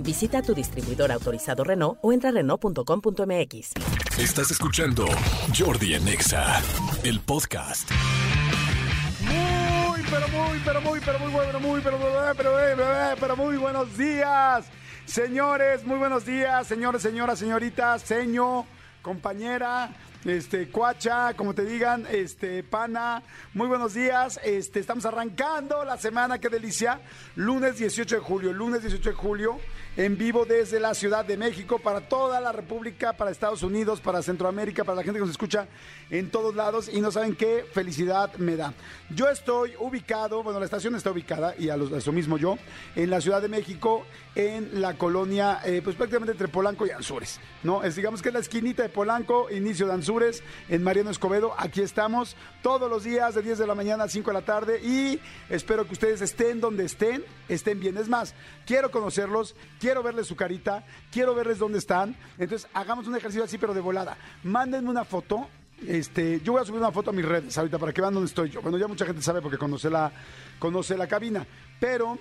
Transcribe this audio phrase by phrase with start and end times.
[0.00, 3.72] Visita tu distribuidor autorizado Renault o entra a Renault.com.mx.
[4.18, 5.06] Estás escuchando
[5.56, 6.62] Jordi en Exa,
[7.04, 7.90] el podcast.
[9.20, 12.86] Muy, pero muy, pero muy, pero muy bueno, muy, pero muy, pero, pero,
[13.20, 14.66] pero muy buenos días.
[15.06, 18.66] Señores, muy buenos días, señores, señoras, señoritas, seño,
[19.02, 19.90] compañera,
[20.24, 23.22] este, cuacha, como te digan, este, pana,
[23.54, 27.00] muy buenos días, este, estamos arrancando la semana, qué delicia,
[27.36, 29.60] lunes 18 de julio, lunes 18 de julio,
[29.96, 34.22] en vivo desde la Ciudad de México para toda la República, para Estados Unidos, para
[34.22, 35.66] Centroamérica, para la gente que nos escucha
[36.10, 38.74] en todos lados y no saben qué felicidad me da.
[39.10, 42.58] Yo estoy ubicado, bueno, la estación está ubicada y a, los- a eso mismo yo,
[42.94, 47.40] en la Ciudad de México, en la colonia, eh, pues prácticamente entre Polanco y Anzures,
[47.62, 47.80] ¿no?
[47.80, 52.36] Digamos que es la esquinita de Polanco, inicio de Anzures, en Mariano Escobedo, aquí estamos
[52.62, 55.18] todos los días de 10 de la mañana a 5 de la tarde y
[55.48, 57.96] espero que ustedes estén donde estén, estén bien.
[57.96, 58.34] Es más,
[58.66, 62.16] quiero conocerlos, quiero verles su carita, quiero verles dónde están.
[62.38, 64.16] Entonces, hagamos un ejercicio así, pero de volada.
[64.44, 65.48] Mándenme una foto.
[65.86, 68.28] Este, yo voy a subir una foto a mis redes ahorita para que vean dónde
[68.28, 68.62] estoy yo.
[68.62, 70.10] Bueno, ya mucha gente sabe porque conoce la,
[70.58, 71.46] conoce la cabina.
[71.78, 72.18] Pero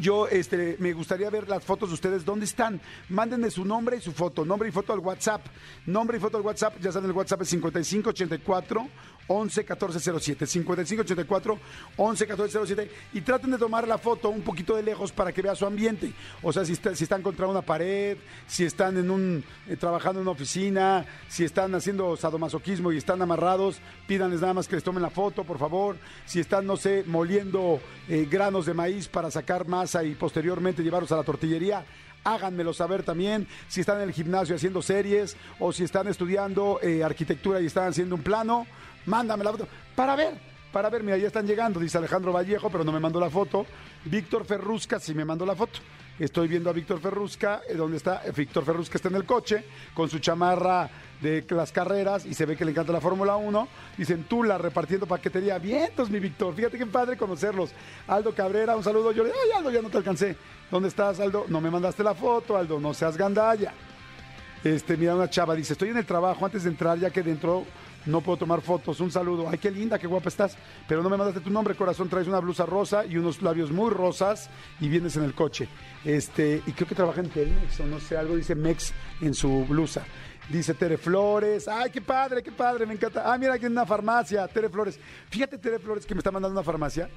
[0.00, 2.24] yo este, me gustaría ver las fotos de ustedes.
[2.24, 2.80] ¿Dónde están?
[3.10, 4.44] Mándenme su nombre y su foto.
[4.44, 5.44] Nombre y foto al WhatsApp.
[5.86, 6.76] Nombre y foto al WhatsApp.
[6.80, 8.88] Ya saben, el WhatsApp es 5584
[9.26, 10.46] 11 14 07.
[10.46, 11.58] 5584
[11.96, 12.90] 11 14 07.
[13.14, 16.12] Y traten de tomar la foto un poquito de lejos para que vea su ambiente.
[16.42, 20.22] O sea, si, si están contra una pared, si están en un, eh, trabajando en
[20.22, 25.02] una oficina, si están haciendo sadomasoquismo y están amarrados, pídanles nada más que les tomen
[25.02, 25.96] la foto, por favor.
[26.26, 31.12] Si están, no sé, moliendo eh, granos de maíz para sacar masa y posteriormente llevarlos
[31.12, 31.84] a la tortillería.
[32.24, 37.02] Háganmelo saber también si están en el gimnasio haciendo series o si están estudiando eh,
[37.02, 38.66] arquitectura y están haciendo un plano.
[39.06, 39.66] Mándame la foto
[39.96, 40.34] para ver,
[40.72, 41.02] para ver.
[41.02, 43.66] Mira, ya están llegando, dice Alejandro Vallejo, pero no me mandó la foto.
[44.04, 45.80] Víctor Ferrusca sí me mandó la foto.
[46.18, 48.22] Estoy viendo a Víctor Ferrusca, eh, donde está.
[48.24, 50.88] Eh, Víctor Ferrusca está en el coche con su chamarra
[51.20, 53.68] de las carreras y se ve que le encanta la Fórmula 1.
[53.96, 55.58] Dicen Tula repartiendo paquetería.
[55.58, 56.54] Vientos, mi Víctor.
[56.54, 57.70] Fíjate qué padre conocerlos.
[58.06, 59.10] Aldo Cabrera, un saludo.
[59.10, 60.36] Yo le ay, Aldo, ya no te alcancé.
[60.72, 61.44] ¿Dónde estás, Aldo?
[61.48, 62.80] No me mandaste la foto, Aldo.
[62.80, 63.74] No seas gandalla.
[64.64, 67.66] Este, mira, una chava dice, estoy en el trabajo antes de entrar, ya que dentro
[68.06, 68.98] no puedo tomar fotos.
[69.00, 69.50] Un saludo.
[69.50, 70.56] Ay, qué linda, qué guapa estás.
[70.88, 72.08] Pero no me mandaste tu nombre, corazón.
[72.08, 74.48] Traes una blusa rosa y unos labios muy rosas
[74.80, 75.68] y vienes en el coche.
[76.06, 79.66] Este, y creo que trabaja en Telmex o no sé, algo dice Mex en su
[79.66, 80.06] blusa.
[80.48, 81.68] Dice Tere Flores.
[81.68, 83.30] Ay, qué padre, qué padre, me encanta.
[83.30, 84.98] Ah, mira, aquí en una farmacia, Tere Flores.
[85.28, 87.10] Fíjate, Tere Flores, que me está mandando una farmacia,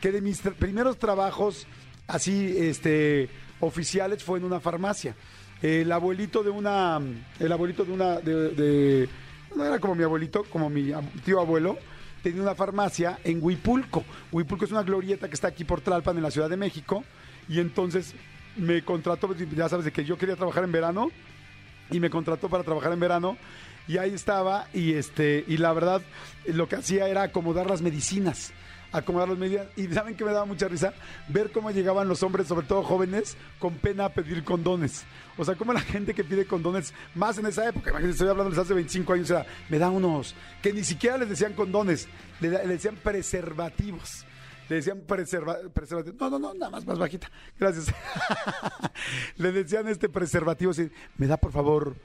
[0.00, 1.66] que de mis primeros trabajos
[2.06, 3.28] así, este,
[3.60, 5.14] oficiales fue en una farmacia.
[5.60, 7.00] El abuelito de una,
[7.38, 8.18] el abuelito de una,
[9.54, 10.92] no era como mi abuelito, como mi
[11.24, 11.78] tío abuelo,
[12.22, 14.04] tenía una farmacia en Huipulco.
[14.32, 17.04] Huipulco es una glorieta que está aquí por Tlalpan, en la Ciudad de México.
[17.48, 18.14] Y entonces
[18.56, 21.10] me contrató, ya sabes, de que yo quería trabajar en verano
[21.90, 23.36] y me contrató para trabajar en verano
[23.88, 26.02] y ahí estaba y este y la verdad
[26.46, 28.52] lo que hacía era acomodar las medicinas
[28.92, 30.92] acomodar las medidas y saben que me daba mucha risa
[31.28, 35.04] ver cómo llegaban los hombres sobre todo jóvenes con pena a pedir condones
[35.36, 38.60] o sea cómo la gente que pide condones más en esa época imagínense estoy hablando
[38.60, 42.08] hace 25 años o sea me da unos que ni siquiera les decían condones
[42.40, 44.26] le, decían preservativos
[44.68, 46.16] le decían preserva, preservativo.
[46.18, 47.30] No, no, no, nada más, más bajita.
[47.58, 47.92] Gracias.
[49.36, 50.72] le decían este preservativo.
[51.18, 51.96] Me da, por favor,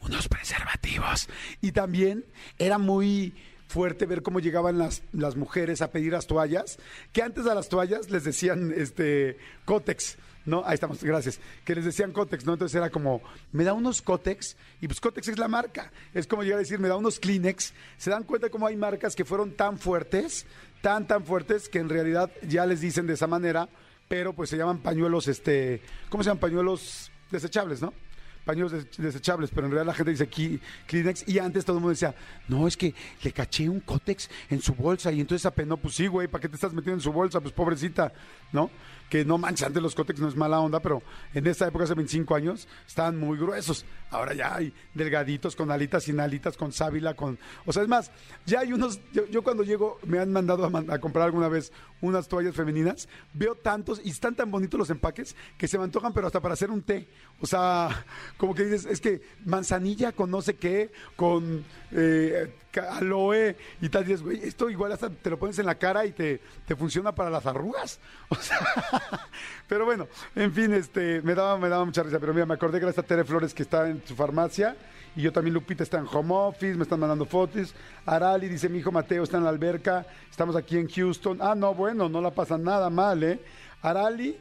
[0.00, 1.28] unos preservativos.
[1.60, 2.24] Y también
[2.58, 3.34] era muy
[3.68, 6.78] fuerte ver cómo llegaban las, las mujeres a pedir las toallas,
[7.12, 10.64] que antes a las toallas les decían este Cotex, ¿no?
[10.64, 11.38] Ahí estamos, gracias.
[11.64, 12.54] Que les decían Cotex, ¿no?
[12.54, 15.92] Entonces era como, me da unos Cotex, y pues Cotex es la marca.
[16.14, 17.74] Es como llegar a decir, me da unos Kleenex.
[17.98, 20.46] Se dan cuenta cómo hay marcas que fueron tan fuertes,
[20.80, 23.68] tan, tan fuertes, que en realidad ya les dicen de esa manera,
[24.08, 26.40] pero pues se llaman pañuelos, este, ¿cómo se llaman?
[26.40, 27.92] Pañuelos desechables, ¿no?
[28.48, 31.82] Pañuelos des- desechables, pero en realidad la gente dice aquí Kleenex y antes todo el
[31.82, 32.14] mundo decía,
[32.48, 36.06] no, es que le caché un cótex en su bolsa y entonces apenó, pues sí,
[36.06, 37.40] güey, ¿para qué te estás metiendo en su bolsa?
[37.40, 38.10] Pues pobrecita,
[38.50, 38.70] ¿no?
[39.08, 41.02] Que no manches, antes los cótex no es mala onda, pero
[41.34, 43.84] en esta época, hace 25 años, estaban muy gruesos.
[44.10, 47.38] Ahora ya hay delgaditos, con alitas, sin alitas, con sábila, con...
[47.66, 48.10] O sea, es más,
[48.46, 49.00] ya hay unos...
[49.30, 54.00] Yo, cuando llego, me han mandado a, comprar alguna vez unas toallas femeninas, veo tantos
[54.04, 56.82] y están tan bonitos los empaques que se me antojan, pero hasta para hacer un
[56.82, 57.08] té.
[57.40, 58.04] O sea,
[58.36, 64.02] como que dices, es que manzanilla con no sé qué, con eh, aloe y tal.
[64.02, 66.76] Y dices, güey, esto igual hasta te lo pones en la cara y te, te
[66.76, 68.00] funciona para las arrugas.
[68.30, 68.58] O sea,
[69.66, 72.18] pero bueno, en fin, este, me daba, me daba mucha risa.
[72.18, 74.76] Pero mira, me acordé era esta Tere Flores que está en su farmacia.
[75.16, 77.74] Y yo también, Lupita, está en home office, me están mandando fotos.
[78.06, 81.38] Arali dice, mi hijo Mateo está en la alberca, estamos aquí en Houston.
[81.40, 83.40] Ah, no, bueno, no la pasa nada mal, ¿eh?
[83.82, 84.38] Arali,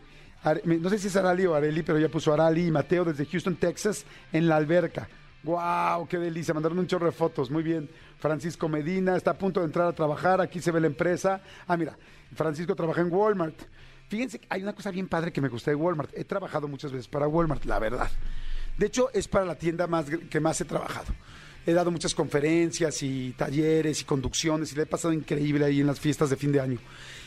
[0.66, 3.56] no sé si es Arali o Areli, pero ya puso Arali y Mateo desde Houston,
[3.56, 5.08] Texas, en la alberca.
[5.48, 6.06] ¡Wow!
[6.10, 6.54] ¡Qué delicia!
[6.54, 7.50] Mandaron un chorro de fotos.
[7.50, 7.90] Muy bien.
[8.20, 10.42] Francisco Medina está a punto de entrar a trabajar.
[10.42, 11.42] Aquí se ve la empresa.
[11.66, 11.98] Ah, mira,
[12.36, 13.58] Francisco trabaja en Walmart.
[14.10, 16.12] Fíjense, hay una cosa bien padre que me gusta de Walmart.
[16.14, 18.12] He trabajado muchas veces para Walmart, la verdad.
[18.78, 21.14] De hecho, es para la tienda más que más he trabajado.
[21.66, 25.88] He dado muchas conferencias y talleres y conducciones y le he pasado increíble ahí en
[25.88, 26.80] las fiestas de fin de año.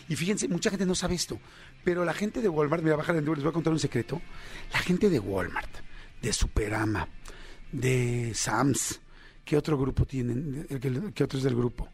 [0.09, 1.39] Y fíjense, mucha gente no sabe esto,
[1.85, 3.79] pero la gente de Walmart, me voy a bajar de les voy a contar un
[3.79, 4.21] secreto.
[4.73, 5.71] La gente de Walmart,
[6.23, 7.07] de Superama,
[7.73, 9.01] de Sams,
[9.45, 10.67] ¿qué otro grupo tienen?
[11.15, 11.89] ¿Qué otro es del grupo?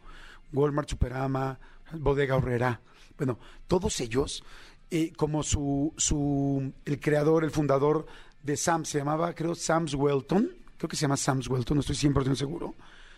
[0.53, 1.59] Walmart, Superama,
[1.93, 2.79] Bodega Horrera.
[3.17, 4.43] Bueno, todos ellos,
[4.89, 8.05] eh, como su, su, el creador, el fundador
[8.43, 11.95] de Sams, se llamaba, creo, Sams Welton, creo que se llama Sams Welton, no estoy
[11.95, 12.75] 100% seguro.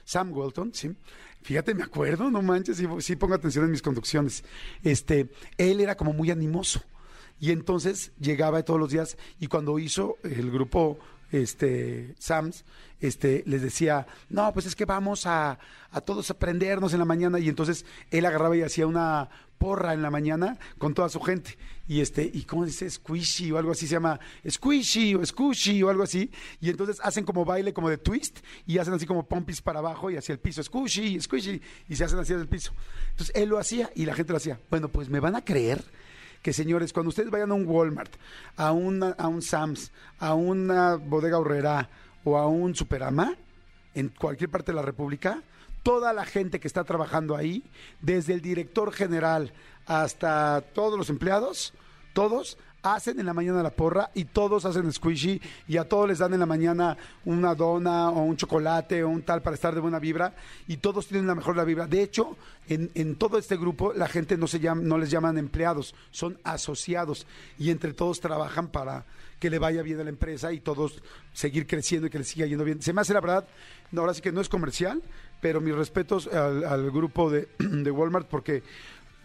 [0.10, 0.90] Sam Welton, sí.
[1.44, 4.44] Fíjate, me acuerdo, no manches, sí, sí pongo atención en mis conducciones.
[4.84, 6.82] Este, él era como muy animoso.
[7.40, 10.98] Y entonces llegaba todos los días y cuando hizo el grupo
[11.32, 12.66] este, Sams,
[13.00, 15.60] este, les decía, no, pues es que vamos a,
[15.92, 17.40] a todos aprendernos en la mañana.
[17.40, 19.30] Y entonces él agarraba y hacía una
[19.60, 21.58] porra en la mañana con toda su gente.
[21.88, 25.90] Y este, y cómo dice squishy o algo así se llama squishy o squishy o
[25.90, 26.32] algo así.
[26.62, 30.10] Y entonces hacen como baile como de twist y hacen así como pompis para abajo
[30.10, 32.74] y hacia el piso, squishy, squishy, y se hacen hacia el piso.
[33.12, 34.60] Entonces él lo hacía y la gente lo hacía.
[34.70, 35.84] Bueno, pues me van a creer
[36.42, 38.14] que señores, cuando ustedes vayan a un Walmart,
[38.56, 41.90] a, una, a un Sams, a una bodega horrera
[42.24, 43.36] o a un Superama,
[43.96, 45.42] en cualquier parte de la República,
[45.84, 47.64] toda la gente que está trabajando ahí,
[48.02, 49.54] desde el director general
[49.86, 51.74] hasta todos los empleados,
[52.14, 56.20] todos hacen en la mañana la porra y todos hacen squishy y a todos les
[56.20, 59.82] dan en la mañana una dona o un chocolate o un tal para estar de
[59.82, 60.34] buena vibra
[60.68, 61.88] y todos tienen la mejor la vibra.
[61.88, 62.38] De hecho,
[62.68, 66.38] en, en todo este grupo la gente no, se llama, no les llaman empleados, son
[66.44, 67.28] asociados
[67.58, 69.06] y entre todos trabajan para
[69.40, 71.02] que le vaya bien a la empresa y todos
[71.34, 72.82] seguir creciendo y que les siga yendo bien.
[72.82, 73.48] Se me hace la verdad,
[73.96, 75.02] ahora sí que no es comercial,
[75.42, 78.64] pero mis respetos al, grupo de, de Walmart porque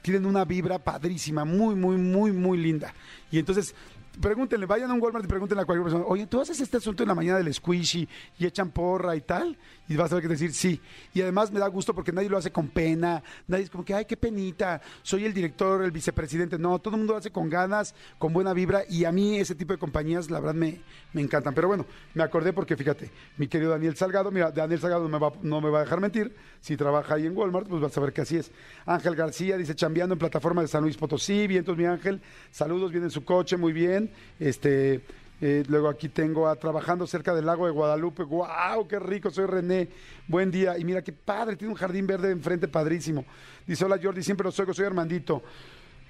[0.04, 2.92] tienen una vibra padrísima, muy, muy, muy, muy linda.
[3.30, 3.74] Y entonces
[4.20, 7.02] pregúntenle, vayan a un Walmart y pregúntenle a cualquier persona, oye, ¿tú haces este asunto
[7.02, 8.08] en la mañana del squishy
[8.38, 9.56] y echan porra y tal?
[9.88, 10.80] Y vas a ver que decir sí.
[11.12, 13.94] Y además me da gusto porque nadie lo hace con pena, nadie es como que,
[13.94, 16.58] ay, qué penita, soy el director, el vicepresidente.
[16.58, 19.54] No, todo el mundo lo hace con ganas, con buena vibra y a mí ese
[19.54, 20.80] tipo de compañías, la verdad, me,
[21.12, 21.54] me encantan.
[21.54, 25.18] Pero bueno, me acordé porque fíjate, mi querido Daniel Salgado, mira, Daniel Salgado no me
[25.18, 28.00] va, no me va a dejar mentir, si trabaja ahí en Walmart, pues vas a
[28.00, 28.50] ver que así es.
[28.86, 32.20] Ángel García dice, chambeando en plataforma de San Luis Potosí, vientos mi Ángel,
[32.50, 34.03] saludos, viene en su coche, muy bien.
[34.38, 35.02] Este,
[35.40, 38.22] eh, luego aquí tengo a trabajando cerca del lago de Guadalupe.
[38.22, 38.86] ¡Guau!
[38.88, 39.30] ¡Qué rico!
[39.30, 39.88] Soy René.
[40.26, 40.78] Buen día.
[40.78, 43.24] Y mira qué padre, tiene un jardín verde enfrente, padrísimo.
[43.66, 45.42] Dice: Hola Jordi, siempre los oigo, soy Armandito.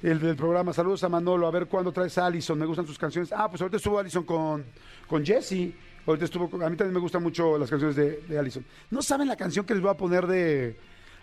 [0.03, 0.73] El del programa.
[0.73, 1.47] Saludos a Manolo.
[1.47, 2.59] A ver cuándo traes a Allison.
[2.59, 3.33] Me gustan sus canciones.
[3.33, 4.65] Ah, pues ahorita estuvo Allison con,
[5.09, 5.73] con Jesse.
[6.07, 6.45] Ahorita estuvo.
[6.63, 8.65] A mí también me gustan mucho las canciones de, de Allison.
[8.91, 10.77] ¿No saben la canción que les voy a poner de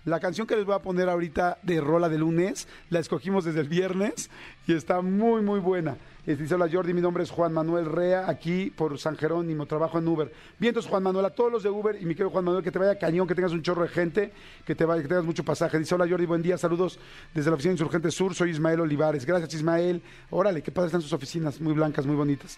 [0.06, 3.60] la canción que les voy a poner ahorita de Rola de lunes, la escogimos desde
[3.60, 4.30] el viernes
[4.66, 5.98] y está muy, muy buena.
[6.26, 9.98] Este, dice, hola Jordi, mi nombre es Juan Manuel Rea, aquí por San Jerónimo, trabajo
[9.98, 10.32] en Uber.
[10.60, 12.78] Vientos Juan Manuel, a todos los de Uber y mi querido Juan Manuel, que te
[12.78, 14.32] vaya cañón, que tengas un chorro de gente,
[14.66, 15.80] que te vaya, que tengas mucho pasaje.
[15.80, 17.00] Dice, hola Jordi, buen día, saludos
[17.34, 19.26] desde la oficina Insurgente Sur, soy Ismael Olivares.
[19.26, 20.02] Gracias Ismael.
[20.30, 22.58] Órale, qué padre están sus oficinas, muy blancas, muy bonitas.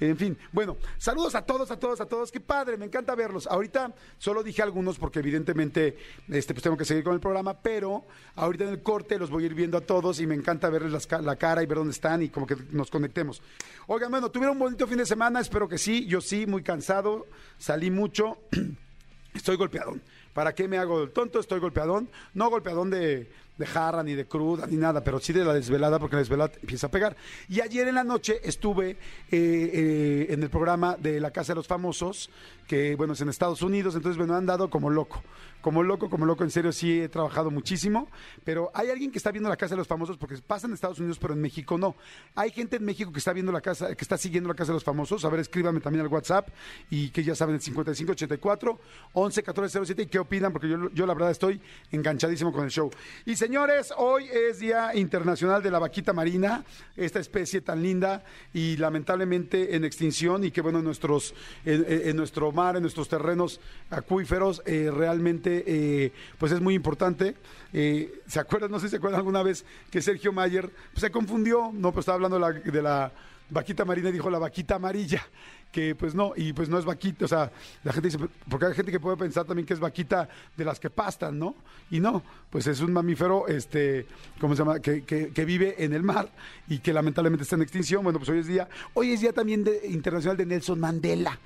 [0.00, 2.32] En fin, bueno, saludos a todos, a todos, a todos.
[2.32, 3.46] Qué padre, me encanta verlos.
[3.46, 5.96] Ahorita solo dije algunos porque evidentemente
[6.28, 9.44] este, pues tengo que seguir con el programa, pero ahorita en el corte los voy
[9.44, 12.22] a ir viendo a todos y me encanta verles la cara y ver dónde están
[12.22, 13.40] y como que nos conectemos.
[13.86, 16.06] Oigan, bueno, tuvieron un bonito fin de semana, espero que sí.
[16.06, 17.26] Yo sí, muy cansado,
[17.58, 18.38] salí mucho,
[19.34, 20.02] estoy golpeadón.
[20.34, 21.38] ¿Para qué me hago el tonto?
[21.38, 22.10] Estoy golpeadón.
[22.34, 25.98] No golpeadón de de jarra, ni de cruda, ni nada, pero sí de la desvelada,
[25.98, 27.16] porque la desvelada empieza a pegar.
[27.48, 28.96] Y ayer en la noche estuve eh,
[29.30, 32.30] eh, en el programa de La Casa de los Famosos,
[32.66, 35.22] que bueno, es en Estados Unidos, entonces bueno, han dado como loco,
[35.64, 38.06] como loco, como loco, en serio sí he trabajado muchísimo,
[38.44, 40.98] pero hay alguien que está viendo la Casa de los Famosos porque pasa en Estados
[40.98, 41.96] Unidos, pero en México no.
[42.34, 44.74] Hay gente en México que está viendo la casa, que está siguiendo la Casa de
[44.74, 45.24] los Famosos.
[45.24, 46.50] A ver, escríbame también al WhatsApp
[46.90, 48.78] y que ya saben el 5584
[49.14, 51.58] 11 14 07 y qué opinan porque yo, yo la verdad estoy
[51.90, 52.90] enganchadísimo con el show.
[53.24, 56.62] Y señores, hoy es Día Internacional de la Vaquita Marina,
[56.94, 62.52] esta especie tan linda y lamentablemente en extinción y que bueno, en nuestros en nuestro
[62.52, 67.34] mar, en nuestros terrenos acuíferos eh, realmente eh, pues es muy importante.
[67.72, 68.70] Eh, ¿Se acuerdan?
[68.70, 72.04] No sé si se acuerdan alguna vez que Sergio Mayer pues, se confundió, no, pues
[72.04, 73.12] estaba hablando de la, de la
[73.50, 75.22] vaquita marina y dijo la vaquita amarilla,
[75.70, 77.50] que pues no, y pues no es vaquita, o sea,
[77.82, 80.78] la gente dice, porque hay gente que puede pensar también que es vaquita de las
[80.78, 81.54] que pastan, ¿no?
[81.90, 84.06] Y no, pues es un mamífero, este,
[84.40, 84.80] ¿cómo se llama?
[84.80, 86.30] Que, que, vive en el mar
[86.68, 88.02] y que lamentablemente está en extinción.
[88.02, 91.38] Bueno, pues hoy es día, hoy es día también de, internacional de Nelson Mandela.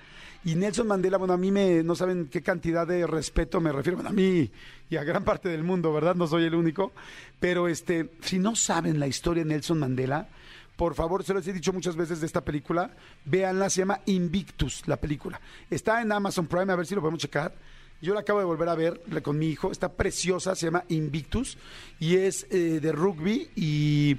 [0.44, 3.96] Y Nelson Mandela, bueno, a mí me, no saben qué cantidad de respeto me refiero,
[3.96, 4.50] bueno, a mí
[4.88, 6.14] y a gran parte del mundo, ¿verdad?
[6.14, 6.92] No soy el único.
[7.40, 10.28] Pero este, si no saben la historia de Nelson Mandela,
[10.76, 12.92] por favor, se los he dicho muchas veces de esta película,
[13.24, 15.40] véanla, se llama Invictus, la película.
[15.68, 17.52] Está en Amazon Prime, a ver si lo podemos checar.
[18.00, 21.58] Yo la acabo de volver a ver con mi hijo, está preciosa, se llama Invictus
[21.98, 24.16] y es eh, de rugby y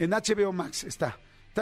[0.00, 1.16] en HBO Max está.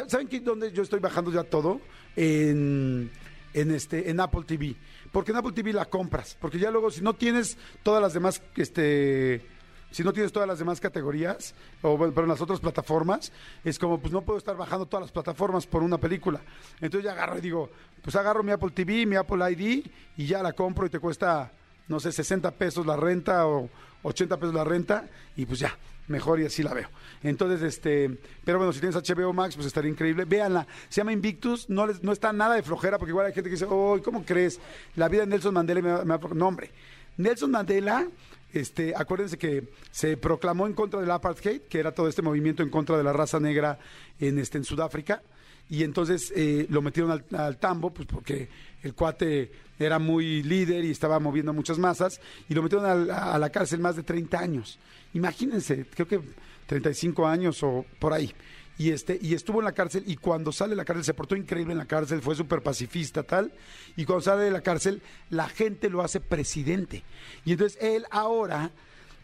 [0.07, 1.83] ¿Saben dónde yo estoy bajando ya todo?
[2.17, 3.11] En,
[3.55, 4.77] en, este, en Apple TV.
[5.13, 6.37] Porque en Apple TV la compras.
[6.41, 9.43] Porque ya luego, si no tienes todas las demás este,
[9.91, 13.33] si no tienes todas las demás categorías, o bueno, pero en las otras plataformas,
[13.65, 16.41] es como, pues no puedo estar bajando todas las plataformas por una película.
[16.81, 17.71] Entonces ya agarro y digo,
[18.03, 19.87] pues agarro mi Apple TV, mi Apple ID,
[20.17, 21.53] y ya la compro y te cuesta,
[21.89, 23.71] no sé, 60 pesos la renta o
[24.03, 25.77] 80 pesos la renta, y pues ya,
[26.09, 26.89] mejor y así la veo.
[27.23, 30.25] Entonces, este, pero bueno, si tienes HBO Max, pues estaría increíble.
[30.25, 33.49] Véanla, se llama Invictus, no, les, no está nada de flojera, porque igual hay gente
[33.49, 34.61] que dice, oh, ¿cómo crees?
[34.97, 36.71] La vida de Nelson Mandela me, me No, hombre,
[37.17, 38.07] Nelson Mandela
[38.53, 42.71] este, acuérdense que se proclamó en contra del apartheid, que era todo este movimiento en
[42.71, 43.79] contra de la raza negra
[44.19, 45.23] en, este, en Sudáfrica,
[45.71, 48.49] y entonces eh, lo metieron al, tambo, pues porque
[48.83, 53.51] el cuate era muy líder y estaba moviendo muchas masas, y lo metieron a la
[53.51, 54.79] cárcel más de 30 años.
[55.15, 56.21] Imagínense, creo que
[56.67, 58.33] 35 años o por ahí
[58.79, 61.35] y este y estuvo en la cárcel y cuando sale de la cárcel se portó
[61.35, 63.53] increíble en la cárcel, fue súper pacifista tal,
[63.97, 67.03] y cuando sale de la cárcel la gente lo hace presidente.
[67.45, 68.71] Y entonces él ahora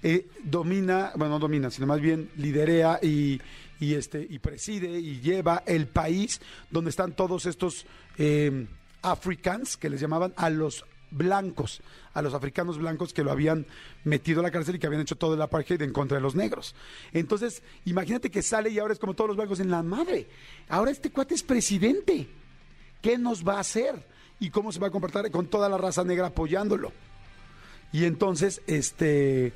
[0.02, 3.40] eh, domina, bueno, no domina, sino más bien liderea y,
[3.80, 6.40] y, este, y preside y lleva el país
[6.70, 7.86] donde están todos estos
[8.18, 8.66] eh,
[9.02, 11.80] africans, que les llamaban a los blancos,
[12.12, 13.66] a los africanos blancos que lo habían
[14.04, 16.34] metido a la cárcel y que habían hecho todo el apartheid en contra de los
[16.34, 16.74] negros.
[17.12, 20.26] Entonces, imagínate que sale y ahora es como todos los blancos en la madre.
[20.68, 22.28] Ahora este cuate es presidente.
[23.00, 24.06] ¿Qué nos va a hacer?
[24.40, 26.92] ¿Y cómo se va a comportar con toda la raza negra apoyándolo?
[27.92, 29.52] Y entonces, este,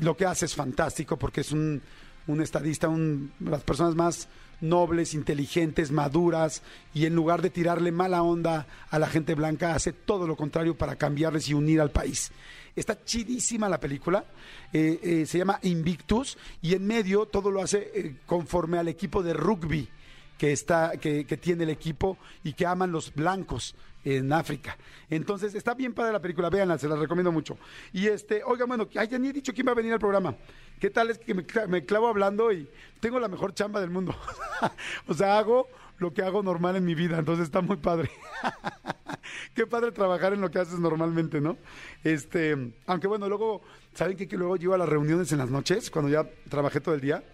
[0.00, 1.82] lo que hace es fantástico porque es un,
[2.28, 4.28] un estadista, un, las personas más
[4.60, 6.62] nobles, inteligentes, maduras,
[6.94, 10.76] y en lugar de tirarle mala onda a la gente blanca, hace todo lo contrario
[10.76, 12.30] para cambiarles y unir al país.
[12.76, 14.24] Está chidísima la película,
[14.72, 19.22] eh, eh, se llama Invictus, y en medio todo lo hace eh, conforme al equipo
[19.22, 19.88] de rugby
[20.36, 24.78] que, está, que, tiene el equipo y que aman los blancos en África.
[25.10, 27.58] Entonces, está bien para la película, véanla, se la recomiendo mucho.
[27.92, 30.36] Y este, oiga, bueno, ay, ya ni he dicho quién va a venir al programa.
[30.80, 32.68] ¿Qué tal es que me, clavo hablando y
[33.00, 34.14] tengo la mejor chamba del mundo?
[35.08, 35.68] o sea, hago
[35.98, 38.10] lo que hago normal en mi vida, entonces está muy padre.
[39.54, 41.56] Qué padre trabajar en lo que haces normalmente, ¿no?
[42.04, 43.62] Este, aunque bueno, luego,
[43.94, 44.28] ¿saben qué?
[44.28, 47.24] Que luego llego a las reuniones en las noches, cuando ya trabajé todo el día,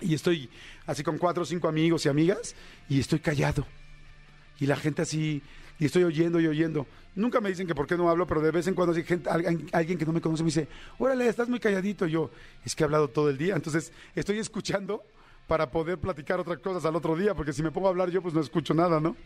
[0.00, 0.48] y estoy
[0.86, 2.56] así con cuatro o cinco amigos y amigas,
[2.88, 3.66] y estoy callado.
[4.58, 5.42] Y la gente así,
[5.82, 6.86] y estoy oyendo y oyendo.
[7.16, 9.28] Nunca me dicen que por qué no hablo, pero de vez en cuando hay gente,
[9.28, 12.06] alguien, que no me conoce me dice, órale, estás muy calladito.
[12.06, 12.30] yo,
[12.64, 13.56] es que he hablado todo el día.
[13.56, 15.02] Entonces, estoy escuchando
[15.48, 18.22] para poder platicar otras cosas al otro día, porque si me pongo a hablar yo,
[18.22, 19.16] pues no escucho nada, ¿no?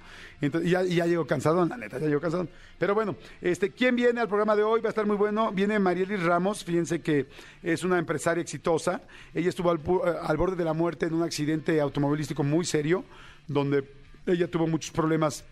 [0.41, 2.49] Entonces, y ya, ya llego cansado, la neta, ya llego cansado.
[2.79, 4.81] Pero bueno, este, ¿quién viene al programa de hoy?
[4.81, 5.53] Va a estar muy bueno.
[5.53, 7.27] Viene Marielis Ramos, fíjense que
[7.63, 9.03] es una empresaria exitosa.
[9.35, 9.81] Ella estuvo al,
[10.23, 13.05] al borde de la muerte en un accidente automovilístico muy serio,
[13.47, 13.85] donde
[14.27, 15.45] ella tuvo muchos problemas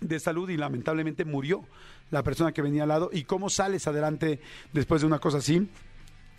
[0.00, 1.64] de salud y lamentablemente murió
[2.10, 3.10] la persona que venía al lado.
[3.12, 4.40] ¿Y cómo sales adelante
[4.72, 5.68] después de una cosa así?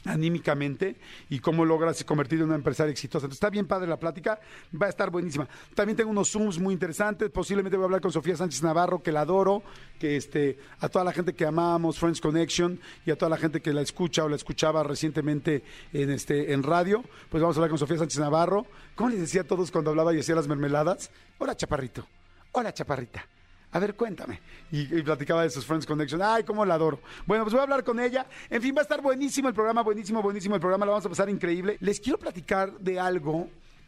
[0.05, 0.95] anímicamente
[1.29, 3.27] y cómo logras convertirte en una empresaria exitosa.
[3.27, 4.39] Está bien padre la plática,
[4.79, 5.47] va a estar buenísima.
[5.75, 9.11] También tengo unos Zooms muy interesantes, posiblemente voy a hablar con Sofía Sánchez Navarro, que
[9.11, 9.63] la adoro,
[9.99, 13.61] que este, a toda la gente que amamos, Friends Connection, y a toda la gente
[13.61, 15.63] que la escucha o la escuchaba recientemente
[15.93, 18.65] en, este, en radio, pues vamos a hablar con Sofía Sánchez Navarro.
[18.95, 21.11] ¿Cómo les decía a todos cuando hablaba y hacía las mermeladas?
[21.37, 22.07] Hola, chaparrito.
[22.51, 23.25] Hola, chaparrita.
[23.71, 24.39] A ver, cuéntame.
[24.71, 26.21] Y, y platicaba de sus Friends Connection.
[26.21, 26.99] Ay, cómo la adoro.
[27.25, 28.25] Bueno, pues voy a hablar con ella.
[28.49, 30.85] En fin, va a estar buenísimo el programa, buenísimo, buenísimo el programa.
[30.85, 31.77] Lo vamos a pasar increíble.
[31.81, 33.47] Les quiero platicar de algo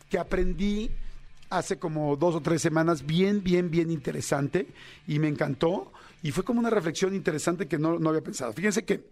[0.09, 0.91] que aprendí
[1.50, 4.67] hace como dos o tres semanas, bien, bien, bien interesante.
[5.07, 5.91] Y me encantó.
[6.21, 8.53] Y fue como una reflexión interesante que no, no había pensado.
[8.53, 9.09] Fíjense que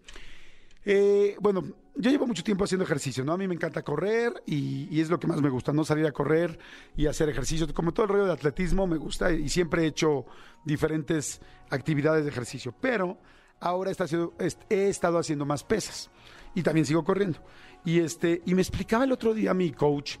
[0.84, 1.62] eh, bueno,
[1.94, 3.32] yo llevo mucho tiempo haciendo ejercicio, ¿no?
[3.32, 5.84] A mí me encanta correr y, es lo que más me gusta, ¿no?
[5.84, 6.58] Salir a correr
[6.96, 7.72] y hacer ejercicio.
[7.74, 10.24] Como todo el rollo de atletismo me gusta y siempre he hecho
[10.64, 12.74] diferentes actividades de ejercicio.
[12.80, 13.18] Pero
[13.60, 16.10] ahora he estado haciendo más pesas
[16.54, 17.40] y también sigo corriendo.
[17.84, 20.16] Y, este, y me explicaba el otro día mi coach,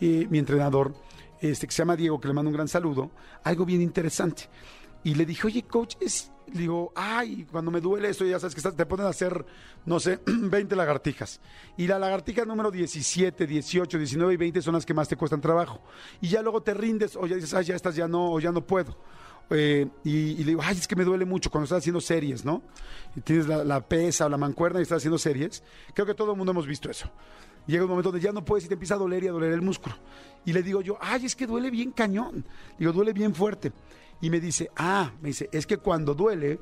[0.00, 0.94] mi entrenador,
[1.40, 3.10] este, que se llama Diego, que le mando un gran saludo,
[3.42, 4.48] algo bien interesante.
[5.04, 8.62] Y le dije, oye, coach, es, digo, ay, cuando me duele esto, ya sabes que
[8.62, 9.44] te ponen a hacer,
[9.84, 11.40] no sé, 20 lagartijas.
[11.76, 15.40] Y la lagartija número 17, 18, 19 y 20 son las que más te cuestan
[15.40, 15.82] trabajo.
[16.20, 18.50] Y ya luego te rindes, o ya dices, ay, ya estás, ya no, o ya
[18.50, 18.96] no puedo.
[19.50, 22.46] Eh, y, y, le digo, ay, es que me duele mucho cuando estás haciendo series,
[22.46, 22.62] ¿no?
[23.14, 25.62] Y tienes la, la pesa o la mancuerna y estás haciendo series.
[25.92, 27.10] Creo que todo el mundo hemos visto eso.
[27.66, 29.52] Llega un momento donde ya no puedes y te empieza a doler y a doler
[29.52, 29.96] el músculo.
[30.44, 32.44] Y le digo yo, ay, es que duele bien cañón.
[32.78, 33.72] Digo, duele bien fuerte.
[34.24, 36.58] Y me dice, ah, me dice, es que cuando duele,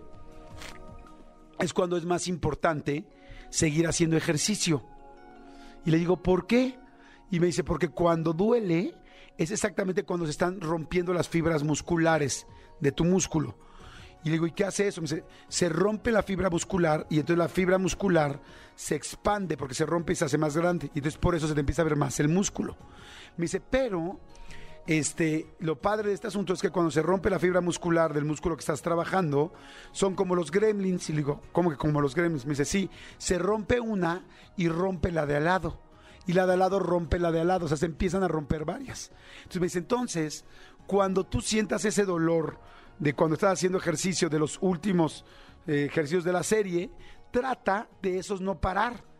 [1.60, 3.04] es cuando es más importante
[3.50, 4.82] seguir haciendo ejercicio.
[5.84, 6.76] Y le digo, ¿por qué?
[7.30, 8.96] Y me dice, porque cuando duele,
[9.38, 12.48] es exactamente cuando se están rompiendo las fibras musculares
[12.80, 13.56] de tu músculo.
[14.24, 15.00] Y le digo, ¿y qué hace eso?
[15.00, 18.40] Me dice, se rompe la fibra muscular y entonces la fibra muscular
[18.74, 20.90] se expande porque se rompe y se hace más grande.
[20.94, 22.76] Y entonces por eso se te empieza a ver más el músculo.
[23.36, 24.18] Me dice, pero
[24.86, 28.24] este, lo padre de este asunto es que cuando se rompe la fibra muscular del
[28.24, 29.52] músculo que estás trabajando,
[29.92, 31.08] son como los gremlins.
[31.08, 32.46] Y le digo, ¿cómo que como los gremlins?
[32.46, 34.24] Me dice, sí, se rompe una
[34.56, 35.80] y rompe la de al lado.
[36.26, 37.66] Y la de al lado rompe la de al lado.
[37.66, 39.12] O sea, se empiezan a romper varias.
[39.38, 40.44] Entonces me dice, entonces,
[40.86, 42.58] cuando tú sientas ese dolor
[42.98, 45.24] de cuando estás haciendo ejercicio, de los últimos
[45.66, 46.90] eh, ejercicios de la serie,
[47.30, 49.11] trata de esos no parar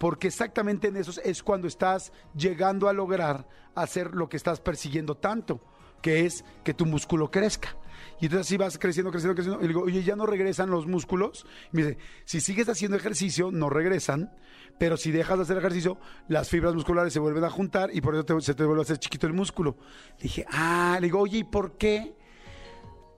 [0.00, 5.18] porque exactamente en esos es cuando estás llegando a lograr hacer lo que estás persiguiendo
[5.18, 5.60] tanto,
[6.00, 7.76] que es que tu músculo crezca.
[8.18, 9.62] Y entonces así vas creciendo, creciendo, creciendo.
[9.62, 11.44] Y digo, oye, ya no regresan los músculos.
[11.70, 14.34] Y me dice, si sigues haciendo ejercicio, no regresan.
[14.78, 18.14] Pero si dejas de hacer ejercicio, las fibras musculares se vuelven a juntar y por
[18.14, 19.76] eso se te vuelve a hacer chiquito el músculo.
[20.18, 22.16] Dije, ah, le digo, oye, ¿y por qué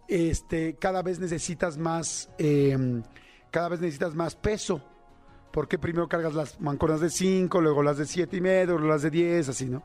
[0.09, 2.77] este, cada vez necesitas más, eh,
[3.53, 4.83] cada vez necesitas más peso?
[5.53, 8.89] ¿Por qué primero cargas las manconas de 5, luego las de 7 y medio, luego
[8.89, 9.83] las de 10, así, ¿no?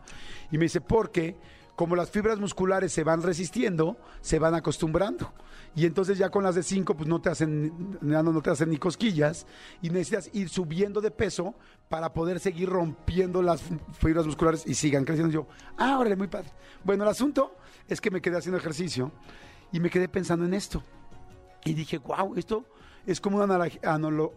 [0.52, 1.36] Y me dice, porque
[1.76, 5.32] como las fibras musculares se van resistiendo, se van acostumbrando.
[5.76, 8.72] Y entonces ya con las de 5, pues no te hacen, no, no te hacen
[8.72, 9.46] ni cosquillas
[9.82, 11.54] y necesitas ir subiendo de peso
[11.88, 13.62] para poder seguir rompiendo las
[14.00, 15.32] fibras musculares y sigan creciendo.
[15.32, 16.50] yo, ah, órale, muy padre.
[16.84, 17.56] Bueno, el asunto
[17.88, 19.12] es que me quedé haciendo ejercicio
[19.72, 20.82] y me quedé pensando en esto.
[21.64, 22.66] Y dije, wow, esto
[23.08, 23.70] es como una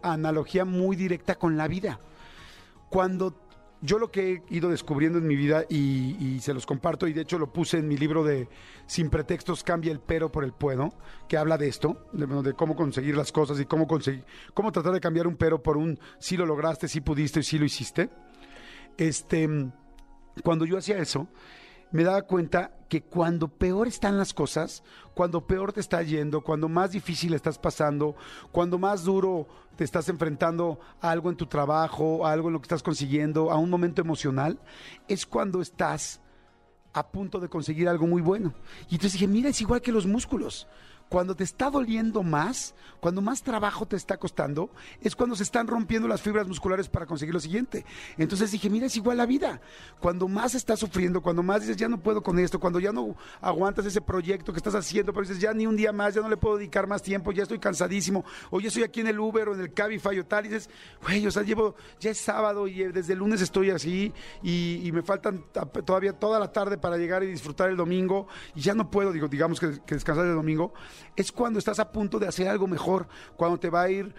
[0.01, 1.99] analogía muy directa con la vida.
[2.89, 3.35] Cuando
[3.81, 7.21] yo lo que he ido descubriendo en mi vida y, se los comparto y de
[7.21, 8.47] hecho lo puse en mi libro de
[8.85, 10.93] Sin pretextos cambia el pero por el puedo,
[11.27, 14.99] que habla de esto, de, cómo conseguir las cosas y cómo conseguir, cómo tratar de
[14.99, 18.09] cambiar un pero por un sí lo lograste, sí pudiste y sí lo hiciste.
[18.97, 19.49] Este,
[20.43, 21.27] cuando yo hacía eso,
[21.91, 26.67] me daba cuenta que cuando peor están las cosas, cuando peor te está yendo, cuando
[26.67, 28.15] más difícil estás pasando,
[28.51, 32.59] cuando más duro te estás enfrentando a algo en tu trabajo, a algo en lo
[32.59, 34.59] que estás consiguiendo, a un momento emocional,
[35.07, 36.21] es cuando estás
[36.93, 38.53] a punto de conseguir algo muy bueno.
[38.89, 40.67] Y entonces dije, mira, es igual que los músculos
[41.11, 44.69] cuando te está doliendo más, cuando más trabajo te está costando,
[45.01, 47.85] es cuando se están rompiendo las fibras musculares para conseguir lo siguiente.
[48.17, 49.59] Entonces dije, mira, es igual la vida.
[49.99, 53.17] Cuando más estás sufriendo, cuando más dices, ya no puedo con esto, cuando ya no
[53.41, 56.29] aguantas ese proyecto que estás haciendo, pero dices, ya ni un día más, ya no
[56.29, 59.49] le puedo dedicar más tiempo, ya estoy cansadísimo, o ya estoy aquí en el Uber
[59.49, 60.69] o en el Cabify o tal, y dices,
[61.03, 64.91] güey, o sea, llevo, ya es sábado y desde el lunes estoy así y, y
[64.93, 65.43] me faltan
[65.85, 69.27] todavía toda la tarde para llegar y disfrutar el domingo y ya no puedo, digo,
[69.27, 70.73] digamos que, que descansar el domingo
[71.15, 74.13] es cuando estás a punto de hacer algo mejor, cuando te va a ir,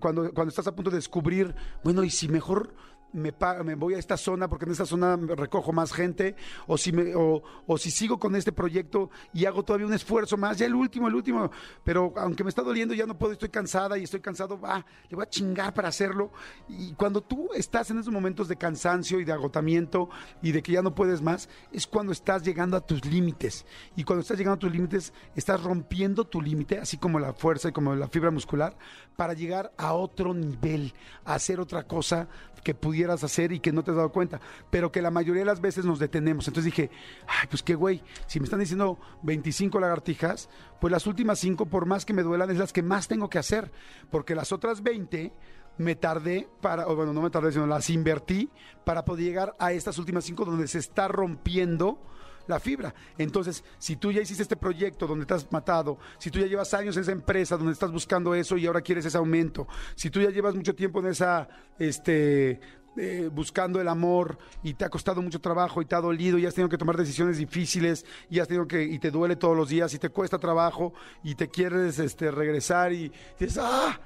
[0.00, 2.74] cuando, cuando estás a punto de descubrir, bueno, y si mejor
[3.12, 3.32] me,
[3.64, 7.14] me, voy a esta zona porque en esta zona recojo más gente, o si, me,
[7.14, 10.74] o, o, si sigo con este proyecto y hago todavía un esfuerzo más, ya el
[10.74, 11.50] último, el último,
[11.84, 15.16] pero aunque me está doliendo, ya no puedo, estoy cansada y estoy cansado, va, le
[15.16, 16.32] voy a chingar para hacerlo.
[16.68, 20.08] Y cuando tú estás en esos momentos de cansancio y de agotamiento
[20.42, 23.66] y de que ya no puedes más, es cuando estás llegando a tus límites.
[23.96, 27.68] Y cuando estás llegando a tus límites, estás rompiendo tu límite, así como la fuerza
[27.68, 28.76] y como la fibra muscular,
[29.16, 30.94] para llegar a otro nivel,
[31.24, 32.28] a hacer otra cosa
[32.62, 35.46] que pudiera hacer y que no te has dado cuenta, pero que la mayoría de
[35.46, 36.48] las veces nos detenemos.
[36.48, 36.90] Entonces dije,
[37.26, 40.48] ay, pues qué güey, si me están diciendo 25 lagartijas,
[40.80, 43.38] pues las últimas 5, por más que me duelan, es las que más tengo que
[43.38, 43.72] hacer,
[44.10, 45.32] porque las otras 20
[45.78, 48.50] me tardé para, o bueno, no me tardé, sino las invertí
[48.84, 51.98] para poder llegar a estas últimas 5 donde se está rompiendo
[52.46, 52.94] la fibra.
[53.18, 56.74] Entonces, si tú ya hiciste este proyecto donde te has matado, si tú ya llevas
[56.74, 60.20] años en esa empresa donde estás buscando eso y ahora quieres ese aumento, si tú
[60.20, 62.60] ya llevas mucho tiempo en esa, este,
[62.96, 66.46] eh, buscando el amor y te ha costado mucho trabajo y te ha dolido y
[66.46, 69.68] has tenido que tomar decisiones difíciles y has tenido que y te duele todos los
[69.68, 73.98] días y te cuesta trabajo y te quieres este regresar y dices ah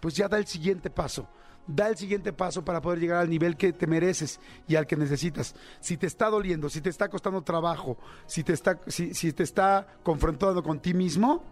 [0.00, 1.28] pues ya da el siguiente paso
[1.66, 4.96] da el siguiente paso para poder llegar al nivel que te mereces y al que
[4.96, 5.54] necesitas.
[5.80, 9.42] Si te está doliendo, si te está costando trabajo, si te está, si, si te
[9.42, 11.44] está confrontando con ti mismo,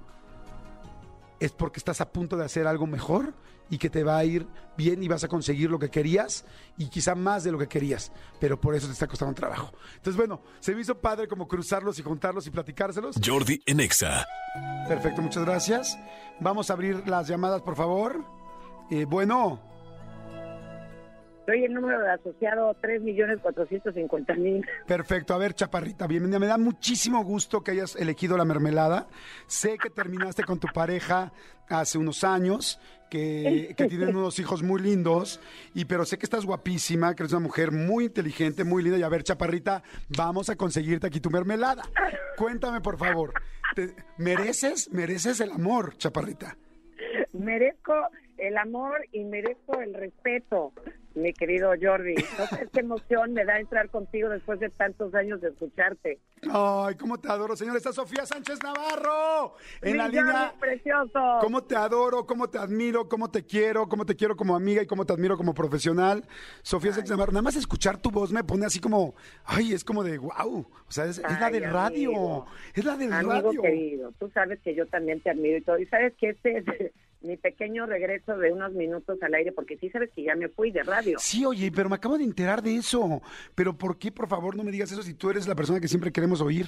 [1.40, 3.34] es porque estás a punto de hacer algo mejor
[3.70, 4.46] y que te va a ir
[4.76, 6.44] bien y vas a conseguir lo que querías
[6.76, 9.72] y quizá más de lo que querías, pero por eso te está costando un trabajo.
[9.96, 13.16] Entonces, bueno, se me hizo padre como cruzarlos y juntarlos y platicárselos.
[13.24, 14.26] Jordi Enexa.
[14.88, 15.98] Perfecto, muchas gracias.
[16.40, 18.24] Vamos a abrir las llamadas, por favor.
[18.90, 19.60] Eh, bueno.
[21.48, 24.66] Soy el número de asociado 3.450.000.
[24.86, 25.32] Perfecto.
[25.32, 26.38] A ver, Chaparrita, bienvenida.
[26.38, 29.08] Me da muchísimo gusto que hayas elegido la mermelada.
[29.46, 31.32] Sé que terminaste con tu pareja
[31.70, 35.40] hace unos años, que, que tienen unos hijos muy lindos,
[35.72, 38.98] y pero sé que estás guapísima, que eres una mujer muy inteligente, muy linda.
[38.98, 39.82] Y a ver, Chaparrita,
[40.18, 41.82] vamos a conseguirte aquí tu mermelada.
[42.36, 43.32] Cuéntame, por favor.
[43.74, 46.58] ¿te ¿Mereces, mereces el amor, Chaparrita?
[47.38, 47.94] Merezco
[48.36, 50.72] el amor y merezco el respeto,
[51.14, 52.14] mi querido Jordi.
[52.38, 56.20] No sé qué emoción me da entrar contigo después de tantos años de escucharte.
[56.52, 57.76] Ay, cómo te adoro, señor.
[57.76, 60.54] Está Sofía Sánchez Navarro en Mi la Jordi línea.
[60.60, 61.38] precioso.
[61.40, 64.86] Cómo te adoro, cómo te admiro, cómo te quiero, cómo te quiero como amiga y
[64.86, 66.24] cómo te admiro como profesional.
[66.62, 70.04] Sofía Sánchez Navarro, nada más escuchar tu voz me pone así como, ay, es como
[70.04, 70.60] de wow.
[70.60, 72.10] O sea, es, es la Ay, del radio.
[72.10, 72.46] amigo.
[72.74, 73.62] Es la del Amigo radio.
[73.62, 75.78] querido, tú sabes que yo también te admiro y todo.
[75.80, 79.90] Y sabes que este es mi pequeño regreso de unos minutos al aire, porque sí
[79.90, 81.18] sabes que ya me fui de radio.
[81.18, 83.20] Sí, oye, pero me acabo de enterar de eso.
[83.54, 85.88] Pero ¿por qué, por favor, no me digas eso si tú eres la persona que
[85.88, 86.66] siempre queremos oír?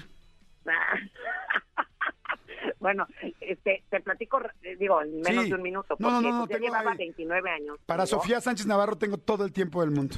[2.78, 3.06] bueno,
[3.40, 5.50] este, te platico, eh, digo, en menos Sí.
[5.50, 7.78] de un minuto, No, porque no, no, pues, yo tengo llevaba ahí- 29 años.
[7.86, 8.06] Para.
[8.06, 10.16] Sofía Sánchez Navarro tengo todo el tiempo del mundo.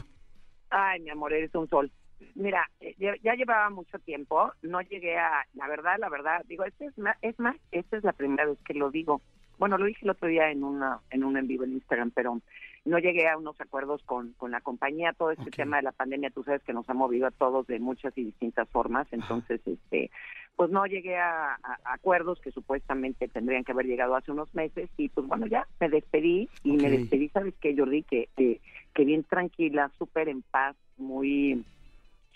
[0.71, 1.90] Ay, mi amor, eres un sol.
[2.35, 6.64] Mira, eh, ya, ya llevaba mucho tiempo, no llegué a, la verdad, la verdad, digo,
[6.64, 9.21] este es más, es más, esta es la primera vez que lo digo.
[9.62, 12.40] Bueno, lo dije el otro día en una en un en vivo en Instagram, pero
[12.85, 15.12] no llegué a unos acuerdos con, con la compañía.
[15.12, 17.79] Todo este tema de la pandemia, tú sabes que nos ha movido a todos de
[17.79, 19.07] muchas y distintas formas.
[19.12, 20.11] Entonces, este,
[20.57, 24.53] pues no llegué a, a- a acuerdos que supuestamente tendrían que haber llegado hace unos
[24.53, 24.90] meses.
[24.96, 28.03] Y pues bueno, ya me despedí y me despedí, ¿sabes qué, Jordi?
[28.03, 28.61] Que, que,
[28.92, 31.64] que bien tranquila, súper en paz, muy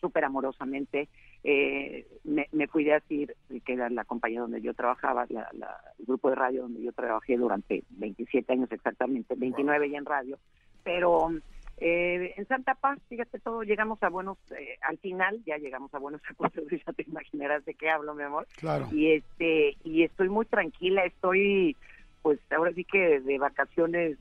[0.01, 1.09] súper amorosamente.
[1.45, 3.27] Eh, me, me fui de así,
[3.65, 6.93] que era la compañía donde yo trabajaba, la- la- el grupo de radio donde yo
[6.93, 10.39] trabajé durante 27 años exactamente, 29 ya en radio,
[10.83, 11.31] pero
[11.79, 15.99] eh, en Santa Paz, fíjate todo, llegamos a buenos, eh, al final ya llegamos a
[15.99, 18.89] buenos acuerdos, ya te imaginarás de qué hablo, mi amor, Claro.
[18.93, 21.77] y este, y estoy muy tranquila, estoy,
[22.23, 24.19] pues ahora sí que de vacaciones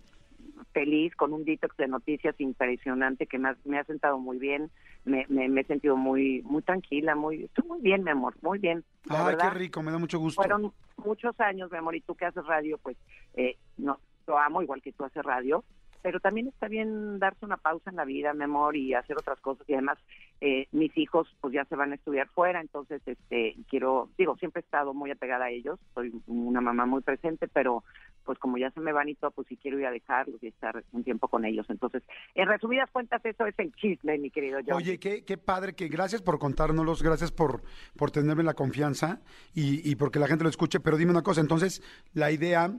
[0.74, 4.72] feliz con un detox de noticias impresionante que me ha, me ha sentado muy bien,
[5.04, 8.60] me, me, me he sentido muy muy tranquila, muy estoy muy bien, mi amor, muy
[8.60, 8.84] bien.
[9.06, 10.42] La Ay, verdad, qué rico, me da mucho gusto.
[10.42, 12.98] fueron muchos años, mi amor, y tú que haces radio, pues
[13.36, 15.64] eh, no, lo amo igual que tú haces radio,
[16.02, 19.40] pero también está bien darse una pausa en la vida, mi amor, y hacer otras
[19.40, 19.68] cosas.
[19.68, 19.98] Y además,
[20.40, 24.60] eh, mis hijos, pues ya se van a estudiar fuera, entonces, este, quiero, digo, siempre
[24.60, 27.84] he estado muy apegada a ellos, soy una mamá muy presente, pero
[28.26, 30.48] pues como ya se me van y todo, pues sí quiero ir a dejarlos y
[30.48, 31.66] estar un tiempo con ellos.
[31.70, 34.76] Entonces, en resumidas cuentas, eso es el chisme, mi querido John.
[34.78, 37.62] Oye, qué, qué padre, que gracias por contárnoslos, gracias por,
[37.96, 39.22] por tenerme la confianza
[39.54, 41.82] y, y porque la gente lo escuche, pero dime una cosa, entonces
[42.14, 42.72] la idea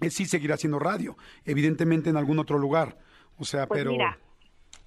[0.00, 2.98] es sí seguir haciendo radio, evidentemente en algún otro lugar,
[3.38, 3.92] o sea, Pues pero...
[3.92, 4.18] mira,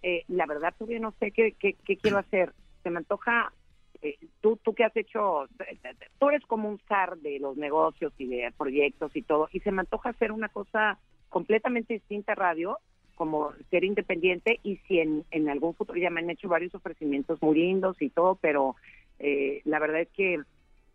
[0.04, 2.54] eh, la verdad todavía no sé qué, qué, qué quiero hacer.
[2.84, 3.52] Se me antoja,
[4.02, 5.48] eh, tú, tú que has hecho,
[6.20, 9.72] tú eres como un zar de los negocios y de proyectos y todo, y se
[9.72, 10.98] me antoja hacer una cosa
[11.30, 12.78] completamente distinta a radio,
[13.16, 17.42] como ser independiente, y si en, en algún futuro ya me han hecho varios ofrecimientos
[17.42, 18.76] muy lindos y todo, pero
[19.20, 20.42] eh, la verdad es que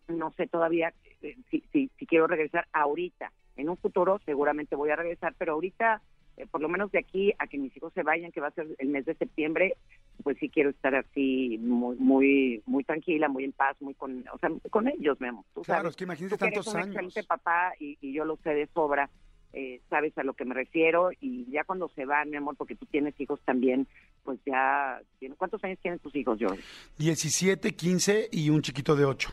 [0.07, 3.31] no sé todavía eh, si, si, si quiero regresar ahorita.
[3.57, 6.01] En un futuro seguramente voy a regresar, pero ahorita
[6.37, 8.51] eh, por lo menos de aquí a que mis hijos se vayan, que va a
[8.51, 9.75] ser el mes de septiembre,
[10.23, 14.37] pues sí quiero estar así muy muy muy tranquila, muy en paz, muy con, o
[14.39, 15.45] sea, con ellos, Memo.
[15.53, 16.87] Tú Claro, sabes, es que imagínate tú que eres tantos un años.
[16.95, 19.09] excelente papá y, y yo lo sé de sobra.
[19.57, 22.75] eh, sabes a lo que me refiero y ya cuando se van, mi amor, porque
[22.75, 23.87] tú tienes hijos también,
[24.25, 24.99] pues ya,
[25.37, 26.61] ¿cuántos años tienen tus hijos, Jordi?
[26.97, 29.29] 17, 15 y un chiquito de 8.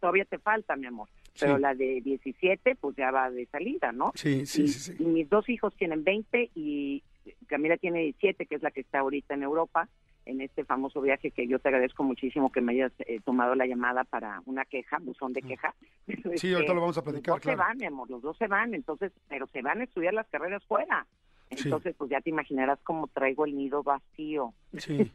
[0.00, 1.08] Todavía te falta, mi amor.
[1.38, 4.12] Pero la de 17, pues ya va de salida, ¿no?
[4.14, 4.96] Sí, sí, sí, sí.
[4.98, 7.02] Y mis dos hijos tienen 20 y
[7.46, 9.88] Camila tiene 17, que es la que está ahorita en Europa
[10.26, 13.64] en este famoso viaje que yo te agradezco muchísimo que me hayas eh, tomado la
[13.64, 15.74] llamada para una queja, buzón de queja.
[16.36, 17.36] Sí, ahorita lo vamos a platicar.
[17.36, 19.84] Los dos se van, mi amor, los dos se van, entonces, pero se van a
[19.84, 21.06] estudiar las carreras fuera.
[21.50, 24.52] Entonces, pues ya te imaginarás cómo traigo el nido vacío.
[24.76, 25.10] Sí.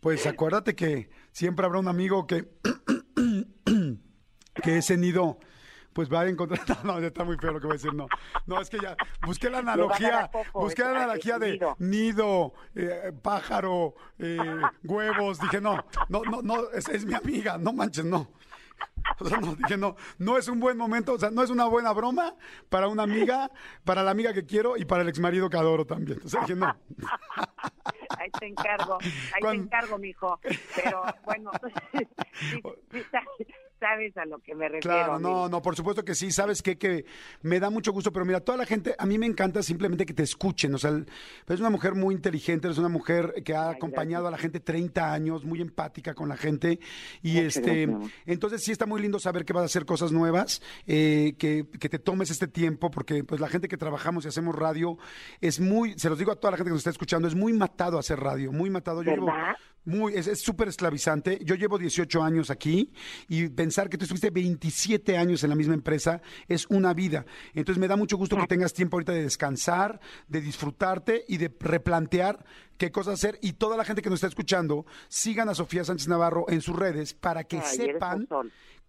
[0.00, 2.44] Pues acuérdate que siempre habrá un amigo que,
[4.62, 5.38] que ese nido
[5.96, 6.60] pues va a encontrar.
[6.84, 7.94] No, está muy feo lo que voy a decir.
[7.94, 8.06] No,
[8.44, 8.94] no es que ya
[9.26, 14.36] busqué la analogía, busqué la analogía de nido, eh, pájaro, eh,
[14.84, 15.40] huevos.
[15.40, 18.28] Dije, no, no, no, no, es, es mi amiga, no manches, no.
[19.20, 21.64] O sea, no, dije, no, no es un buen momento, o sea, no es una
[21.64, 22.34] buena broma
[22.68, 23.50] para una amiga,
[23.84, 26.20] para la amiga que quiero y para el exmarido que adoro también.
[26.22, 26.76] O sea, dije, no.
[28.18, 30.40] Ahí te encargo, ahí te encargo, mijo.
[30.74, 31.50] Pero bueno,
[33.78, 34.96] sabes a lo que me refiero.
[34.96, 37.04] Claro, no, no, por supuesto que sí, sabes que, que
[37.42, 40.14] me da mucho gusto, pero mira, toda la gente, a mí me encanta simplemente que
[40.14, 40.92] te escuchen, o sea,
[41.48, 45.12] es una mujer muy inteligente, es una mujer que ha acompañado a la gente 30
[45.12, 46.78] años, muy empática con la gente,
[47.22, 47.88] y este,
[48.26, 51.88] entonces sí está muy lindo saber que vas a hacer cosas nuevas, eh, que, que
[51.88, 54.98] te tomes este tiempo, porque pues la gente que trabajamos y hacemos radio
[55.40, 57.52] es muy, se los digo a toda la gente que nos está escuchando, es muy
[57.52, 59.02] matado hacer radio, muy matado.
[59.02, 59.12] Yo
[59.86, 61.38] muy, es súper esclavizante.
[61.44, 62.92] Yo llevo 18 años aquí
[63.28, 67.24] y pensar que tú estuviste 27 años en la misma empresa es una vida.
[67.54, 71.54] Entonces me da mucho gusto que tengas tiempo ahorita de descansar, de disfrutarte y de
[71.60, 72.44] replantear
[72.76, 73.38] qué cosas hacer.
[73.42, 76.76] Y toda la gente que nos está escuchando, sigan a Sofía Sánchez Navarro en sus
[76.76, 78.26] redes para que sepan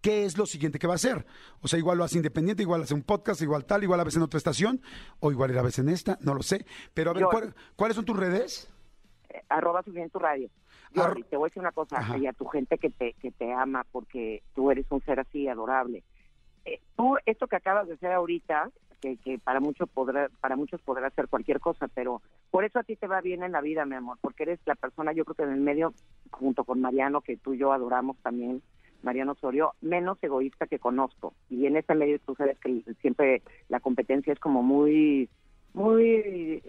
[0.00, 1.26] qué es lo siguiente que va a hacer.
[1.60, 4.16] O sea, igual lo hace independiente, igual hace un podcast, igual tal, igual a veces
[4.16, 4.82] en otra estación,
[5.20, 6.66] o igual a veces en esta, no lo sé.
[6.92, 8.68] Pero a ver, ¿cuáles son tus redes?
[9.30, 10.50] Eh, arroba en tu radio
[10.92, 13.84] te voy a decir una cosa, y a tu gente que te, que te ama
[13.90, 16.02] porque tú eres un ser así adorable.
[16.64, 18.70] Eh, tú, esto que acabas de hacer ahorita,
[19.00, 22.20] que, que para muchos podrá, para muchos podrá hacer cualquier cosa, pero
[22.50, 24.74] por eso a ti te va bien en la vida, mi amor, porque eres la
[24.74, 25.94] persona, yo creo que en el medio,
[26.30, 28.62] junto con Mariano, que tú y yo adoramos también,
[29.02, 31.34] Mariano Osorio, menos egoísta que conozco.
[31.48, 35.28] Y en ese medio tú sabes que siempre la competencia es como muy,
[35.72, 36.62] muy,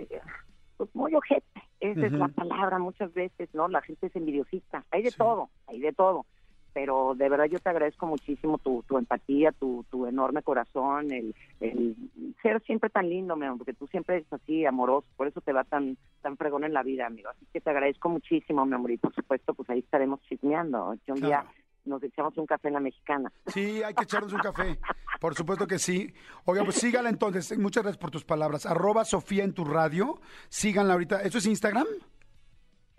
[0.80, 1.62] pues muy ojete.
[1.82, 3.68] Esa es la palabra muchas veces, ¿no?
[3.68, 4.86] La gente es envidiosista.
[4.92, 6.26] Hay de todo, hay de todo.
[6.72, 11.36] Pero de verdad yo te agradezco muchísimo tu, tu empatía, tu, tu enorme corazón, el,
[11.60, 11.98] el
[12.42, 15.52] ser siempre tan lindo, mi amor, porque tú siempre eres así, amoroso, por eso te
[15.52, 17.30] va tan tan fregón en la vida, amigo.
[17.30, 20.96] Así que te agradezco muchísimo, mi amor, y por supuesto, pues ahí estaremos chismeando.
[21.06, 21.44] Yo un día
[21.90, 23.32] nos echamos un café en la mexicana.
[23.48, 24.80] Sí, hay que echarnos un café.
[25.20, 26.14] Por supuesto que sí.
[26.46, 27.58] Oiga, pues sígala entonces.
[27.58, 28.66] Muchas gracias por tus palabras.
[28.66, 30.22] Arroba Sofía en tu radio.
[30.48, 31.22] Síganla ahorita.
[31.24, 31.88] ¿Eso es Instagram?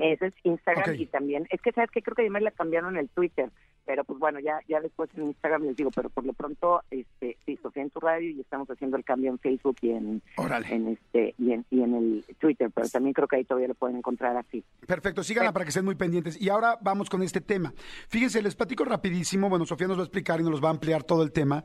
[0.01, 3.11] Ese es Instagram y también, es que sabes que creo que además la cambiaron el
[3.11, 3.51] Twitter,
[3.85, 7.37] pero pues bueno, ya ya después en Instagram les digo, pero por lo pronto, este,
[7.45, 10.23] sí, Sofía en tu radio y estamos haciendo el cambio en Facebook y en,
[10.71, 13.75] en este y en, y en el Twitter, pero también creo que ahí todavía lo
[13.75, 14.65] pueden encontrar así.
[14.87, 16.41] Perfecto, síganla para que estén muy pendientes.
[16.41, 17.73] Y ahora vamos con este tema.
[18.09, 21.05] Fíjense, les platico rapidísimo, bueno, Sofía nos va a explicar y nos va a ampliar
[21.05, 21.63] todo el tema.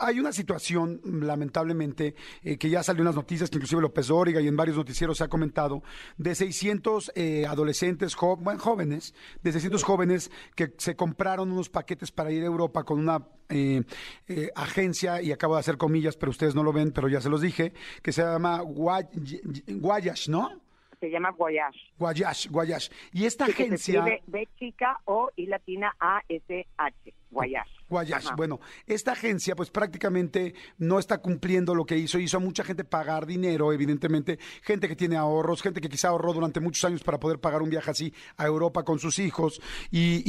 [0.00, 4.40] hay una situación, lamentablemente, eh, que ya salió en las noticias, que inclusive López Dóriga
[4.40, 5.82] y en varios noticieros se ha comentado,
[6.16, 12.30] de 600 eh, adolescentes adolescentes, jóvenes, de 600 jóvenes que se compraron unos paquetes para
[12.30, 13.82] ir a Europa con una eh,
[14.28, 17.28] eh, agencia, y acabo de hacer comillas, pero ustedes no lo ven, pero ya se
[17.28, 20.60] los dije, que se llama Guayash, ¿no?
[21.00, 21.76] Se llama Guayash.
[21.98, 22.88] Guayash, Guayash.
[23.12, 24.04] Y esta agencia...
[24.04, 27.82] Se B chica O y latina A S H, Guayash.
[27.88, 28.28] Guayash.
[28.36, 32.18] Bueno, esta agencia pues prácticamente no está cumpliendo lo que hizo.
[32.18, 36.32] Hizo a mucha gente pagar dinero, evidentemente, gente que tiene ahorros, gente que quizá ahorró
[36.32, 40.22] durante muchos años para poder pagar un viaje así a Europa con sus hijos y,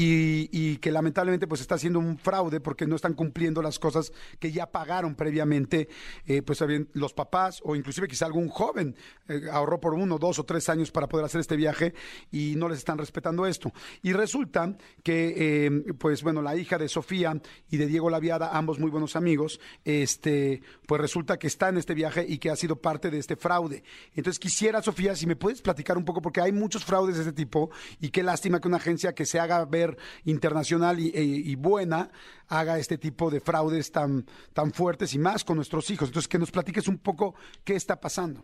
[0.51, 4.51] y, que lamentablemente pues está haciendo un fraude porque no están cumpliendo las cosas que
[4.51, 5.87] ya pagaron previamente,
[6.25, 6.63] eh, pues
[6.93, 8.95] los papás o inclusive quizá algún joven
[9.27, 11.93] eh, ahorró por uno, dos o tres años para poder hacer este viaje
[12.31, 13.71] y no les están respetando esto.
[14.01, 17.33] Y resulta que, eh, pues bueno, la hija de Sofía
[17.69, 21.93] y de Diego Laviada, ambos muy buenos amigos, este, pues resulta que está en este
[21.93, 23.83] viaje y que ha sido parte de este fraude.
[24.15, 27.33] Entonces quisiera, Sofía, si me puedes platicar un poco, porque hay muchos fraudes de este
[27.33, 32.09] tipo y qué lástima que una agencia que se haga ver internacional y, e, buena
[32.47, 36.09] haga este tipo de fraudes tan, tan fuertes y más con nuestros hijos.
[36.09, 38.43] Entonces que nos platiques un poco qué está pasando.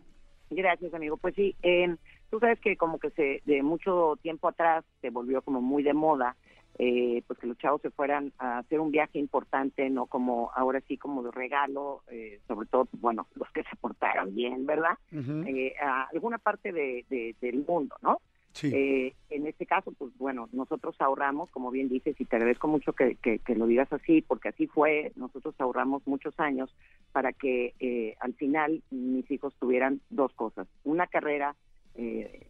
[0.50, 1.16] Gracias, amigo.
[1.16, 1.94] Pues sí, eh,
[2.30, 5.94] tú sabes que como que se de mucho tiempo atrás se volvió como muy de
[5.94, 6.36] moda
[6.82, 10.80] eh, pues que los chavos se fueran a hacer un viaje importante, no como ahora
[10.88, 14.96] sí como de regalo, eh, sobre todo, bueno, los que se portaron también, ¿verdad?
[15.12, 18.18] Eh, a alguna parte de, del mundo, ¿no?
[18.52, 18.70] Sí.
[18.74, 22.94] Eh, en este caso, pues bueno, nosotros ahorramos, como bien dices, y te agradezco mucho
[22.94, 26.74] que, que, lo digas así, porque así fue, nosotros ahorramos muchos años
[27.12, 31.54] para que eh, al final mis hijos tuvieran dos cosas, una carrera,
[31.94, 32.46] eh,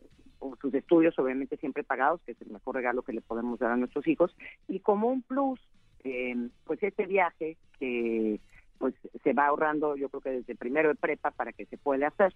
[0.60, 3.76] sus estudios obviamente siempre pagados, que es el mejor regalo que le podemos dar a
[3.76, 4.34] nuestros hijos,
[4.68, 5.60] y como un plus,
[6.04, 8.40] eh, pues este viaje que
[8.78, 12.08] pues se va ahorrando yo creo que desde primero de prepa para que se pueda
[12.08, 12.34] hacer,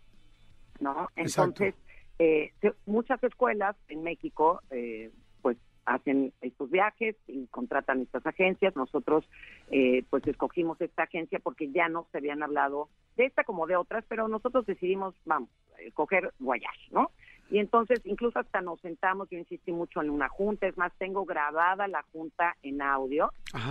[0.79, 1.09] ¿no?
[1.17, 1.75] Entonces,
[2.19, 2.53] eh,
[2.87, 8.77] muchas escuelas en México, eh, pues hacen estos viajes y contratan estas agencias.
[8.77, 9.29] Nosotros,
[9.71, 13.77] eh, pues escogimos esta agencia porque ya no se habían hablado de esta como de
[13.77, 15.49] otras, pero nosotros decidimos, vamos,
[15.95, 17.11] coger Voyage, ¿no?
[17.55, 21.25] Y entonces incluso hasta nos sentamos, yo insistí mucho en una junta, es más, tengo
[21.25, 23.31] grabada la junta en audio,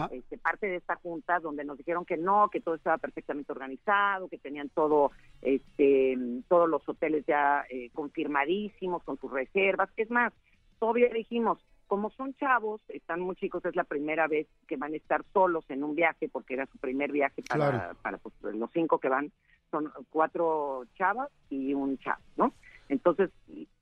[0.10, 4.30] este, parte de esta junta donde nos dijeron que no, que todo estaba perfectamente organizado,
[4.30, 6.18] que tenían todo, este,
[6.48, 9.90] todos los hoteles ya eh, confirmadísimos con sus reservas.
[9.98, 10.32] Es más,
[10.80, 14.96] todavía dijimos, como son chavos, están muy chicos, es la primera vez que van a
[14.96, 19.00] estar solos en un viaje, porque era su primer viaje para, para pues, los cinco
[19.00, 19.34] que van,
[19.72, 22.54] son cuatro chavas y un chavo, ¿no?
[22.90, 23.32] Entonces,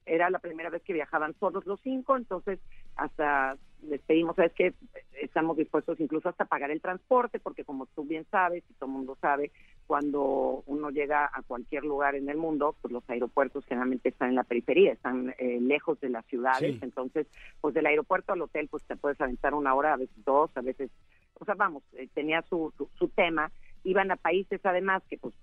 [0.06, 2.60] era la primera vez que viajaban todos los cinco, entonces
[2.96, 4.74] hasta les pedimos, ¿sabes que
[5.22, 8.94] Estamos dispuestos incluso hasta pagar el transporte, porque como tú bien sabes y todo el
[8.94, 9.52] mundo sabe,
[9.86, 14.36] cuando uno llega a cualquier lugar en el mundo, pues los aeropuertos generalmente están en
[14.36, 17.28] la periferia, están eh, lejos de las ciudades, entonces,
[17.62, 20.62] pues del aeropuerto al hotel, pues te puedes aventar una hora, a veces dos, a
[20.62, 20.90] veces,
[21.36, 23.52] o sea, vamos, eh, tenía su, su, su tema,
[23.84, 25.36] iban a países además que pues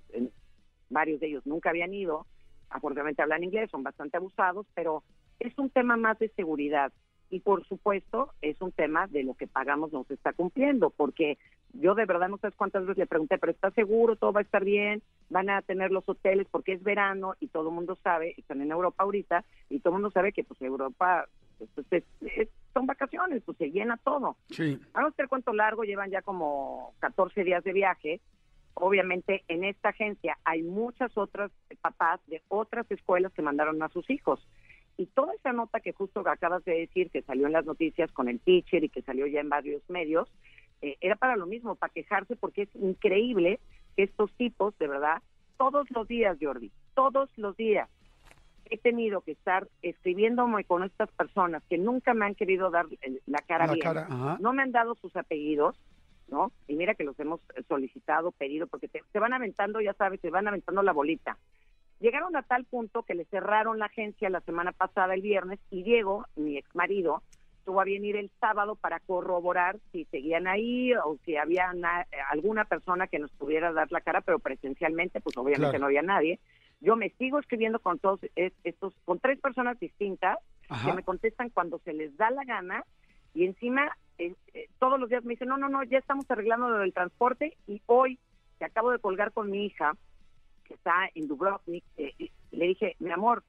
[0.91, 2.27] varios de ellos nunca habían ido,
[2.71, 5.03] afortunadamente hablan inglés, son bastante abusados, pero
[5.41, 6.93] es un tema más de seguridad
[7.31, 11.39] y por supuesto es un tema de lo que pagamos no se está cumpliendo, porque
[11.75, 14.17] yo de verdad no sé cuántas veces le pregunté, pero ¿está seguro?
[14.17, 15.03] ¿Todo va a estar bien?
[15.29, 16.47] ¿Van a tener los hoteles?
[16.51, 20.01] Porque es verano y todo el mundo sabe, están en Europa ahorita, y todo el
[20.01, 21.27] mundo sabe que pues Europa
[21.59, 22.05] pues,
[22.73, 24.37] son vacaciones, pues se llena todo.
[24.51, 24.81] Sí.
[24.93, 28.21] Vamos a ver cuánto largo, llevan ya como 14 días de viaje,
[28.75, 31.51] obviamente en esta agencia hay muchas otras
[31.81, 34.47] papás de otras escuelas que mandaron a sus hijos.
[34.97, 38.29] Y toda esa nota que justo acabas de decir, que salió en las noticias con
[38.29, 40.29] el teacher y que salió ya en varios medios,
[40.83, 43.61] eh, era para lo mismo, para quejarse, porque es increíble
[43.97, 45.23] que estos tipos, de verdad,
[45.57, 47.89] todos los días, Jordi, todos los días,
[48.71, 52.87] he tenido que estar escribiéndome con estas personas que nunca me han querido dar
[53.27, 53.87] la cara bien,
[54.41, 55.77] no me han dado sus apellidos,
[56.29, 56.53] ¿no?
[56.67, 60.49] Y mira que los hemos solicitado, pedido, porque te, van aventando, ya sabes, te van
[60.49, 61.39] aventando la bolita.
[62.01, 65.83] Llegaron a tal punto que le cerraron la agencia la semana pasada, el viernes, y
[65.83, 67.23] Diego, mi ex marido,
[67.65, 71.71] tuvo a bien ir el sábado para corroborar si seguían ahí o si había
[72.31, 76.39] alguna persona que nos pudiera dar la cara, pero presencialmente, pues obviamente no había nadie.
[76.81, 80.39] Yo me sigo escribiendo con todos estos, con tres personas distintas
[80.85, 82.85] que me contestan cuando se les da la gana
[83.35, 86.69] y encima eh, eh, todos los días me dicen, no, no, no, ya estamos arreglando
[86.69, 88.19] lo del transporte y hoy
[88.59, 89.97] que acabo de colgar con mi hija,
[90.65, 93.45] que está en Dubrovnik, eh, le dije, mi amor,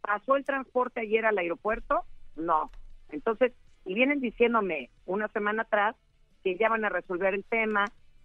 [0.00, 2.04] ¿pasó el transporte ayer al aeropuerto?
[2.36, 2.70] No.
[3.10, 3.52] Entonces,
[3.84, 5.96] y vienen diciéndome una semana atrás
[6.42, 7.84] que ya van a resolver el tema.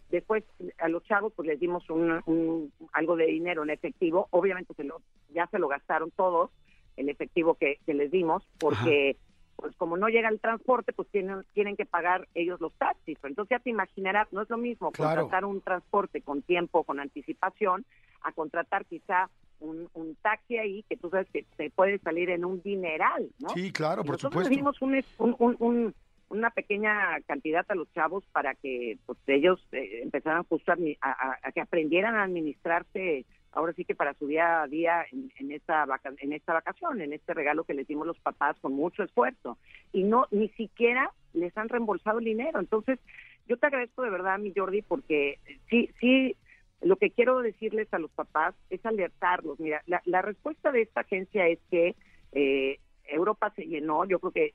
[0.10, 0.44] Después
[0.80, 4.28] a los chavos pues les dimos un, algo de dinero en efectivo.
[4.32, 6.52] Obviamente se lo, ya se lo gastaron todos,
[6.98, 9.18] el efectivo que, les dimos, porque
[9.60, 13.18] pues como no llega el transporte, pues tienen, tienen que pagar ellos los taxis.
[13.24, 17.86] Entonces ya te imaginarás, no es lo mismo contratar un transporte con tiempo, con anticipación,
[18.22, 22.46] a contratar quizá un, un, taxi ahí que tú sabes que te puede salir en
[22.46, 23.50] un dineral, ¿no?
[23.50, 24.56] Sí, claro, por nosotros supuesto.
[24.56, 25.94] dimos un, un,
[26.30, 31.52] una pequeña cantidad a los chavos para que pues ellos eh, empezaran justo a, a,
[31.52, 35.86] que aprendieran a administrarse ahora sí que para su día a día en, esta
[36.20, 39.58] en esta vacación, en este regalo que les dimos los papás con mucho esfuerzo
[39.92, 42.60] y no ni siquiera les han reembolsado el dinero.
[42.60, 43.00] Entonces,
[43.48, 46.36] yo te agradezco de verdad, mi Jordi, porque sí sí
[46.82, 49.60] lo que quiero decirles a los papás es alertarlos.
[49.60, 51.96] Mira, la, respuesta de esta agencia es que
[52.32, 54.54] eh, Europa se llenó, yo creo que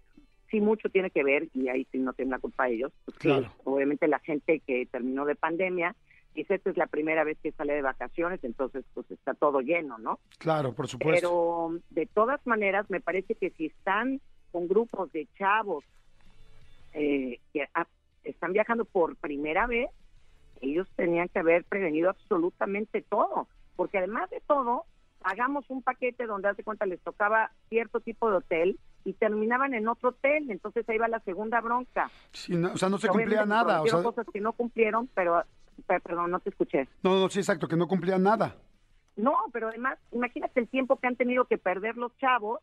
[0.50, 4.08] sí mucho tiene que ver, y ahí sí no tiene la culpa ellos, pues obviamente
[4.08, 5.94] la gente que terminó de pandemia,
[6.34, 9.98] y esta es la primera vez que sale de vacaciones, entonces pues está todo lleno,
[9.98, 10.18] ¿no?
[10.38, 11.14] Claro, por supuesto.
[11.14, 14.20] Pero de todas maneras me parece que si están
[14.50, 15.84] con grupos de chavos
[16.92, 17.66] eh, que
[18.24, 19.90] están viajando por primera vez,
[20.60, 24.84] ellos tenían que haber prevenido absolutamente todo, porque además de todo,
[25.20, 29.88] pagamos un paquete donde, hace cuenta, les tocaba cierto tipo de hotel y terminaban en
[29.88, 32.10] otro hotel, entonces ahí va la segunda bronca.
[32.32, 33.82] o sea, no se cumplía nada.
[33.82, 35.42] O sea, cosas que no cumplieron, pero,
[35.82, 36.88] perdón, no te escuché.
[37.02, 38.56] No, no, sí, exacto, que no cumplían nada.
[39.16, 42.60] no, pero además, imagínate el tiempo que han tenido que perder los chavos,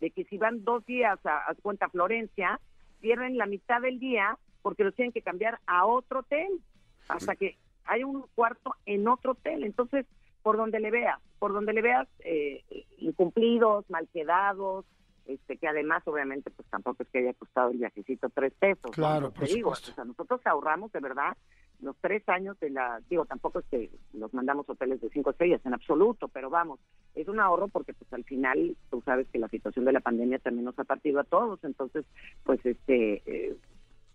[0.00, 2.60] de que si van dos días a, a cuenta Florencia,
[3.00, 6.48] pierden la mitad del día porque los tienen que cambiar a otro hotel,
[7.08, 9.64] hasta que hay un cuarto en otro hotel.
[9.64, 10.06] Entonces,
[10.42, 12.62] por donde le veas, por donde le veas, eh,
[12.98, 14.84] incumplidos, mal quedados,
[15.26, 18.90] este, que además obviamente pues tampoco es que haya costado el viajecito tres pesos.
[18.92, 19.32] Claro, ¿no?
[19.32, 21.36] por Te digo, o sea, nosotros ahorramos de verdad
[21.82, 25.60] los tres años de la, digo, tampoco es que los mandamos hoteles de cinco estrellas
[25.64, 26.78] en absoluto, pero vamos,
[27.14, 30.38] es un ahorro porque pues al final tú sabes que la situación de la pandemia
[30.38, 32.04] también nos ha partido a todos, entonces
[32.44, 33.56] pues este, eh,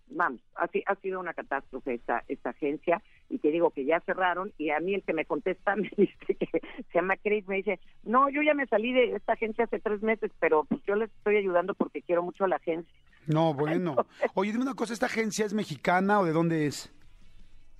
[0.08, 3.98] vamos, ha, si- ha sido una catástrofe esta, esta agencia y te digo que ya
[4.00, 7.56] cerraron y a mí el que me contesta me dice que se llama Chris, me
[7.56, 10.94] dice, no, yo ya me salí de esta agencia hace tres meses, pero pues yo
[10.94, 12.94] les estoy ayudando porque quiero mucho a la agencia.
[13.26, 13.96] No, bueno.
[14.34, 16.92] Oye, dime una cosa, ¿esta agencia es mexicana o de dónde es?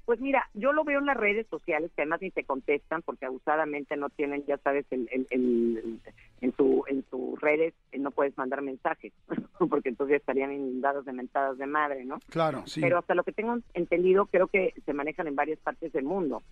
[0.06, 3.26] Pues mira, yo lo veo en las redes sociales que además ni te contestan porque
[3.26, 6.00] abusadamente no tienen, ya sabes, el, el, el-
[6.40, 9.12] en tu en sus redes eh, no puedes mandar mensajes
[9.70, 12.20] porque entonces estarían inundados de mentadas de madre, ¿no?
[12.30, 12.80] Claro, sí.
[12.80, 16.42] Pero hasta lo que tengo entendido, creo que se manejan en varias partes del mundo,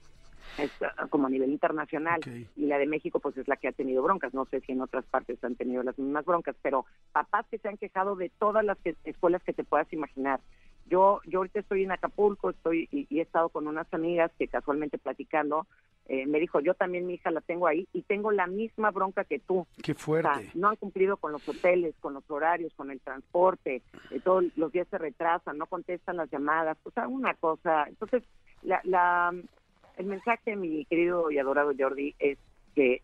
[0.58, 2.20] es, ah, como a nivel internacional.
[2.56, 4.32] Y la de México, pues es la que ha tenido broncas.
[4.34, 7.68] No sé si en otras partes han tenido las mismas broncas, pero papás que se
[7.68, 10.40] han quejado de todas las que- escuelas que te puedas imaginar.
[10.86, 14.48] Yo, yo ahorita estoy en Acapulco, estoy y, y he estado con unas amigas que
[14.48, 15.66] casualmente platicando,
[16.06, 19.24] eh, me dijo, yo también mi hija la tengo ahí y tengo la misma bronca
[19.24, 19.66] que tú.
[19.82, 20.50] Qué O sea, fuerte.
[20.54, 23.80] no han cumplido con los hoteles, con los horarios, con el transporte,
[24.10, 27.86] eh, todos los días se retrasan, no contestan las llamadas, o sea, una cosa.
[27.88, 28.22] Entonces,
[28.62, 29.32] la, la,
[29.96, 32.38] el mensaje, mi querido y adorado Jordi, es
[32.74, 33.00] que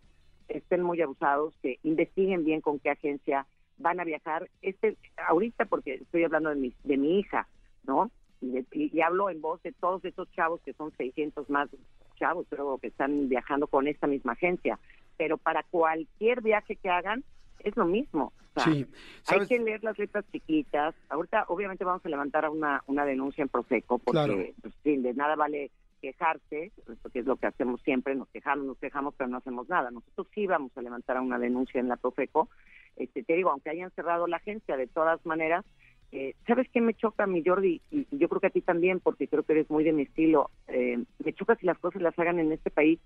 [0.47, 4.47] estén muy abusados, que investiguen bien con qué agencia van a viajar.
[4.61, 4.95] Este,
[5.27, 7.47] ahorita, porque estoy hablando de mi, de mi hija,
[7.83, 8.11] ¿no?
[8.41, 11.69] Y, de- y- hablo en voz de todos esos chavos que son 600 más
[12.17, 14.79] chavos, creo que están viajando con esta misma agencia.
[15.17, 17.23] Pero para cualquier viaje que hagan,
[17.59, 18.33] es lo mismo.
[18.55, 18.85] O sea, Sí.
[19.27, 20.93] hay que leer las letras chiquitas.
[21.09, 24.35] Ahorita, obviamente, vamos a levantar una, una denuncia en Profeco, porque Claro.
[24.61, 25.71] pues, sí, de nada vale
[26.01, 26.71] quejarse,
[27.03, 29.91] porque es lo que hacemos siempre, nos quejamos, nos quejamos, pero no hacemos nada.
[29.91, 32.49] Nosotros sí vamos a levantar una denuncia en la Profeco.
[32.95, 35.63] Este, te digo, aunque hayan cerrado la agencia, de todas maneras,
[36.11, 37.81] eh, ¿sabes qué me choca, mi Jordi?
[37.89, 40.03] Y, y yo creo que a ti también, porque creo que eres muy de mi
[40.03, 40.49] estilo.
[40.67, 42.99] Eh, me choca si las cosas las hagan en este país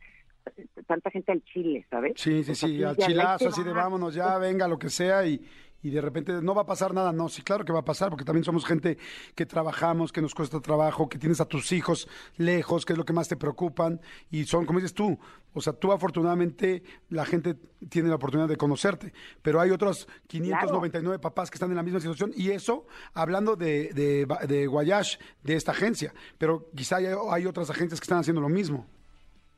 [0.57, 2.13] eh, tanta gente al chile, ¿sabes?
[2.15, 5.39] Sí, sí, sí, al chilazo, así de vámonos ya, venga, lo que sea, y,
[5.81, 7.11] y de repente no va a pasar nada.
[7.11, 8.97] No, sí, claro que va a pasar, porque también somos gente
[9.35, 12.07] que trabajamos, que nos cuesta trabajo, que tienes a tus hijos
[12.37, 14.01] lejos, que es lo que más te preocupan,
[14.31, 15.19] y son, como dices tú,
[15.53, 17.55] o sea, tú afortunadamente la gente
[17.89, 21.99] tiene la oportunidad de conocerte, pero hay otros 599 papás que están en la misma
[21.99, 27.45] situación, y eso hablando de, de, de Guayash, de esta agencia, pero quizá hay, hay
[27.45, 28.87] otras agencias que están haciendo lo mismo.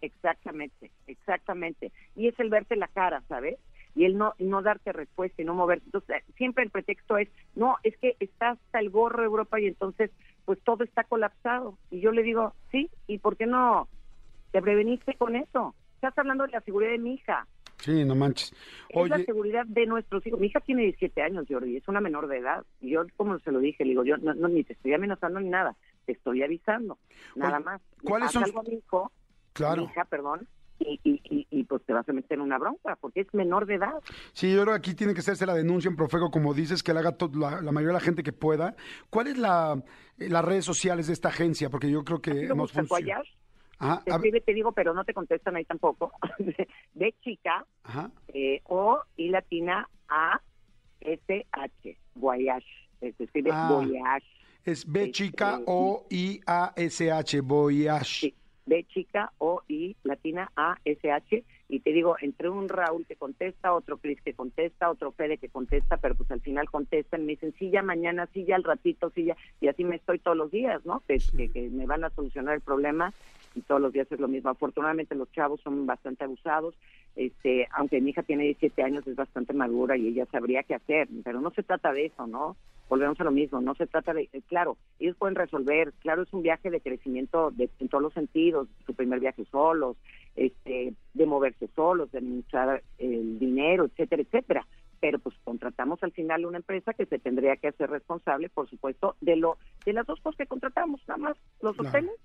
[0.02, 1.92] Exactamente, exactamente.
[2.16, 3.58] Y es el verte la cara, ¿sabes?
[3.98, 5.86] Y el no, no darte respuesta y no moverte.
[5.86, 10.12] Entonces, siempre el pretexto es, no, es que está hasta el gorro Europa y entonces,
[10.46, 11.80] pues todo está colapsado.
[11.90, 13.90] Y yo le digo, sí, ¿y por qué no
[14.52, 15.74] te preveniste con eso?
[15.96, 17.48] Estás hablando de la seguridad de mi hija.
[17.80, 18.54] Sí, no manches.
[18.90, 20.40] Es la seguridad de nuestros hijos.
[20.40, 22.64] Mi hija tiene 17 años, Jordi, es una menor de edad.
[22.80, 25.40] Y yo, como se lo dije, le digo, yo no, no, ni te estoy amenazando
[25.40, 25.76] ni nada,
[26.06, 27.00] te estoy avisando,
[27.36, 27.82] nada Oye, más.
[28.02, 29.12] Le ¿cuáles son- algo a mi hijo,
[29.54, 29.82] Claro.
[29.84, 30.48] mi hija, perdón,
[30.80, 33.66] y, y, y, y, pues te vas a meter en una bronca, porque es menor
[33.66, 33.94] de edad.
[34.34, 36.94] Sí, yo creo que aquí tiene que hacerse la denuncia en Profego, como dices, que
[36.94, 38.76] la haga la, la mayoría de la gente que pueda.
[39.10, 39.82] ¿Cuál es la,
[40.20, 41.70] eh, las redes sociales de esta agencia?
[41.70, 43.24] Porque yo creo que hemos funcionado.
[43.80, 46.12] Ajá, te escribe, te digo, pero no te contestan ahí tampoco.
[46.94, 48.10] de chica, ajá.
[48.30, 50.42] eh, O y latina A,
[51.02, 52.66] S, H, Guayash.
[53.00, 53.70] Se escribe Ah.
[53.72, 54.26] Voyage.
[54.66, 58.06] Es B chica Este, O I A S H Voyage.
[58.06, 58.36] Sí,
[58.68, 63.16] B chica O I latina A S H y te digo entre un Raúl que
[63.16, 67.34] contesta, otro Cris que contesta, otro Fede que contesta, pero pues al final contestan, me
[67.34, 70.38] dicen sí ya mañana, sí ya al ratito, sí ya y así me estoy todos
[70.38, 71.02] los días, ¿no?
[71.08, 73.14] Que, que, que me van a solucionar el problema
[73.56, 74.50] y todos los días es lo mismo.
[74.50, 76.76] Afortunadamente los chavos son bastante abusados,
[77.16, 81.08] este, aunque mi hija tiene 17 años es bastante madura y ella sabría qué hacer,
[81.24, 82.56] pero no se trata de eso, ¿no?
[82.90, 86.32] Volvemos a lo mismo, no se trata de, eh, claro, ellos pueden resolver, claro, es
[86.32, 89.98] un viaje de crecimiento de, en todos los sentidos, su primer viaje solos,
[90.36, 94.68] este, de moverse solos, de administrar el dinero, etcétera, etcétera.
[95.00, 99.16] Pero pues contratamos al final una empresa que se tendría que hacer responsable, por supuesto,
[99.22, 101.90] de lo de las dos cosas que contratamos, nada más los Claro.
[101.90, 102.16] hoteles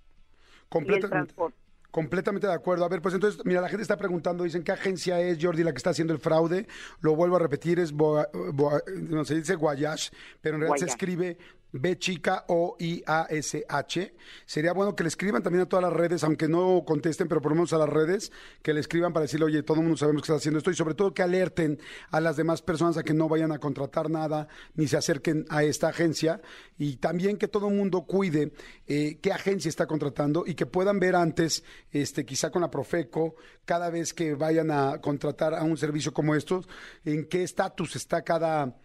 [0.75, 1.59] y el transporte.
[1.93, 2.85] Completamente de acuerdo.
[2.85, 5.71] A ver, pues entonces, mira, la gente está preguntando, dicen, ¿qué agencia es Jordi la
[5.71, 6.67] que está haciendo el fraude?
[7.01, 10.09] Lo vuelvo a repetir, es, Boa- Boa- no se dice Guayash,
[10.41, 11.39] pero en realidad se escribe
[11.73, 14.15] B chica O I A S H.
[14.47, 17.53] Sería bueno que le escriban también a todas las redes, aunque no contesten, pero por
[17.53, 20.23] lo menos a las redes, que le escriban para decirle, oye, todo el mundo sabemos
[20.23, 21.79] que está haciendo esto y sobre todo que alerten
[22.11, 25.65] a las demás personas a que no vayan a contratar nada ni se acerquen a
[25.65, 26.41] esta agencia
[26.79, 28.53] y también que todo el mundo cuide
[28.87, 33.37] eh, qué agencia está contratando y que puedan ver antes, este, quizá con la Profeco,
[33.65, 36.69] cada vez que vayan a contratar a un servicio como estos,
[37.05, 38.77] en qué estatus está cada,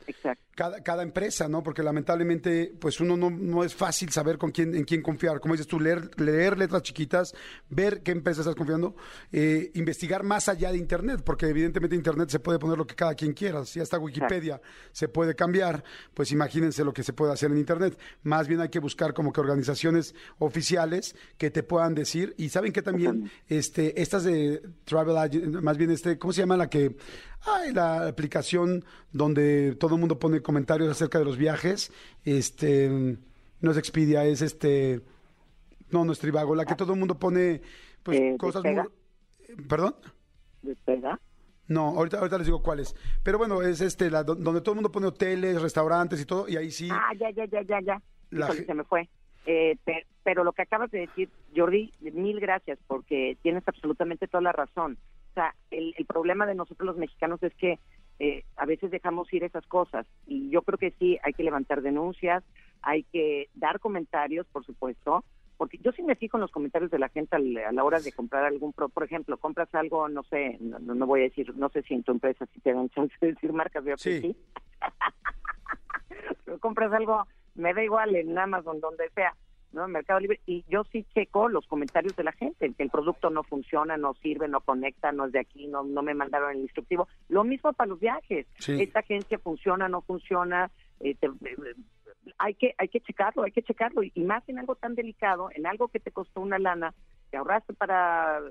[0.58, 1.62] cada, cada, empresa, ¿no?
[1.62, 5.40] Porque lamentablemente, pues uno no, no, es fácil saber con quién, en quién confiar.
[5.40, 7.36] Como dices tú, leer, leer letras chiquitas,
[7.70, 8.96] ver qué empresa estás confiando,
[9.32, 13.14] eh, investigar más allá de Internet, porque evidentemente Internet se puede poner lo que cada
[13.14, 13.64] quien quiera.
[13.66, 14.60] Si hasta Wikipedia
[14.92, 15.84] se puede cambiar,
[16.16, 17.96] pues imagínense lo que se puede hacer en Internet.
[18.24, 22.34] Más bien hay que buscar como que organizaciones oficiales que te puedan decir.
[22.36, 26.58] Y saben que también este, estas de Travel Agent, más bien este, ¿cómo se llama
[26.58, 26.98] la que
[27.46, 31.92] hay la aplicación donde todo el mundo pone comentarios acerca de los viajes.
[32.26, 32.90] Este,
[33.62, 35.02] no es Expedia, es este,
[35.92, 37.62] no, no es Trivago, la que todo el mundo pone
[38.04, 38.76] pues Eh, cosas muy...
[39.68, 39.96] ¿Perdón?
[40.62, 41.20] ¿Despega?
[41.68, 42.96] No, ahorita, ahorita les digo cuáles.
[43.24, 46.48] Pero bueno, es este, la, do- donde todo el mundo pone hoteles, restaurantes y todo,
[46.48, 46.90] y ahí sí...
[46.92, 48.02] Ah, ya, ya, ya, ya, ya.
[48.30, 49.10] La Híjole, ge- se me fue.
[49.46, 54.42] Eh, pe- pero lo que acabas de decir, Jordi, mil gracias, porque tienes absolutamente toda
[54.44, 54.98] la razón.
[55.38, 57.78] O sea, el, el problema de nosotros los mexicanos es que
[58.18, 60.08] eh, a veces dejamos ir esas cosas.
[60.26, 62.44] Y yo creo que sí, hay que levantar denuncias,
[62.82, 65.24] hay que dar comentarios, por supuesto,
[65.56, 68.00] porque yo sí me fijo en los comentarios de la gente al- a la hora
[68.00, 71.56] de comprar algún, pro, por ejemplo, compras algo, no sé, no, no- voy a decir,
[71.56, 74.20] no sé si en tu empresa si te dan chance de decir marcas, veo que
[74.20, 74.22] Sí.
[74.22, 74.38] sí.
[76.46, 79.36] Pero compras algo, me da igual en Amazon, donde sea,
[79.78, 79.86] ¿no?
[79.86, 83.30] En Mercado Libre, y yo sí checo los comentarios de la gente, que el producto
[83.30, 86.58] no funciona, no sirve, no conecta, no es de aquí, no, no me mandaron el
[86.62, 87.08] instructivo.
[87.30, 88.48] Lo mismo para los viajes.
[88.60, 88.82] Sí.
[88.82, 90.70] Esta agencia funciona, no funciona,
[91.00, 91.76] eh, te- eh,
[92.40, 95.66] hay que hay que checarlo, hay que checarlo, y, más en algo tan delicado, en
[95.66, 96.94] algo que te costó una lana,
[97.32, 98.42] que ahorraste para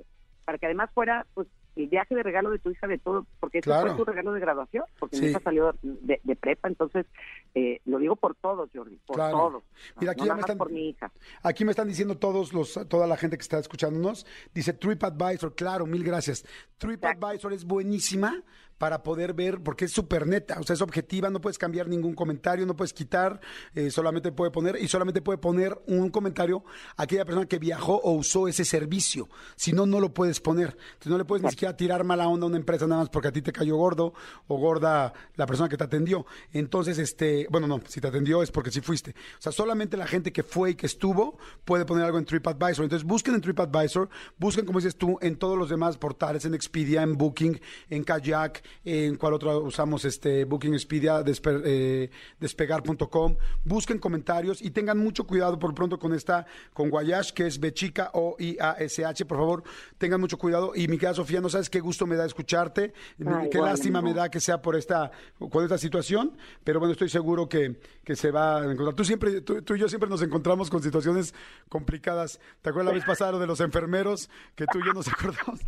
[0.45, 3.59] para que además fuera pues el viaje de regalo de tu hija de todo, porque
[3.59, 3.89] ese Claro.
[3.89, 5.22] fue tu regalo de graduación, porque Sí.
[5.22, 7.07] mi hija salió de, de prepa, entonces
[7.55, 9.37] eh, lo digo por todos, Jordi, por Claro.
[9.39, 9.62] todos.
[10.01, 11.12] Mira, aquí no ya me están- por mi hija.
[11.43, 15.87] Aquí me están diciendo todos los, toda la gente que está escuchándonos, dice TripAdvisor, claro,
[15.87, 16.45] mil gracias.
[16.79, 18.43] TripAdvisor es buenísima
[18.79, 22.14] para poder ver, porque es súper neta, o sea, es objetiva, no puedes cambiar ningún
[22.14, 23.41] comentario, no puedes quitar,
[23.74, 26.64] eh, solamente puede poner, y solamente puede poner un comentario
[26.97, 30.77] a aquella persona que viajó o usó ese servicio, si no, no lo puedes poner.
[30.95, 33.29] Entonces no le puedes ni siquiera tirar mala onda a una empresa nada más porque
[33.29, 34.12] a ti te cayó gordo
[34.47, 36.27] o gorda la persona que te atendió.
[36.53, 39.12] Entonces, este, bueno, no, si te atendió es porque sí fuiste.
[39.39, 42.85] O sea, solamente la gente que fue y que estuvo puede poner algo en TripAdvisor.
[42.85, 44.09] Entonces, busquen en TripAdvisor,
[44.39, 48.62] busquen, como dices tú, en todos los demás portales, en Expedia, en Booking, en Kayak,
[48.85, 52.11] en cuál otro usamos, este, Booking, Expedia, despe- eh,
[52.41, 53.37] despegar.com.
[53.64, 58.11] Busquen comentarios y tengan mucho cuidado por pronto con esta, con Guayash, que es Bechica
[58.14, 59.25] o I-A-S-H.
[59.27, 59.62] Por favor,
[59.99, 60.73] tengan mucho cuidado.
[60.75, 62.93] Y mi querida Sofía, no sabes qué gusto me da escucharte.
[63.25, 65.11] Ay, qué lástima me da que sea por esta,
[65.51, 68.95] con esta situación, pero bueno, estoy seguro que, que se va a encontrar.
[68.95, 71.35] Tú siempre, tú, tú y yo siempre nos encontramos con situaciones
[71.69, 72.41] complicadas.
[72.62, 74.29] ¿Te acuerdas la vez pasada lo de los enfermeros?
[74.55, 75.61] Que tú y yo nos acordamos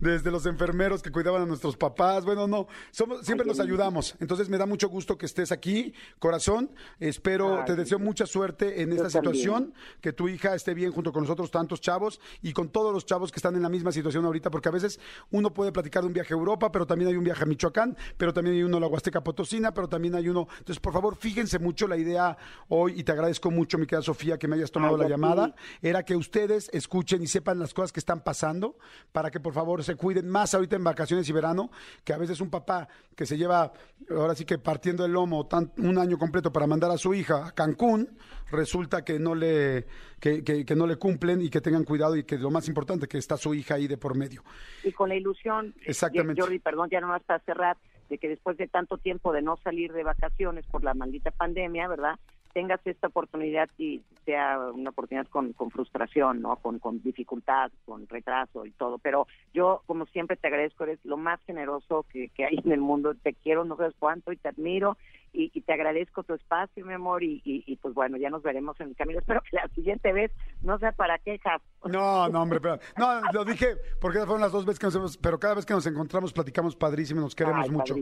[0.00, 2.24] desde los enfermeros que cuidaban a nuestros papás.
[2.24, 4.14] Bueno, no, somos, siempre nos ayudamos.
[4.20, 6.70] Entonces me da mucho gusto que estés aquí, corazón.
[7.00, 9.34] Espero, Ay, te deseo mucha suerte en esta también.
[9.34, 13.06] situación, que tu hija esté bien junto con nosotros, tantos chavos, y con todos los
[13.06, 16.08] chavos que están en la misma situación ahorita, porque a veces uno puede platicar de
[16.08, 18.76] un viaje a Europa, pero también hay un viaje a Michoacán, pero también hay uno
[18.76, 20.48] a la Huasteca Potosina, pero también hay uno.
[20.58, 22.36] Entonces, por favor, fíjense mucho la idea
[22.68, 25.54] hoy, y te agradezco mucho, mi querida Sofía, que me hayas tomado Ay, la llamada,
[25.80, 28.76] era que ustedes escuchen y sepan las cosas que están pasando,
[29.12, 31.70] para que por favor se cuiden más ahorita en vacaciones y verano,
[32.04, 33.72] que a veces un papá que se lleva,
[34.10, 37.46] ahora sí que partiendo el lomo tan- un año completo para mandar a su hija
[37.48, 38.16] a Cancún,
[38.50, 39.86] resulta que no le
[40.20, 43.08] que, que- que no le cumplen y que tengan cuidado y que lo más importante
[43.08, 44.42] que está su hija ahí de por medio.
[44.84, 46.40] Y con la ilusión, Exactamente.
[46.40, 47.76] Jordi, perdón, ya nomás para cerrar,
[48.08, 51.88] de que después de tanto tiempo de no salir de vacaciones por la maldita pandemia,
[51.88, 52.18] ¿verdad?
[52.52, 56.56] Tengas esta oportunidad y sea una oportunidad con, con frustración, ¿no?
[56.56, 58.98] Con, con dificultad, con retraso y todo.
[58.98, 62.80] Pero yo, como siempre, te agradezco, eres lo más generoso que, que hay en el
[62.80, 63.14] mundo.
[63.14, 64.96] Te quiero, no sabes cuánto, y te admiro.
[65.32, 67.22] Y, y te agradezco tu espacio, mi amor.
[67.22, 69.18] Y, y, y, pues bueno, ya nos veremos en el camino.
[69.20, 70.30] Espero que la siguiente vez
[70.60, 71.60] no sea para quejas.
[71.84, 75.16] No, no, hombre, pero, no, lo dije porque fueron las dos veces que nos hemos,
[75.16, 77.94] pero cada vez que nos encontramos platicamos padrísimo, nos queremos Ay, mucho.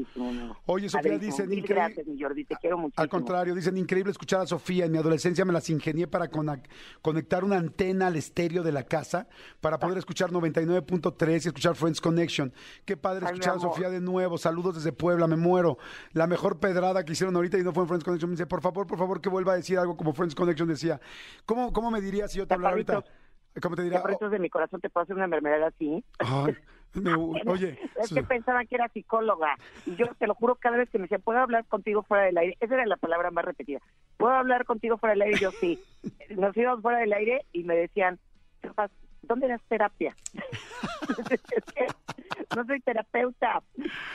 [0.66, 1.30] Oye, Sofía, Padrísimo.
[1.32, 3.02] dicen increíble- gracias, mi Jordi, te quiero muchísimo.
[3.02, 4.84] Al contrario, dicen increíble escuchar a Sofía.
[4.84, 6.28] En mi adolescencia me las ingenié para
[7.02, 9.28] conectar una antena al estéreo de la casa
[9.60, 12.52] para poder escuchar 99.3 y escuchar Friends Connection.
[12.84, 13.60] Qué padre Ay, escuchar a.
[13.60, 14.36] Sofía de nuevo.
[14.38, 15.78] Saludos desde Puebla, me muero.
[16.12, 18.30] La mejor pedrada que hicieron ahorita y no fue en Friends Connection.
[18.30, 20.98] Me dice, por favor, por favor, que vuelva a decir algo como Friends Connection decía.
[21.44, 23.04] ¿Cómo, cómo me dirías si yo te hablara ahorita?
[23.60, 23.98] ¿Cómo te diría?
[23.98, 26.02] Chaparritos de mi corazón, ¿te puedo hacer una mermelada así?
[26.18, 26.56] Ay,
[26.94, 27.12] me-
[27.46, 29.54] oye, Es que pensaban que era psicóloga.
[29.84, 32.38] Y yo te lo juro, cada vez que me decían, ¿puedo hablar contigo fuera del
[32.38, 32.56] aire?
[32.60, 33.80] Esa era la palabra más repetida.
[34.16, 35.36] ¿Puedo hablar contigo fuera del aire?
[35.36, 35.78] Y yo sí.
[36.30, 38.18] Nos íbamos fuera del aire y me decían,
[38.62, 38.88] "Rafa,
[39.22, 40.16] ¿dónde das terapia?
[42.56, 43.62] No soy terapeuta,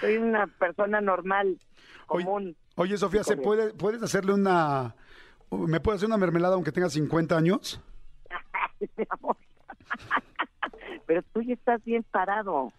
[0.02, 1.58] soy una persona normal,
[2.06, 2.56] común.
[2.76, 4.96] oye, Sofía, ¿se puede, ¿puedes hacerle una...
[5.52, 7.80] ¿Me puedes hacer una mermelada aunque tenga 50 años?
[8.98, 9.38] Mi amor.
[11.06, 12.72] Pero tú ya estás bien parado.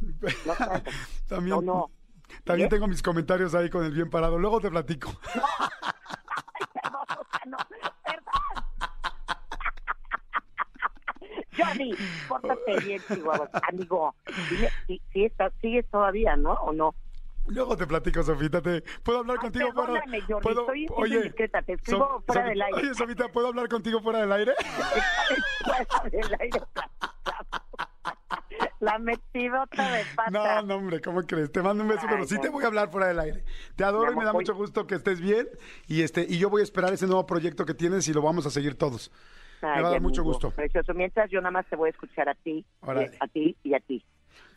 [0.00, 0.54] No,
[1.28, 1.90] También, no, no.
[2.44, 2.76] también ¿Qué?
[2.76, 4.38] tengo mis comentarios ahí con el bien parado.
[4.38, 5.12] Luego te platico.
[7.46, 7.56] No.
[11.56, 11.94] Johnny,
[12.28, 13.48] pórtate bien, Chihuahua.
[13.68, 14.14] Amigo,
[14.86, 16.52] si, si estás, sigues todavía, ¿no?
[16.52, 16.94] ¿O no?
[17.50, 18.62] Luego te platico, Sofita.
[18.62, 22.80] Te, ¿Puedo hablar contigo fuera Jordi, estoy siendo indiscreta, te escribo fuera del aire.
[22.80, 24.52] Oye, Sofita, ¿puedo hablar contigo fuera del aire?
[25.64, 26.60] Fuera del aire.
[28.80, 30.30] La metidota de pata.
[30.30, 31.52] No, no, hombre, ¿cómo crees?
[31.52, 32.40] Te mando un beso, Ay, pero sí no.
[32.40, 33.44] te voy a hablar fuera del aire.
[33.76, 34.60] Te adoro y me da mucho oye.
[34.60, 35.48] gusto que estés bien.
[35.86, 38.46] Y este y yo voy a esperar ese nuevo proyecto que tienes y lo vamos
[38.46, 39.10] a seguir todos.
[39.60, 40.50] me Ay, va a dar mucho gusto.
[40.50, 40.94] Precioso.
[40.94, 44.02] Mientras yo nada más te voy a escuchar a ti, a ti y a ti.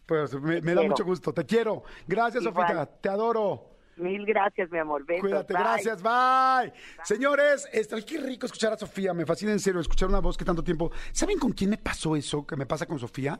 [0.06, 1.34] Pues me, me da mucho gusto.
[1.34, 1.84] Te quiero.
[2.08, 2.68] Gracias, Igual.
[2.68, 2.86] Sofita.
[2.86, 3.74] Te adoro.
[3.96, 5.06] Mil gracias, mi amor.
[5.06, 5.22] Besos.
[5.22, 5.62] Cuídate, Bye.
[5.64, 6.74] gracias, bye.
[7.04, 10.46] Señores, ay, qué rico escuchar a Sofía, me fascina en serio escuchar una voz que
[10.46, 10.92] tanto tiempo.
[11.12, 13.40] ¿Saben con quién me pasó eso que me pasa con Sofía?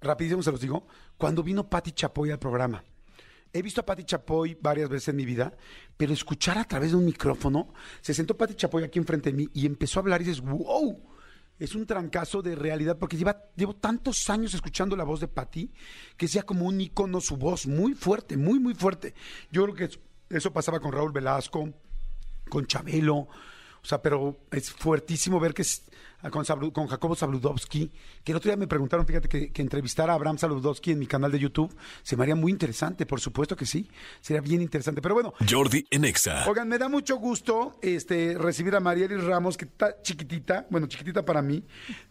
[0.00, 0.86] Rapidísimo se los digo,
[1.16, 2.82] cuando vino Patti Chapoy al programa.
[3.52, 5.52] He visto a Patti Chapoy varias veces en mi vida,
[5.96, 9.48] pero escuchar a través de un micrófono, se sentó Patti Chapoy aquí enfrente de mí
[9.52, 11.11] y empezó a hablar y dices, wow,
[11.62, 15.72] es un trancazo de realidad, porque lleva, llevo tantos años escuchando la voz de Patti,
[16.16, 19.14] que sea como un icono su voz, muy fuerte, muy, muy fuerte.
[19.50, 19.98] Yo creo que es-
[20.30, 21.72] eso pasaba con Raúl Velasco,
[22.48, 25.62] con Chabelo, o sea, pero es fuertísimo ver que
[26.30, 27.90] con, Jacobo Zabludovsky,
[28.22, 31.06] que el otro día me preguntaron, fíjate, que, que entrevistar a Abraham Zabludovsky en mi
[31.06, 33.88] canal de YouTube se me haría muy interesante, por supuesto que sí,
[34.20, 36.44] sería bien interesante, pero bueno, Jordi en Exa.
[36.48, 41.24] Oigan, me da mucho gusto este, recibir a Marielis Ramos, que está chiquitita, bueno, chiquitita
[41.24, 41.64] para mí,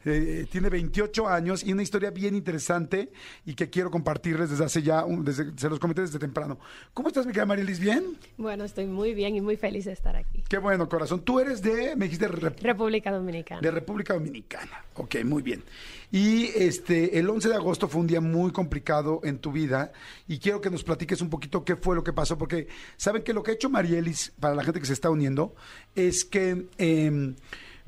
[0.05, 3.12] eh, tiene 28 años y una historia bien interesante
[3.45, 6.59] y que quiero compartirles desde hace ya, un- desde, se los comenté desde temprano.
[6.93, 7.80] ¿Cómo estás, mi querida Marielis?
[7.80, 8.18] ¿Bien?
[8.38, 10.43] Bueno, estoy muy bien y muy feliz de estar aquí.
[10.49, 11.22] Qué bueno, corazón.
[11.22, 13.62] Tú eres de, me dijiste, Rep- República Dominicana.
[13.62, 14.84] de República Dominicana.
[14.95, 15.64] Ok, muy bien.
[16.12, 19.93] Y este, el 11 de agosto fue un día muy complicado en tu vida
[20.28, 23.34] y quiero que nos platiques un poquito qué fue lo que pasó, porque saben que
[23.34, 25.56] lo que ha hecho Marielis, para la gente que se está uniendo,
[25.95, 27.36] es que, em,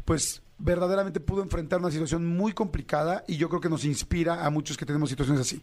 [0.06, 4.50] pues, verdaderamente pudo enfrentar una situación muy complicada y yo creo que nos inspira a
[4.50, 5.62] muchos que tenemos situaciones así.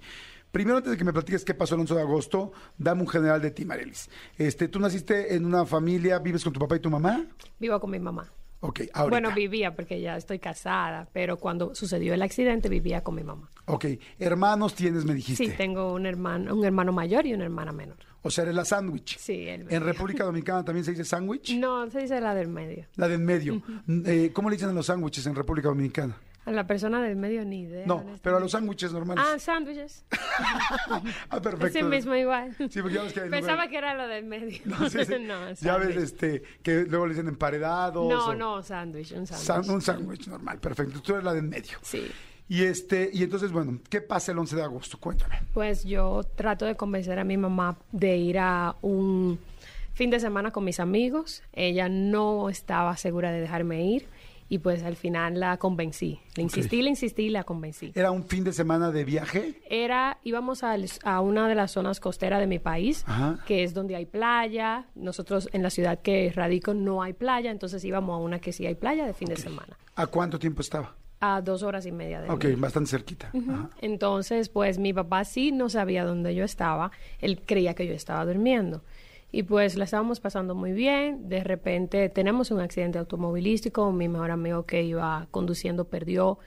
[0.53, 3.41] Primero, antes de que me platiques qué pasó el 11 de agosto, dame un general
[3.41, 4.11] de ti, Marielis.
[4.37, 7.25] Este, ¿Tú naciste en una familia, vives con tu papá y tu mamá?
[7.59, 8.31] Vivo con mi mamá.
[8.61, 9.09] Ok, ahorita.
[9.09, 13.49] Bueno, vivía porque ya estoy casada, pero cuando sucedió el accidente vivía con mi mamá.
[13.67, 13.87] Ok,
[14.19, 15.47] hermanos tienes, me dijiste.
[15.47, 17.97] Sí, tengo un hermano, un hermano mayor y una hermana menor.
[18.23, 19.17] O sea, eres la sándwich.
[19.19, 19.83] Sí, el En.
[19.83, 21.57] República Dominicana también se dice sándwich.
[21.57, 22.87] No, se dice la del medio.
[22.97, 23.63] La de en medio.
[24.05, 26.17] Eh, ¿Cómo le dicen a los sándwiches en República Dominicana?
[26.47, 27.86] A la persona del medio ni idea.
[27.86, 29.24] No, pero a los sándwiches normales.
[29.26, 30.05] Ah, sándwiches.
[31.30, 31.66] Ah, perfecto.
[31.66, 32.55] Ese mismo igual.
[32.70, 34.59] Sí, porque ya ves que hay Pensaba que era lo del medio.
[34.64, 35.14] No, sí, sí.
[35.20, 38.09] No, ya ves este, que luego le dicen emparedados.
[38.09, 39.68] No, o- no, sándwich, un sándwich.
[39.70, 41.01] un sándwich normal, perfecto.
[41.01, 41.78] Tú eres la de en medio.
[41.82, 42.11] Sí.
[42.49, 44.99] Y este, y entonces, bueno, ¿qué pasa el 11 de agosto?
[44.99, 45.41] Cuéntame.
[45.55, 49.38] Pues yo trato de convencer a mi mamá de ir a un
[49.95, 51.43] fin de semana con mis amigos.
[51.53, 54.09] Ella no estaba segura de dejarme ir
[54.53, 56.21] y pues al final la convencí.
[56.35, 57.93] Le insistí, le insistí y la convencí.
[57.95, 59.55] ¿Era un fin de semana de viaje?
[59.71, 63.39] Era, íbamos al- a una de las zonas costeras de mi país, Ajá.
[63.47, 64.87] que es donde hay playa.
[64.97, 68.67] Nosotros en la ciudad que radico no hay playa, entonces íbamos a una que sí
[68.67, 69.79] hay playa de fin de semana.
[69.95, 70.97] ¿A cuánto tiempo estaba?
[71.21, 72.55] A dos horas y media de Ok, mí.
[72.57, 73.31] bastante cerquita.
[73.81, 76.91] Entonces, pues mi papá sí no sabía dónde yo estaba.
[77.21, 78.83] Él creía que yo estaba durmiendo.
[79.33, 81.28] Y pues la estábamos pasando muy bien.
[81.28, 83.93] De repente tenemos un accidente automovilístico.
[83.93, 86.39] Mi mejor amigo que iba conduciendo perdió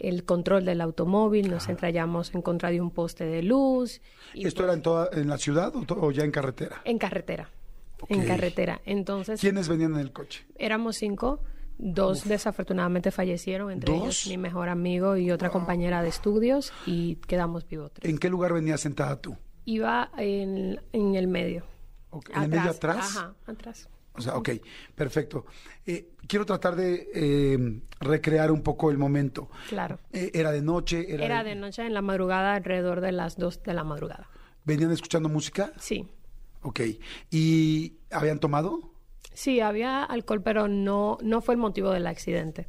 [0.00, 1.48] el control del automóvil.
[1.50, 4.00] Nos entrallamos en contra de un poste de luz.
[4.34, 6.80] y, ¿Esto pues, era en, toda, en la ciudad o, ya en carretera?
[6.84, 7.50] en carretera.
[8.08, 8.80] En carretera.
[8.84, 10.44] Entonces, ¿Quiénes venían en el coche?
[10.56, 11.40] éramos cinco.
[11.76, 14.02] Dos desafortunadamente fallecieron, entre ¿Dos?
[14.02, 17.90] ellos mi mejor amigo y otra compañera de estudios, y quedamos vivos.
[18.02, 19.36] ¿En qué lugar venías sentada tú?
[19.64, 21.64] Iba en, en el medio.
[22.34, 23.16] ¿En el medio atrás?
[23.16, 23.88] Ajá, atrás.
[24.16, 24.50] O sea, ok,
[24.94, 25.44] perfecto.
[25.84, 29.50] Eh, quiero tratar de eh, recrear un poco el momento.
[29.68, 29.98] Claro.
[30.12, 33.62] Eh, era de noche, era, Era de noche en la madrugada, alrededor de las dos
[33.64, 34.28] de la madrugada.
[34.64, 35.72] ¿Venían escuchando música?
[35.78, 36.08] Sí.
[36.62, 36.80] Ok.
[37.30, 38.92] ¿Y habían tomado?
[39.32, 42.68] Sí, había alcohol, pero no, no fue el motivo del accidente.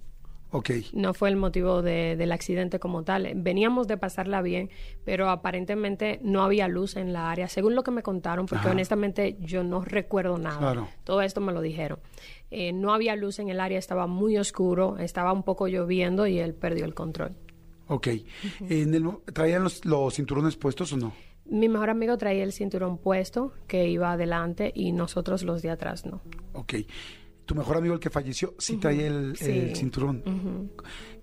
[0.93, 3.31] No fue el motivo de- del accidente como tal.
[3.35, 4.69] Veníamos de pasarla bien,
[5.03, 8.71] pero aparentemente no había luz en la área, según lo que me contaron, porque Ajá.
[8.71, 10.57] honestamente yo no recuerdo nada.
[10.59, 10.87] Claro.
[11.03, 11.99] Todo esto me lo dijeron.
[12.51, 16.39] Eh, no había luz en el área, estaba muy oscuro, estaba un poco lloviendo y
[16.39, 17.33] él perdió el control.
[17.87, 18.07] Ok.
[18.69, 21.13] En el mo- ¿Traían los, los cinturones puestos o no?
[21.47, 26.03] Mi mejor amigo traía el cinturón puesto, que iba adelante, y nosotros los de atrás
[26.05, 26.21] no.
[26.53, 26.73] Ok.
[27.45, 29.51] ¿Tu mejor amigo, el que falleció, sí traía el, Sí.
[29.51, 30.71] el cinturón?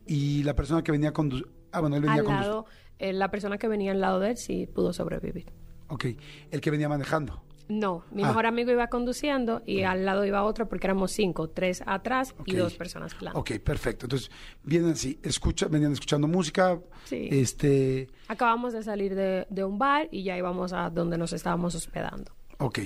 [0.06, 1.52] Y la persona que venía conduciendo...
[1.72, 2.66] Ah, bueno, él venía Al lado,
[2.98, 5.46] eh, la persona que venía al lado de él sí pudo sobrevivir.
[5.88, 6.06] Ok.
[6.50, 7.42] El que venía manejando.
[7.68, 8.26] No, mi Ah.
[8.28, 12.54] mejor amigo iba conduciendo y al lado iba otro porque éramos cinco, tres atrás y
[12.56, 13.38] dos personas delante.
[13.38, 14.06] Ok, perfecto.
[14.06, 14.30] Entonces,
[14.62, 16.78] vienen así, escucha, venían escuchando música.
[17.04, 17.28] Sí.
[17.30, 18.08] Este...
[18.28, 22.32] Acabamos de salir de, de un bar y ya íbamos a donde nos estábamos hospedando.
[22.58, 22.80] Ok.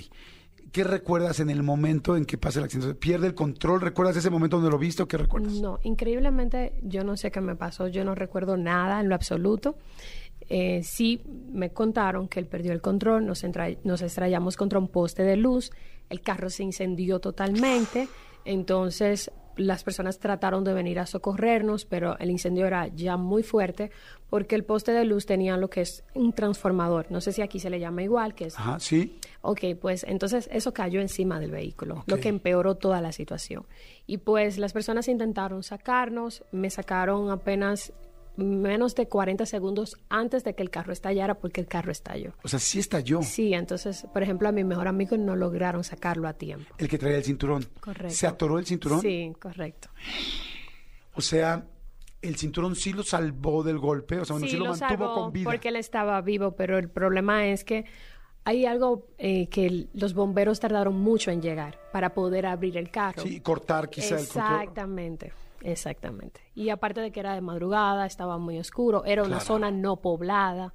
[0.73, 2.95] ¿Qué recuerdas en el momento en que pasa el accidente?
[2.95, 3.81] ¿Pierde el control?
[3.81, 5.53] ¿Recuerdas ese momento donde lo viste o qué recuerdas?
[5.55, 9.77] No, increíblemente yo no sé qué me pasó, yo no recuerdo nada en lo absoluto.
[10.49, 13.45] Eh, sí me contaron que él perdió el control, nos,
[13.85, 15.73] nos estrellamos contra un poste de luz,
[16.09, 18.09] el carro se incendió totalmente,
[18.45, 23.91] entonces las personas trataron de venir a socorrernos, pero el incendio era ya muy fuerte
[24.29, 27.61] porque el poste de luz tenía lo que es un transformador, no sé si aquí
[27.61, 29.19] se le llama igual, que es Ajá, sí.
[29.43, 33.65] Ok, pues entonces eso cayó encima del vehículo, lo que empeoró toda la situación.
[34.07, 37.93] Y pues las personas intentaron sacarnos, me sacaron apenas
[38.37, 42.33] menos de 40 segundos antes de que el carro estallara porque el carro estalló.
[42.43, 43.23] O sea, sí estalló.
[43.23, 46.75] Sí, entonces, por ejemplo, a mi mejor amigo no lograron sacarlo a tiempo.
[46.79, 47.67] El que traía el cinturón.
[47.81, 48.15] Correcto.
[48.15, 49.01] ¿Se atoró el cinturón?
[49.01, 49.89] Sí, correcto.
[51.15, 51.65] O sea,
[52.23, 54.19] el cinturón sí lo salvó del golpe.
[54.21, 55.45] O sea, bueno, sí, lo, lo mantuvo con vida.
[55.45, 57.85] porque él estaba vivo, pero el problema es que
[58.45, 63.23] hay algo eh, que los bomberos tardaron mucho en llegar para poder abrir el carro.
[63.23, 64.61] Sí, cortar quizá el control.
[64.61, 65.33] Exactamente,
[65.63, 66.41] exactamente.
[66.55, 69.45] Y aparte de que era de madrugada, estaba muy oscuro, era una Claro.
[69.45, 70.75] zona no poblada.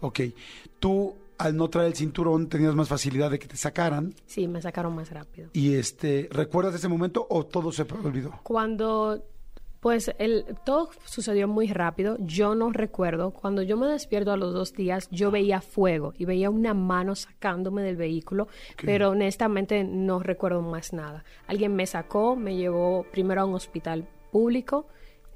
[0.00, 0.20] Ok.
[0.78, 4.14] Tú, al no traer el cinturón, tenías más facilidad de que te sacaran.
[4.26, 5.50] Sí, me sacaron más rápido.
[5.52, 8.40] Y este, ¿recuerdas ese momento o todo se olvidó?
[8.42, 9.22] Cuando,
[9.82, 13.32] pues, el, todo sucedió muy rápido, yo no recuerdo.
[13.32, 17.16] Cuando yo me despierto a los dos días, yo veía fuego y veía una mano
[17.16, 18.46] sacándome del vehículo,
[18.84, 21.24] pero honestamente no recuerdo más nada.
[21.48, 24.86] Alguien me sacó, me llevó primero a un hospital público.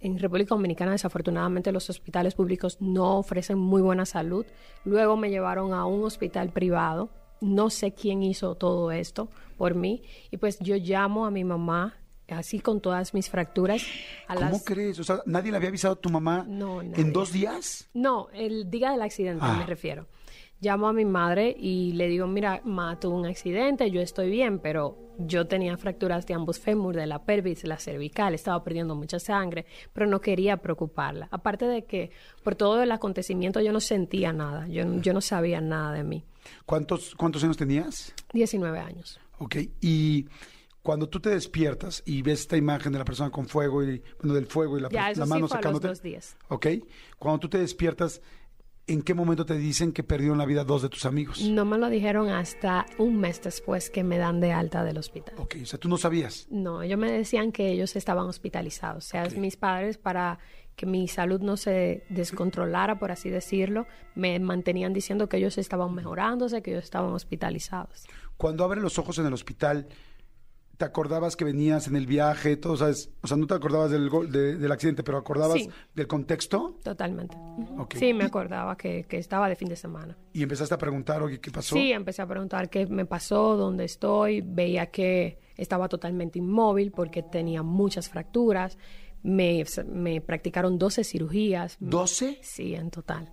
[0.01, 4.47] En República Dominicana, desafortunadamente, los hospitales públicos no ofrecen muy buena salud.
[4.84, 7.11] Luego me llevaron a un hospital privado.
[7.40, 10.05] No sé quién hizo todo esto por mí.
[10.30, 11.94] Y pues yo llamo a mi mamá,
[12.28, 13.82] así con todas mis fracturas.
[14.28, 14.64] A ¿Cómo las...
[14.64, 14.98] crees?
[14.98, 17.88] O sea, ¿nadie le había avisado a tu mamá No, en dos días?
[17.94, 19.56] No, el día del accidente Ah.
[19.58, 20.06] me refiero.
[20.60, 24.58] Llamo a mi madre y le digo, mira, ma, tuve un accidente, yo estoy bien,
[24.58, 28.94] pero yo tenía fracturas de ambos fémur, de la pelvis, de la cervical, estaba perdiendo
[28.94, 31.28] mucha sangre, pero no quería preocuparla.
[31.30, 32.10] Aparte de que
[32.42, 36.24] por todo el acontecimiento yo no sentía nada, yo, yo no sabía nada de mí.
[36.64, 38.14] ¿Cuántos, ¿Cuántos años tenías?
[38.32, 39.20] 19 años.
[39.38, 39.56] Ok.
[39.82, 40.26] Y
[40.87, 44.34] cuando tú te despiertas y ves esta imagen de la persona con fuego y, bueno,
[44.34, 45.89] del fuego y la, Ya, eso la sí mano fue a los sacándote.
[45.89, 46.37] dos días.
[46.49, 46.66] Ok.
[47.18, 48.22] Cuando tú te despiertas,
[48.87, 51.41] ¿en qué momento te dicen que perdieron la vida dos de tus amigos?
[51.43, 55.34] No me lo dijeron hasta un mes después que me dan de alta del hospital.
[55.39, 55.57] Ok.
[55.62, 56.47] O sea, tú no sabías.
[56.51, 59.07] No, ellos me decían que ellos estaban hospitalizados.
[59.07, 59.32] O sea, Ok.
[59.39, 60.39] mis padres, para
[60.76, 65.95] que mi salud no se descontrolara, por así decirlo, me mantenían diciendo que ellos estaban
[65.95, 68.05] mejorándose, que ellos estaban hospitalizados.
[68.37, 69.89] Cuando abres los ojos en el hospital,
[70.76, 72.56] ¿te acordabas que venías en el viaje?
[72.56, 73.10] Todo, ¿sabes?
[73.22, 75.68] O sea, no te acordabas del, gol- de- del accidente, pero ¿acordabas Sí.
[75.94, 76.76] del contexto?
[76.82, 77.36] Totalmente.
[77.96, 80.16] Sí, me acordaba que, que estaba de fin de semana.
[80.32, 81.74] Y empezaste a preguntar, oye, ¿qué pasó?
[81.74, 84.42] Sí, empecé a preguntar qué me pasó, dónde estoy.
[84.42, 88.76] Veía que estaba totalmente inmóvil porque tenía muchas fracturas.
[89.22, 91.78] Me, me practicaron 12 cirugías.
[91.80, 92.38] ¿12?
[92.42, 93.32] Sí, en total.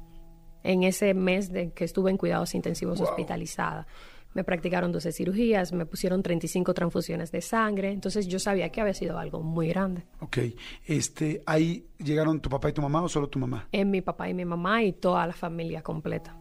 [0.63, 3.09] En ese mes de que estuve en cuidados intensivos Wow.
[3.09, 3.85] hospitalizada.
[4.34, 8.93] Me practicaron 12 cirugías, me pusieron 35 transfusiones de sangre, entonces yo sabía que había
[8.93, 10.05] sido algo muy grande.
[10.21, 10.38] Ok.
[10.86, 13.67] Este, ¿Ahí llegaron tu papá y tu mamá o solo tu mamá?
[13.71, 16.36] En mi papá y mi mamá y toda la familia completa.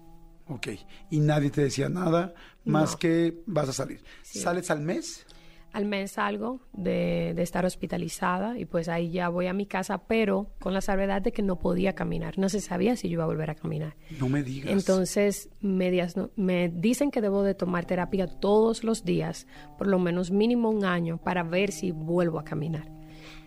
[0.49, 0.69] Ok.
[1.11, 2.35] Y nadie te decía nada
[2.65, 2.99] más No.
[2.99, 4.03] que vas a salir.
[4.23, 4.41] Sí.
[4.41, 5.27] ¿Sales al mes?
[5.73, 10.07] Al mes salgo de, de estar hospitalizada y pues ahí ya voy a mi casa,
[10.07, 12.39] pero con la salvedad de que no podía caminar.
[12.39, 13.97] No se sabía si yo iba a volver a caminar.
[14.21, 14.71] No me digas.
[14.73, 19.47] Entonces me, dias- me dicen que debo de tomar terapia todos los días,
[19.79, 22.91] por lo menos mínimo un año, para ver si vuelvo a caminar.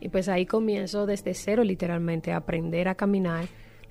[0.01, 3.45] Y pues ahí comienzo desde cero literalmente a aprender a caminar.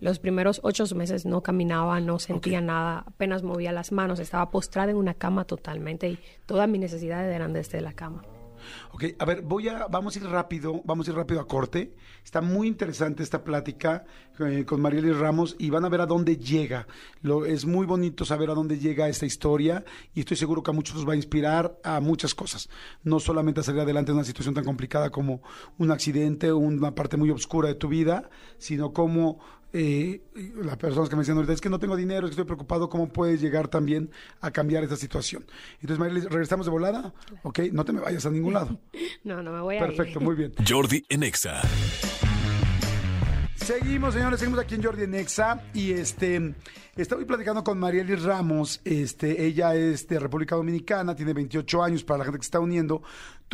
[0.05, 4.91] Los primeros ocho meses no caminaba, no sentía nada, apenas movía las manos, estaba postrada
[4.91, 8.21] en una cama totalmente y todas mis necesidades eran desde la cama.
[8.93, 11.95] Ok, a ver, voy a, vamos a ir rápido, vamos a ir rápido a corte.
[12.23, 14.05] Está muy interesante esta plática
[14.41, 16.87] eh, con Marielis Ramos y van a ver a dónde llega.
[17.23, 20.75] Lo, es muy bonito saber a dónde llega esta historia y estoy seguro que a
[20.75, 22.69] muchos va a inspirar a muchas cosas.
[23.05, 25.41] No solamente a salir adelante en una situación tan complicada como
[25.79, 28.29] un accidente o una parte muy oscura de tu vida,
[28.59, 29.41] sino como
[29.77, 30.23] eh,
[30.63, 32.89] las personas que me decían ahorita, es que no tengo dinero, es que estoy preocupado,
[32.89, 34.09] ¿cómo puedes llegar también
[34.41, 35.45] a cambiar esta situación?
[35.81, 37.13] Entonces, Marielis, ¿regresamos de volada?
[37.43, 38.79] Ok, no te me vayas a ningún lado.
[39.25, 40.53] No, no me voy a Perfecto, muy bien.
[40.69, 41.63] Jordi en Exa.
[43.57, 46.55] Seguimos, señores, seguimos aquí en Jordi en Exa y este
[46.97, 52.19] estoy platicando con Marielis Ramos, este ella es de República Dominicana, tiene 28 años para
[52.19, 53.03] la gente que se está uniendo.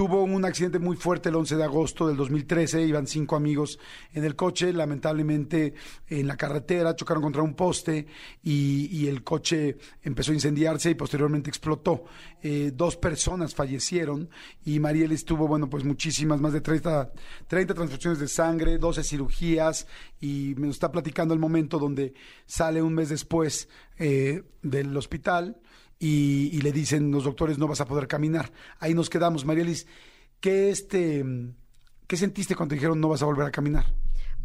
[0.00, 3.78] Tuvo un accidente muy fuerte el 11 de agosto del 2013, iban cinco amigos
[4.14, 5.74] en el coche, lamentablemente
[6.08, 8.06] en la carretera chocaron contra un poste
[8.42, 12.04] y, el coche empezó a incendiarse y posteriormente explotó.
[12.42, 14.30] Eh, dos personas fallecieron
[14.64, 17.12] y Marielis tuvo, bueno, pues muchísimas, más de 30,
[17.46, 19.86] 30 transfusiones de sangre, 12 cirugías
[20.18, 22.14] y me está platicando el momento donde
[22.46, 25.60] sale un mes después eh, del hospital
[26.02, 28.50] y, y, le dicen los doctores no vas a poder caminar.
[28.78, 29.86] Ahí nos quedamos, Marielis.
[30.40, 31.22] ¿Qué, este,
[32.06, 33.84] ¿Qué sentiste cuando te dijeron no vas a volver a caminar?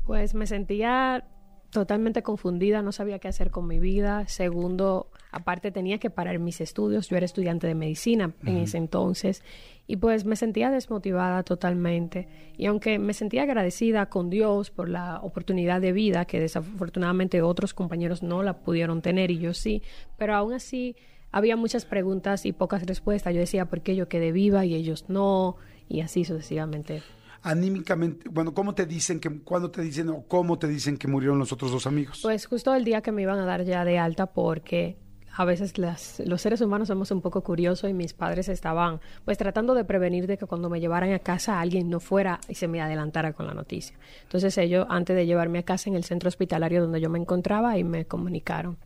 [0.03, 1.25] Pues me sentía
[1.71, 4.27] totalmente confundida, no sabía qué hacer con mi vida.
[4.27, 7.09] Segundo, aparte tenía que parar mis estudios.
[7.09, 8.49] Yo era estudiante de medicina uh -huh.
[8.49, 9.43] en ese entonces
[9.87, 12.27] y pues me sentía desmotivada totalmente.
[12.57, 17.73] Y aunque me sentía agradecida con Dios por la oportunidad de vida que desafortunadamente otros
[17.73, 19.81] compañeros no la pudieron tener y yo sí,
[20.17, 20.95] pero aún así
[21.35, 23.33] había muchas preguntas y pocas respuestas.
[23.33, 25.57] Yo decía, ¿por qué yo quedé viva y ellos no?
[25.89, 27.03] Y así sucesivamente.
[27.41, 31.37] Anímicamente, bueno, ¿cómo te dicen que, cuándo te dicen o cómo te dicen que murieron
[31.37, 32.21] los otros dos amigos?
[32.21, 34.97] Pues justo el día que me iban a dar ya de alta porque
[35.35, 39.37] a veces las, los seres humanos somos un poco curiosos y mis padres estaban pues
[39.37, 42.69] tratando de prevenir de que cuando me llevaran a casa alguien no fuera y se
[42.69, 43.97] me adelantara con la noticia.
[44.23, 47.71] Entonces ellos, antes de llevarme a casa en el centro hospitalario donde yo me encontraba,
[47.71, 48.77] ahí me comunicaron.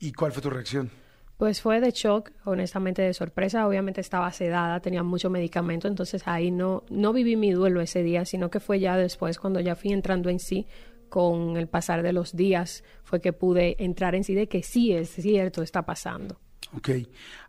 [0.00, 0.90] ¿Y cuál fue tu reacción?
[1.42, 3.66] Pues fue de shock, honestamente de sorpresa.
[3.66, 8.24] Obviamente estaba sedada, tenía mucho medicamento, entonces ahí no, no viví mi duelo ese día,
[8.24, 10.68] sino que fue ya después cuando ya fui entrando en sí
[11.08, 14.92] con el pasar de los días fue que pude entrar en sí de que sí
[14.92, 16.38] es cierto, está pasando.
[16.76, 16.90] Ok.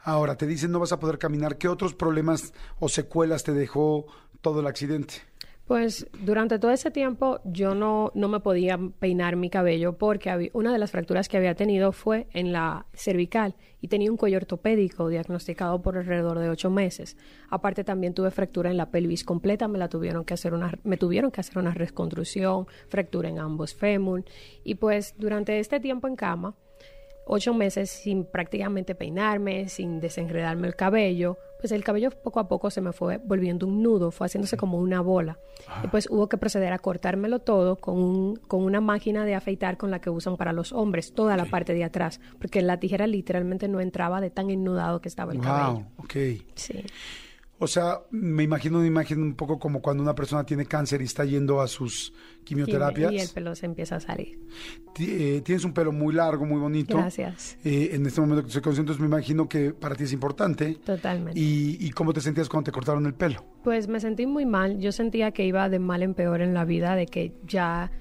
[0.02, 1.60] Ahora, te dicen no vas a poder caminar.
[1.60, 4.08] ¿Qué otros problemas o secuelas te dejó
[4.42, 5.22] todo el accidente?
[5.66, 10.50] Pues durante todo ese tiempo yo no, no me podía peinar mi cabello porque había,
[10.52, 14.38] una de las fracturas que había tenido fue en la cervical y tenía un cuello
[14.38, 17.16] ortopédico diagnosticado por alrededor de ocho meses.
[17.50, 20.98] Aparte también tuve fractura en la pelvis completa, me la tuvieron que hacer una, me
[20.98, 24.26] tuvieron que hacer una reconstrucción, fractura en ambos fémur
[24.66, 26.56] y pues durante este tiempo en cama
[27.26, 32.70] ocho meses sin prácticamente peinarme, sin desenredarme el cabello, pues el cabello poco a poco
[32.70, 35.40] se me fue volviendo un nudo, fue haciéndose como una bola.
[35.68, 35.82] Ah.
[35.86, 39.78] Y pues hubo que proceder a cortármelo todo con, un, con una máquina de afeitar
[39.78, 41.46] con la que usan para los hombres, toda okay.
[41.46, 45.32] la parte de atrás, porque la tijera literalmente no entraba de tan ennudado que estaba
[45.32, 45.86] el wow, cabello.
[46.00, 46.46] ok.
[46.56, 46.84] Sí.
[47.64, 51.06] O sea, me imagino una imagen un poco como cuando una persona tiene cáncer y
[51.06, 53.10] está yendo a sus quimioterapias.
[53.12, 54.38] Sí, y el pelo se empieza a salir.
[55.00, 56.98] Eh, tienes un pelo muy largo, muy bonito.
[56.98, 57.58] Gracias.
[57.64, 60.76] Eh, en este momento que estoy consciente, me imagino que para ti es importante.
[60.86, 61.40] Totalmente.
[61.40, 63.44] ¿Y, ¿Y cómo te sentías cuando te cortaron el pelo?
[63.64, 64.80] Pues me sentí muy mal.
[64.80, 67.92] Yo sentía que iba de mal en peor en la vida, de que ya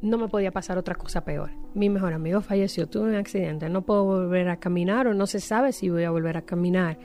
[0.00, 1.50] no me podía pasar otra cosa peor.
[1.74, 5.40] Mi mejor amigo falleció, tuve un accidente, no puedo volver a caminar o no se
[5.40, 6.98] sabe si voy a volver a caminar.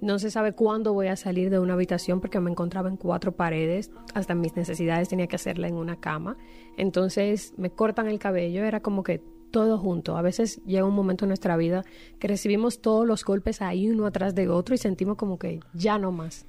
[0.00, 3.32] No se sabe cuándo voy a salir de una habitación porque me encontraba en cuatro
[3.32, 3.90] paredes.
[4.14, 6.36] Hasta mis necesidades tenía que hacerla en una cama.
[6.76, 8.64] Entonces me cortan el cabello.
[8.64, 9.20] Era como que
[9.50, 10.16] todo junto.
[10.16, 11.84] A veces llega un momento en nuestra vida
[12.18, 15.98] que recibimos todos los golpes ahí uno atrás de otro y sentimos como que ya
[15.98, 16.46] no más.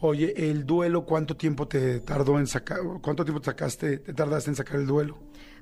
[0.00, 2.78] Oye, el duelo, ¿cuánto tiempo te tardó en sacar?
[3.02, 5.18] ¿Cuánto tiempo te sacaste, te tardaste en sacar el duelo?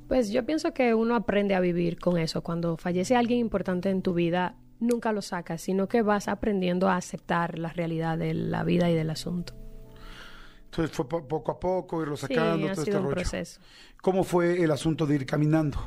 [0.09, 2.43] Pues yo pienso que uno aprende a vivir con eso.
[2.43, 6.97] Cuando fallece alguien importante en tu vida, nunca lo sacas, sino que vas aprendiendo a
[6.97, 9.55] aceptar la realidad de la vida y del asunto.
[10.67, 12.67] Entonces fue poco a poco irlo sacando.
[12.67, 13.61] Sí, ha todo sido este un proceso.
[14.03, 15.79] ¿Cómo fue el asunto de ir caminando?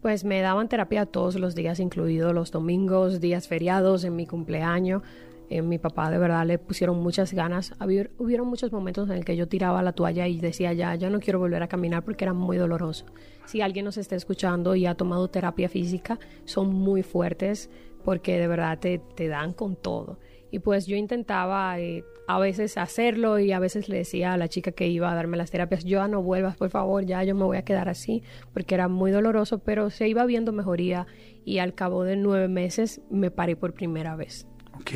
[0.00, 5.02] Pues me daban terapia todos los días, incluidos los domingos, días feriados, en mi cumpleaños.
[5.50, 7.74] Eh, mi papá de verdad le pusieron muchas ganas.
[7.80, 11.10] Había, hubieron muchos momentos en el que yo tiraba la toalla y decía ya, ya
[11.10, 13.04] no quiero volver a caminar porque era muy doloroso.
[13.44, 17.68] Si alguien nos está escuchando y ha tomado terapia física, son muy fuertes
[18.04, 20.18] porque de verdad te, te dan con todo.
[20.50, 24.48] Y pues yo intentaba eh, a veces hacerlo y a veces le decía a la
[24.48, 27.44] chica que iba a darme las terapias, yo no vuelvas, por favor, ya yo me
[27.44, 28.22] voy a quedar así,
[28.52, 31.06] porque era muy doloroso, pero se iba viendo mejoría
[31.44, 34.46] y al cabo de nueve meses me paré por primera vez.
[34.74, 34.90] Ok.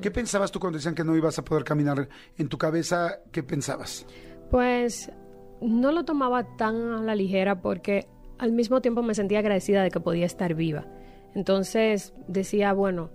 [0.00, 2.08] ¿Qué pensabas tú cuando decían que no ibas a poder caminar?
[2.38, 4.06] En tu cabeza, ¿qué pensabas?
[4.50, 5.10] Pues
[5.60, 8.06] no lo tomaba tan a la ligera porque
[8.38, 10.86] al mismo tiempo me sentía agradecida de que podía estar viva.
[11.34, 13.10] Entonces decía, bueno,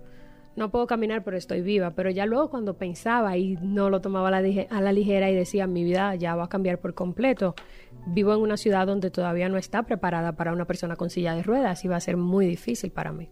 [0.56, 1.92] no puedo caminar, pero estoy viva.
[1.92, 5.84] Pero ya luego cuando pensaba y no lo tomaba a la, ligera y decía, mi
[5.84, 7.54] vida ya va a cambiar por completo.
[8.06, 11.42] Vivo en una ciudad donde todavía no está preparada para una persona con silla de
[11.42, 13.30] ruedas y va a ser muy difícil para mí.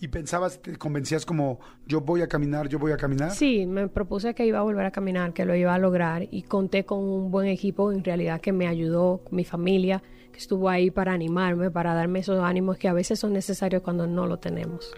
[0.00, 3.32] ¿Y pensabas, te convencías como, yo voy a caminar, yo voy a caminar?
[3.32, 6.42] Sí, me propuse que iba a volver a caminar, que lo iba a lograr y
[6.42, 10.90] conté con un buen equipo en realidad que me ayudó, mi familia, que estuvo ahí
[10.90, 14.92] para animarme, para darme esos ánimos que a veces son necesarios cuando no lo tenemos.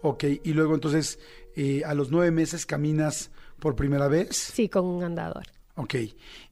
[0.00, 1.18] Ok, y luego entonces
[1.54, 4.36] eh, a los nueve meses caminas por primera vez.
[4.36, 5.44] Sí, con un andador.
[5.78, 5.94] Ok,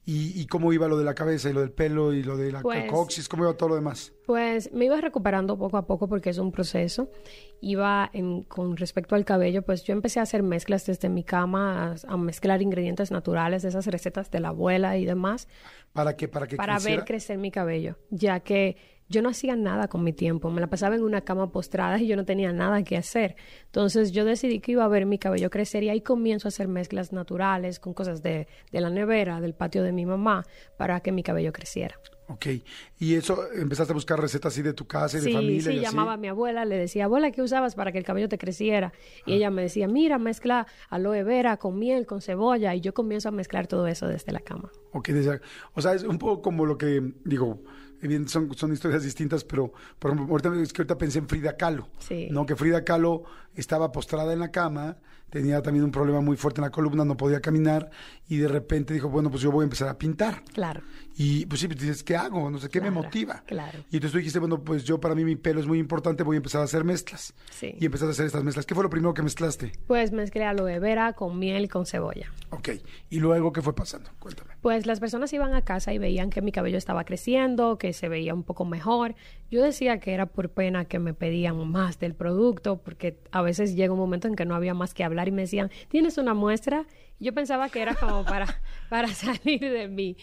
[0.05, 2.51] ¿Y, ¿Y, cómo iba lo de la cabeza y lo del pelo y lo de
[2.51, 3.27] la Pues- coxis?
[3.27, 4.13] ¿Cómo iba todo lo demás?
[4.27, 7.09] Pues me iba recuperando poco a poco porque es un proceso.
[7.59, 11.95] Iba en- con respecto al cabello, pues yo empecé a hacer mezclas desde mi cama,
[12.07, 15.47] a, a mezclar ingredientes naturales de esas recetas de la abuela y demás,
[15.91, 16.27] ¿Para qué?
[16.27, 16.97] ¿Para que para creciera?
[16.97, 18.77] ver crecer mi cabello, ya que
[19.07, 22.07] yo no hacía nada con mi tiempo, me la pasaba en una cama postrada y
[22.07, 23.35] yo no tenía nada que hacer.
[23.65, 26.67] Entonces yo decidí que iba a ver mi cabello crecer y ahí comienzo a hacer
[26.67, 30.43] mezclas naturales con cosas de, de la nevera, del patio de mi mamá,
[30.77, 31.95] para que mi cabello creciera.
[32.27, 32.47] Ok,
[32.97, 35.69] y eso, empezaste a buscar recetas así de tu casa y de Sí, familia sí,
[35.73, 35.83] y así.
[35.85, 38.93] llamaba a mi abuela, le decía, abuela, ¿qué usabas para que el cabello te creciera?
[39.27, 43.29] Y ella me decía, mira, mezcla aloe vera con miel, con cebolla, y yo comienzo
[43.29, 44.71] a mezclar todo eso desde la cama.
[44.93, 45.09] Ok,
[45.75, 47.61] o sea, es un poco como lo que, digo,
[48.01, 51.55] evidente, son, son historias distintas, pero, por ejemplo, ahorita, es que ahorita pensé en Frida
[51.57, 52.27] Kahlo, Sí.
[52.31, 52.45] ¿no?
[52.45, 53.23] Que Frida Kahlo
[53.55, 54.97] estaba postrada en la cama,
[55.29, 57.89] tenía también un problema muy fuerte en la columna, no podía caminar,
[58.29, 60.43] y de repente dijo, bueno, pues yo voy a empezar a pintar.
[60.53, 60.81] Claro.
[61.17, 62.49] Y pues sí, dices, ¿qué hago?
[62.49, 63.43] No sé, ¿qué me motiva?
[63.45, 63.79] claro.
[63.89, 66.35] Y entonces tú dijiste, bueno, pues yo para mí mi pelo es muy importante, voy
[66.35, 67.33] a empezar a hacer mezclas.
[67.51, 67.75] Sí.
[67.79, 68.65] Y empezaste a hacer estas mezclas.
[68.65, 69.71] ¿Qué fue lo primero que mezclaste?
[69.87, 72.31] Pues mezclé aloe vera con miel y con cebolla.
[72.49, 72.69] Ok.
[73.09, 74.09] ¿Y luego qué fue pasando?
[74.19, 74.55] Cuéntame.
[74.61, 78.09] Pues las personas iban a casa y veían que mi cabello estaba creciendo, que se
[78.09, 79.15] veía un poco mejor.
[79.49, 83.75] Yo decía que era por pena que me pedían más del producto, porque a veces
[83.75, 86.33] llega un momento en que no había más que hablar y me decían, ¿tienes una
[86.33, 86.85] muestra?
[87.19, 88.45] Yo pensaba que era como para,
[88.89, 90.17] para salir de mí.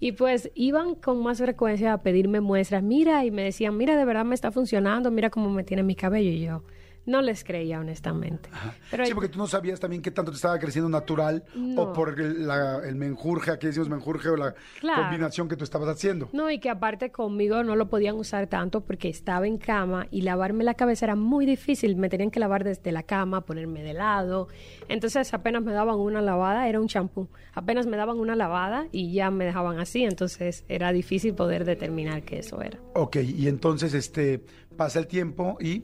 [0.00, 4.04] Y pues iban con más frecuencia a pedirme muestras, mira, y me decían, mira, de
[4.04, 6.30] verdad me está funcionando, mira cómo me tiene mi cabello.
[6.30, 6.62] Y yo
[7.08, 8.48] no les creía, honestamente.
[8.90, 11.82] Pero sí, porque tú no sabías también qué tanto te estaba creciendo natural No.
[11.82, 15.02] o por el, la- el menjurje, aquí decimos menjurje o la Claro.
[15.02, 16.28] combinación que tú estabas haciendo.
[16.32, 20.22] No, y que aparte conmigo no lo podían usar tanto porque estaba en cama y
[20.22, 21.96] lavarme la cabeza era muy difícil.
[21.96, 24.48] Me tenían que lavar desde la cama, ponerme de lado.
[24.88, 27.28] Entonces apenas me daban una lavada, era un champú.
[27.54, 30.04] Apenas me daban una lavada y ya me dejaban así.
[30.04, 32.78] Entonces era difícil poder determinar qué eso era.
[32.94, 34.44] Ok, y entonces este
[34.76, 35.82] pasa el tiempo y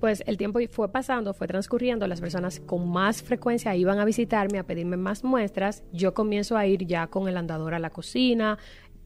[0.00, 4.58] Pues el tiempo fue pasando, fue transcurriendo, las personas con más frecuencia iban a visitarme,
[4.58, 5.82] a pedirme más muestras.
[5.92, 8.58] Yo comienzo a ir ya con el andador a la cocina,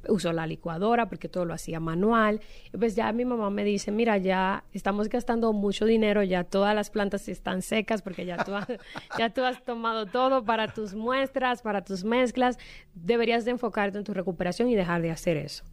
[0.08, 2.40] uso la licuadora porque todo lo hacía manual.
[2.78, 6.90] Pues ya mi mamá me dice, mira, ya estamos gastando mucho dinero, ya todas las
[6.90, 8.66] plantas están secas porque ya tú has,
[9.18, 12.58] ya tú has tomado todo para tus muestras, para tus mezclas.
[12.94, 15.64] Deberías de enfocarte en tu recuperación y dejar de hacer eso.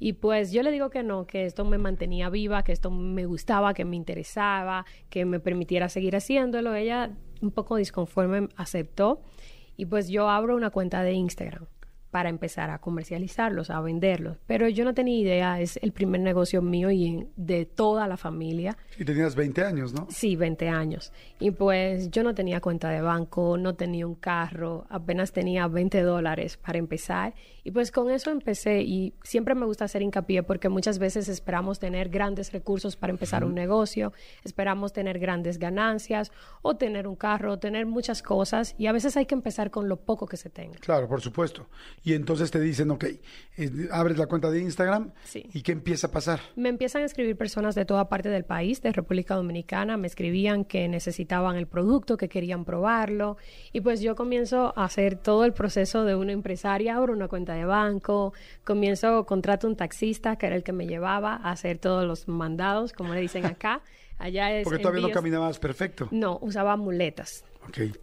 [0.00, 3.26] Y pues yo le digo que no, que esto me mantenía viva, que esto me
[3.26, 6.74] gustaba, que me interesaba, que me permitiera seguir haciéndolo.
[6.74, 7.10] Ella
[7.42, 9.20] un poco disconforme aceptó
[9.76, 11.66] y pues yo abro una cuenta de Instagram
[12.10, 14.36] para empezar a comercializarlos, a venderlos.
[14.48, 18.16] Pero yo no tenía idea, es el primer negocio mío y en- de toda la
[18.16, 18.76] familia.
[18.98, 20.08] y tenías 20 años, ¿no?
[20.10, 21.12] Sí, 20 años.
[21.38, 26.02] Y pues yo no tenía cuenta de banco, no tenía un carro, apenas tenía 20
[26.02, 27.32] dólares para empezar.
[27.64, 31.78] Y pues con eso empecé y siempre me gusta hacer hincapié porque muchas veces esperamos
[31.78, 34.12] tener grandes recursos para empezar un negocio,
[34.44, 36.32] esperamos tener grandes ganancias
[36.62, 39.88] o tener un carro, o tener muchas cosas y a veces hay que empezar con
[39.88, 40.78] lo poco que se tenga.
[40.80, 41.68] Claro, por supuesto.
[42.02, 45.44] Y entonces te dicen, ok, eh, abres la cuenta de Instagram Sí.
[45.52, 46.40] y ¿qué empieza a pasar?
[46.56, 50.64] Me empiezan a escribir personas de toda parte del país, de República Dominicana, me escribían
[50.64, 53.36] que necesitaban el producto, que querían probarlo,
[53.72, 57.49] y pues yo comienzo a hacer todo el proceso de una empresaria, abro una cuenta
[57.54, 58.32] de banco,
[58.64, 62.92] comienzo, contrato un taxista, que era el que me llevaba a hacer todos los mandados,
[62.92, 63.82] como le dicen acá,
[64.20, 66.06] Allá es Porque todavía no caminabas perfecto.
[66.10, 67.42] No, usaba muletas.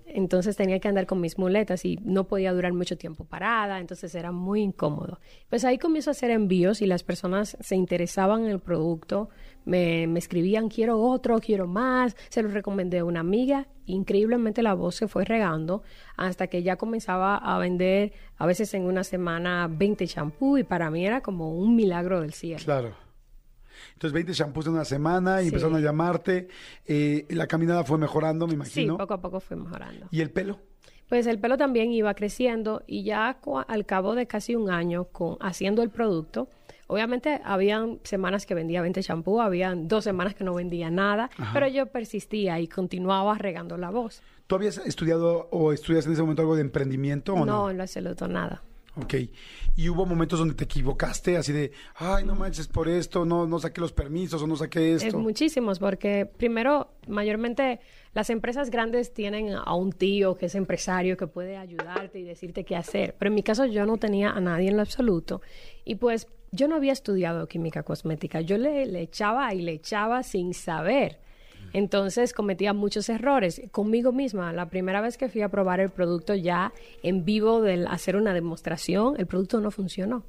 [0.08, 4.16] Entonces tenía que andar con mis muletas y no podía durar mucho tiempo parada, entonces
[4.16, 5.20] era muy incómodo.
[5.50, 9.30] Pues ahí comienzo a hacer envíos y las personas se interesaban en el producto,
[9.68, 14.74] me, me escribían quiero otro, quiero más, se lo recomendé a una amiga, increíblemente la
[14.74, 15.84] voz se fue regando
[16.15, 20.89] hasta que ya comenzaba a vender a veces en una semana 20 champú y para
[20.89, 22.61] mí era como un milagro del cielo.
[22.63, 22.95] Claro.
[23.93, 25.47] Entonces 20 shampoos en una semana y Sí.
[25.49, 26.47] empezaron a llamarte.
[26.86, 28.97] eh, la caminada fue mejorando, me Sí, imagino.
[28.97, 30.07] poco a poco fue mejorando.
[30.11, 30.59] ¿Y el pelo?
[31.10, 33.38] Pues el pelo también iba creciendo y ya
[33.68, 36.49] al cabo de casi un año con haciendo el producto,
[36.88, 41.68] obviamente habían semanas que vendía 20 champú, habían dos semanas que no vendía nada, pero
[41.68, 44.22] yo persistía y continuaba regando la voz.
[44.47, 47.45] ¿Tú habías estudiado o estudias en ese momento algo de emprendimiento o no?
[47.45, 48.62] No, en lo absoluto nada.
[49.02, 49.14] Ok.
[49.76, 53.60] ¿Y hubo momentos donde te equivocaste así de, ay, no manches por esto, no, no
[53.60, 55.20] saqué los permisos o no saqué Es esto?
[55.20, 57.80] muchísimos, porque primero, mayormente
[58.14, 62.64] las empresas grandes tienen a un tío que es empresario que puede ayudarte y decirte
[62.64, 63.16] qué hacer.
[63.20, 65.41] Pero en mi caso yo no tenía a nadie en lo absoluto.
[65.86, 68.41] Y pues yo no había estudiado química cosmética.
[68.41, 71.20] Yo le, le echaba y le echaba sin saber.
[71.74, 74.53] Entonces cometía muchos errores conmigo misma.
[74.53, 78.34] La primera vez que fui a probar el producto ya en vivo, del hacer una
[78.34, 80.24] demostración, el producto no funcionó.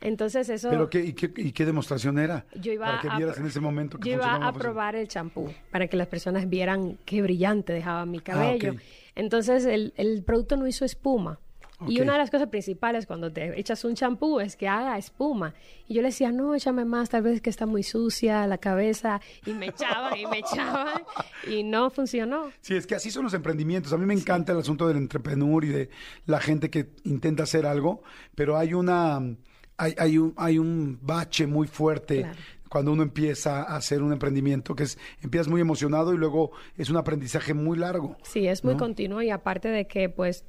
[0.00, 0.70] Entonces eso...
[0.70, 2.46] ¿Pero qué y, qué, y qué demostración era?
[2.54, 4.58] Yo iba Para que a vieras en ese momento que Yo iba a funcionaba.
[4.58, 8.70] probar el champú para que las personas vieran qué brillante dejaba mi cabello.
[8.70, 8.80] Ah, ok.
[9.16, 11.40] Entonces el, el producto no hizo espuma.
[11.86, 15.52] Y una de las cosas principales cuando te echas un champú es que haga espuma.
[15.86, 19.20] Y yo le decía, no, échame más, tal vez que está muy sucia la cabeza.
[19.44, 21.02] Y me echaban y me echaban
[21.46, 22.50] y no funcionó.
[22.60, 23.92] Sí, es que así son los emprendimientos.
[23.92, 25.90] A mí me encanta el asunto del entrepreneur y de
[26.24, 28.02] la gente que intenta hacer algo,
[28.34, 29.20] pero hay una
[29.76, 32.38] hay, hay un hay un bache muy fuerte Claro.
[32.70, 36.88] cuando uno empieza a hacer un emprendimiento que es empiezas muy emocionado y luego es
[36.88, 38.16] un aprendizaje muy largo.
[38.22, 38.80] Sí, es muy ¿no?
[38.80, 40.44] continuo y aparte de que, pues,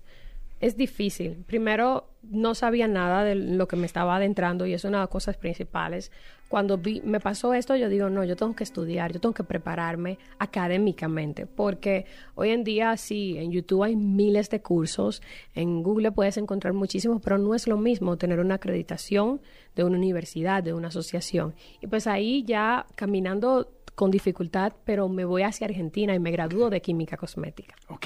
[0.59, 1.43] es difícil.
[1.45, 5.09] Primero, no sabía nada de lo que me estaba adentrando y es una de las
[5.09, 6.11] cosas principales.
[6.49, 9.43] Cuando vi, me pasó esto, yo digo, no, yo tengo que estudiar, yo tengo que
[9.43, 12.05] prepararme académicamente, porque
[12.35, 15.21] hoy en día sí, en YouTube hay miles de cursos,
[15.55, 19.41] en Google puedes encontrar muchísimos, pero no es lo mismo tener una acreditación
[19.75, 21.53] de una universidad, de una asociación.
[21.81, 26.69] Y pues ahí ya caminando con dificultad, pero me voy hacia Argentina y me gradúo
[26.69, 27.73] de química cosmética.
[27.87, 28.05] Ok,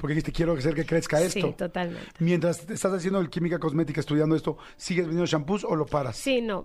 [0.00, 1.48] porque dijiste quiero hacer que crezca esto.
[1.48, 2.06] Sí, totalmente.
[2.20, 6.16] Mientras te estás haciendo el química cosmética, estudiando esto, ¿sigues vendiendo shampoos o lo paras?
[6.16, 6.64] Sí, no.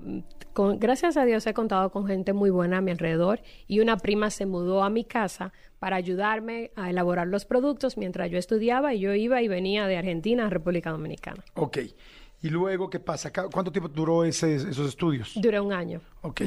[0.53, 3.97] Con, gracias a Dios he contado con gente muy buena a mi alrededor y una
[3.97, 8.93] prima se mudó a mi casa para ayudarme a elaborar los productos mientras yo estudiaba
[8.93, 11.43] y yo iba y venía de Argentina a República Dominicana.
[11.55, 11.79] Ok.
[12.43, 13.31] ¿Y luego qué pasa?
[13.31, 15.33] ¿Cuánto tiempo duró ese- esos estudios?
[15.35, 16.01] Duré un año.
[16.23, 16.41] Ok.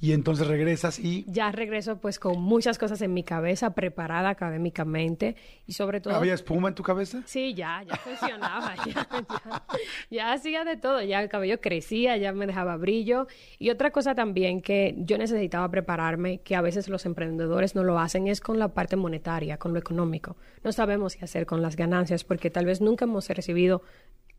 [0.00, 5.36] Y entonces regresas y Ya regreso pues con muchas cosas en mi cabeza, preparada académicamente
[5.66, 6.14] y sobre todo...
[6.14, 7.22] ¿había espuma en tu cabeza?
[7.26, 9.66] Sí, ya, ya funcionaba, ya, ya,
[10.10, 13.26] ya hacía de todo, ya el cabello crecía, ya me dejaba brillo.
[13.58, 17.98] Y otra cosa también que yo necesitaba prepararme, que a veces los emprendedores no lo
[17.98, 20.36] hacen, es con la parte monetaria, con lo económico.
[20.64, 23.82] No sabemos qué hacer con las ganancias porque tal vez nunca hemos recibido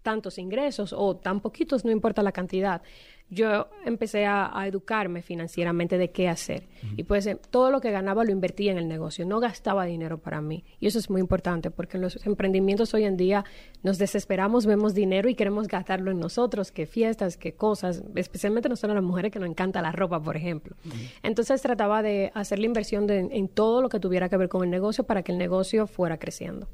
[0.10, 2.82] tantos ingresos o tan poquitos, no importa la cantidad.
[3.30, 6.62] Yo empecé a, a educarme financieramente de qué hacer.
[6.96, 10.18] Y pues eh, todo lo que ganaba lo invertía en el negocio, no gastaba dinero
[10.18, 10.64] para mí.
[10.80, 13.44] Y eso es muy importante porque en los emprendimientos hoy en día
[13.84, 18.96] nos desesperamos, vemos dinero y queremos gastarlo en nosotros, que fiestas, que cosas, especialmente nosotros
[18.96, 20.78] las mujeres que nos encanta la ropa, por ejemplo.
[21.22, 24.64] Entonces trataba de hacer la inversión de- en todo lo que tuviera que ver con
[24.64, 26.70] el negocio para que el negocio fuera creciendo.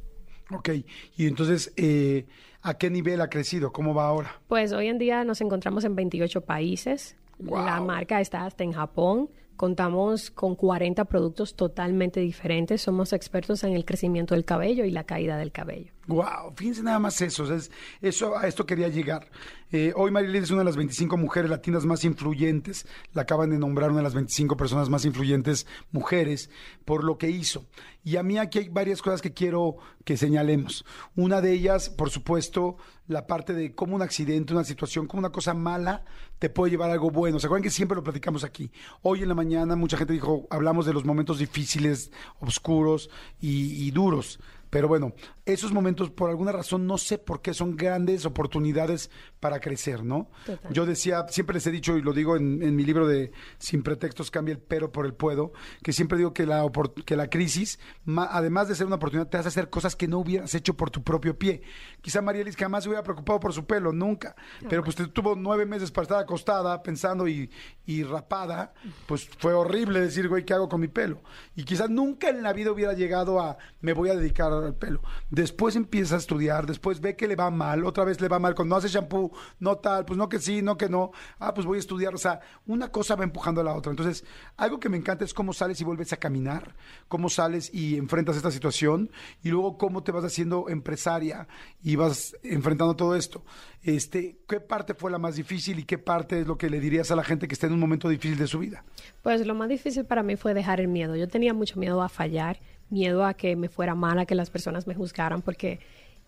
[0.52, 0.70] Ok.
[1.18, 2.26] Y entonces, eh,
[2.64, 3.72] ¿a qué nivel ha crecido?
[3.72, 4.42] ¿Cómo va ahora?
[4.48, 7.16] Pues hoy en día nos encontramos en 28 países.
[7.40, 7.66] Wow.
[7.66, 9.30] La marca está hasta en Japón.
[9.56, 12.82] Contamos con 40 productos totalmente diferentes.
[12.82, 15.92] Somos expertos en el crecimiento del cabello y la caída del cabello.
[16.08, 19.28] Wow, fíjense nada más eso, o sea, es- eso a esto quería llegar.
[19.72, 23.60] Eh, hoy Marilyn es una de las 25 mujeres latinas más influyentes, la acaban de
[23.60, 26.50] nombrar una de las 25 personas más influyentes mujeres
[26.84, 27.66] por lo que hizo.
[28.04, 30.84] Y a mí aquí hay varias cosas que quiero que señalemos.
[31.16, 32.76] Una de ellas, por supuesto,
[33.08, 36.04] la parte de cómo un accidente, una situación, como una cosa mala
[36.38, 37.40] te puede llevar a algo bueno.
[37.40, 38.72] ¿Se acuerdan que siempre lo platicamos aquí?
[39.02, 43.92] Hoy en la mañana mucha gente dijo, hablamos de los momentos difíciles, oscuros y, y
[43.92, 44.40] duros
[44.74, 45.14] Pero bueno,
[45.46, 50.30] esos momentos, por alguna razón, no sé por qué son grandes oportunidades para crecer, ¿no?
[50.46, 50.74] Total.
[50.74, 53.84] Yo decía, siempre les he dicho, y lo digo en, en mi libro de Sin
[53.84, 55.54] pretextos, cambia el pero por el puedo,
[55.84, 56.66] que siempre digo que la,
[57.06, 60.18] que la crisis, ma- además de ser una oportunidad, te hace hacer cosas que no
[60.20, 61.62] hubieras hecho por tu propio pie.
[62.02, 64.36] Quizá Marielis jamás se hubiera preocupado por su pelo, nunca.
[64.68, 67.50] Pero pues te tuvo nueve meses para estar acostada, pensando y,
[67.86, 68.74] y rapada,
[69.06, 71.22] pues fue horrible decir, güey, ¿qué hago con mi pelo?
[71.56, 75.02] Y quizás nunca en la vida hubiera llegado a, me voy a dedicar al pelo.
[75.30, 78.56] Después empieza a estudiar, después ve que le va mal, otra vez le va mal,
[78.56, 81.66] cuando no hace shampoo, no tal, pues no que sí, no que no, ah, pues
[81.66, 83.92] voy a estudiar, o sea, una cosa va empujando a la otra.
[83.92, 84.26] Entonces,
[84.58, 86.76] algo que me encanta es cómo sales y vuelves a caminar,
[87.08, 89.12] cómo sales y enfrentas esta situación,
[89.44, 91.48] y luego cómo te vas haciendo empresaria
[91.82, 93.44] y vas enfrentando todo esto.
[93.82, 97.12] Este, ¿qué parte fue la más difícil y qué parte es lo que le dirías
[97.12, 98.84] a la gente que está en un momento difícil de su vida?
[99.22, 101.16] Pues lo más difícil para mí fue dejar el miedo.
[101.16, 102.60] Yo tenía mucho miedo a fallar,
[102.94, 105.80] miedo a que me fuera mal, a que las personas me juzgaran, porque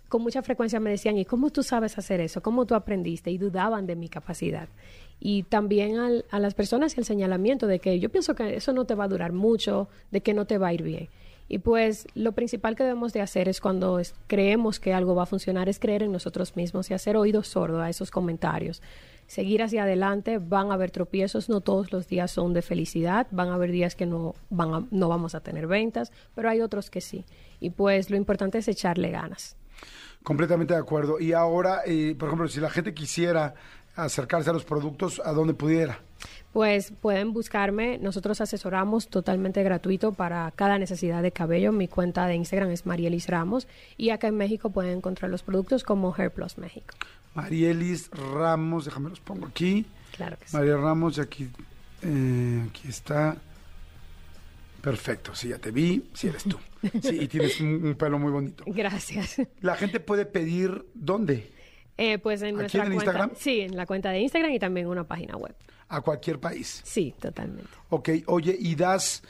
[0.09, 2.41] con mucha frecuencia me decían, ¿y cómo tú sabes hacer eso?
[2.41, 3.31] ¿Cómo tú aprendiste?
[3.31, 4.67] Y dudaban de mi capacidad.
[5.19, 5.97] Y también
[6.29, 9.07] a las personas el señalamiento de que yo pienso que eso no te va a
[9.07, 11.07] durar mucho, de que no te va a ir bien.
[11.47, 15.23] Y pues lo principal que debemos de hacer es cuando es- creemos que algo va
[15.23, 18.81] a funcionar, es creer en nosotros mismos y hacer oído sordo a esos comentarios.
[19.27, 23.49] Seguir hacia adelante, van a haber tropiezos, no todos los días son de felicidad, van
[23.49, 26.89] a haber días que no, van a- no vamos a tener ventas, pero hay otros
[26.89, 27.25] que sí.
[27.59, 29.55] Y pues lo importante es echarle ganas.
[30.23, 31.19] Completamente de acuerdo.
[31.19, 33.55] Y ahora, eh, por ejemplo, si la gente quisiera
[33.95, 35.99] acercarse a los productos, ¿a dónde pudiera?
[36.53, 41.71] Pues pueden buscarme, nosotros asesoramos totalmente gratuito para cada necesidad de cabello.
[41.71, 45.83] Mi cuenta de Instagram es Marielis Ramos y acá en México pueden encontrar los productos
[45.83, 46.95] como Hair Plus México.
[47.35, 49.85] Marielis Ramos, déjame los pongo aquí.
[50.15, 50.55] Claro que sí.
[50.55, 51.49] María Ramos, y aquí,
[52.01, 53.37] eh, aquí está.
[54.81, 56.57] Perfecto, sí, ya te vi, sí eres tú.
[57.01, 58.63] Sí, y tienes un, un pelo muy bonito.
[58.67, 59.41] Gracias.
[59.61, 61.51] La gente puede pedir, ¿dónde?
[61.97, 63.31] Eh, pues en ¿Aquí nuestra en cuenta, Instagram?
[63.37, 65.55] sí, en la cuenta de Instagram y también una página web.
[65.89, 66.81] A cualquier país.
[66.83, 67.69] Sí, totalmente.
[67.89, 69.23] Ok, oye, ¿y das,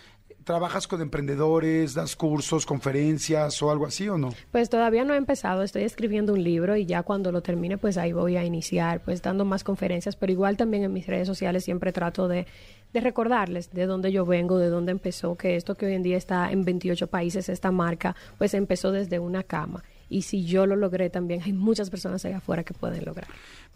[0.45, 4.33] trabajas con emprendedores, das cursos, conferencias o algo así o no?
[4.51, 7.97] Pues todavía no he empezado, estoy escribiendo un libro y ya cuando lo termine, pues
[7.97, 11.65] ahí voy a iniciar, pues dando más conferencias, pero igual también en mis redes sociales
[11.65, 12.45] siempre trato de,
[12.93, 16.15] de recordarles de dónde yo vengo, de dónde empezó, que esto que hoy en día
[16.15, 19.83] está en 28 países, esta marca, pues empezó desde una cama.
[20.07, 23.27] Y si yo lo logré también, hay muchas personas allá afuera que pueden lograr.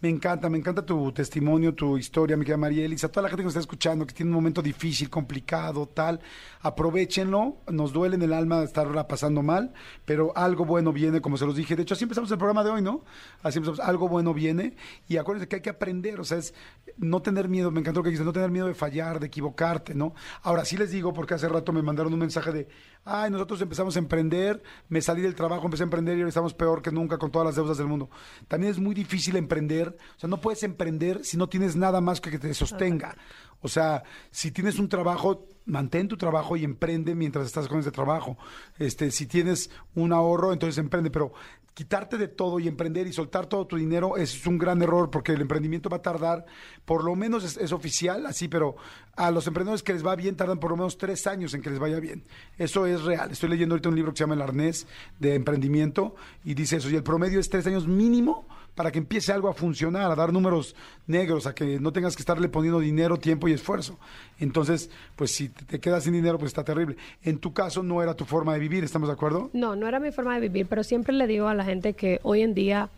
[0.02, 3.08] Me encanta, me encanta tu testimonio, tu historia, mi querida María Elisa.
[3.10, 6.20] Toda la gente que nos está escuchando, que tiene un momento difícil, complicado, tal,
[6.62, 7.58] aprovechenlo.
[7.68, 9.74] Nos duele en el alma estarla pasando mal,
[10.06, 11.76] pero algo bueno viene, como se los dije.
[11.76, 13.04] De hecho, así empezamos el programa de hoy, ¿no?
[13.42, 14.74] Así empezamos, algo bueno viene.
[15.06, 16.54] Y acuérdense que hay que aprender, o sea, es
[16.96, 19.94] no tener miedo, me encantó lo que dices, no tener miedo de fallar, de equivocarte,
[19.94, 20.14] ¿no?
[20.42, 22.68] Ahora sí les digo, porque hace rato me mandaron un mensaje de,
[23.04, 26.54] ay, nosotros empezamos a emprender, me salí del trabajo, empecé a emprender y ahora estamos
[26.54, 28.08] peor que nunca con todas las deudas del mundo.
[28.48, 32.20] También es muy difícil emprender, o sea, no puedes emprender si no tienes nada más
[32.20, 33.16] que que te sostenga.
[33.62, 37.90] O sea, si tienes un trabajo, mantén tu trabajo y emprende mientras estás con ese
[37.90, 38.38] trabajo.
[38.78, 41.32] Este, si tienes un ahorro, entonces emprende, pero
[41.74, 45.32] quitarte de todo y emprender y soltar todo tu dinero es un gran error porque
[45.32, 46.44] el emprendimiento va a tardar,
[46.84, 48.76] por lo menos es, es oficial, así, pero
[49.16, 51.70] a los emprendedores que les va bien tardan por lo menos tres años en que
[51.70, 52.24] les vaya bien.
[52.58, 53.30] Eso es real.
[53.30, 54.86] Estoy leyendo ahorita un libro que se llama El Arnés
[55.18, 56.14] de Emprendimiento
[56.44, 59.54] y dice eso, y el promedio es tres años mínimo para que empiece algo a
[59.54, 60.74] funcionar, a dar números
[61.06, 63.98] negros, a que no tengas que estarle poniendo dinero, tiempo y esfuerzo.
[64.38, 66.96] Entonces, pues si te quedas sin dinero, pues está terrible.
[67.22, 69.50] En tu caso no era tu forma de vivir, ¿estamos de acuerdo?
[69.52, 72.20] No, no era mi forma de vivir, pero siempre le digo a la gente que
[72.22, 72.90] hoy en día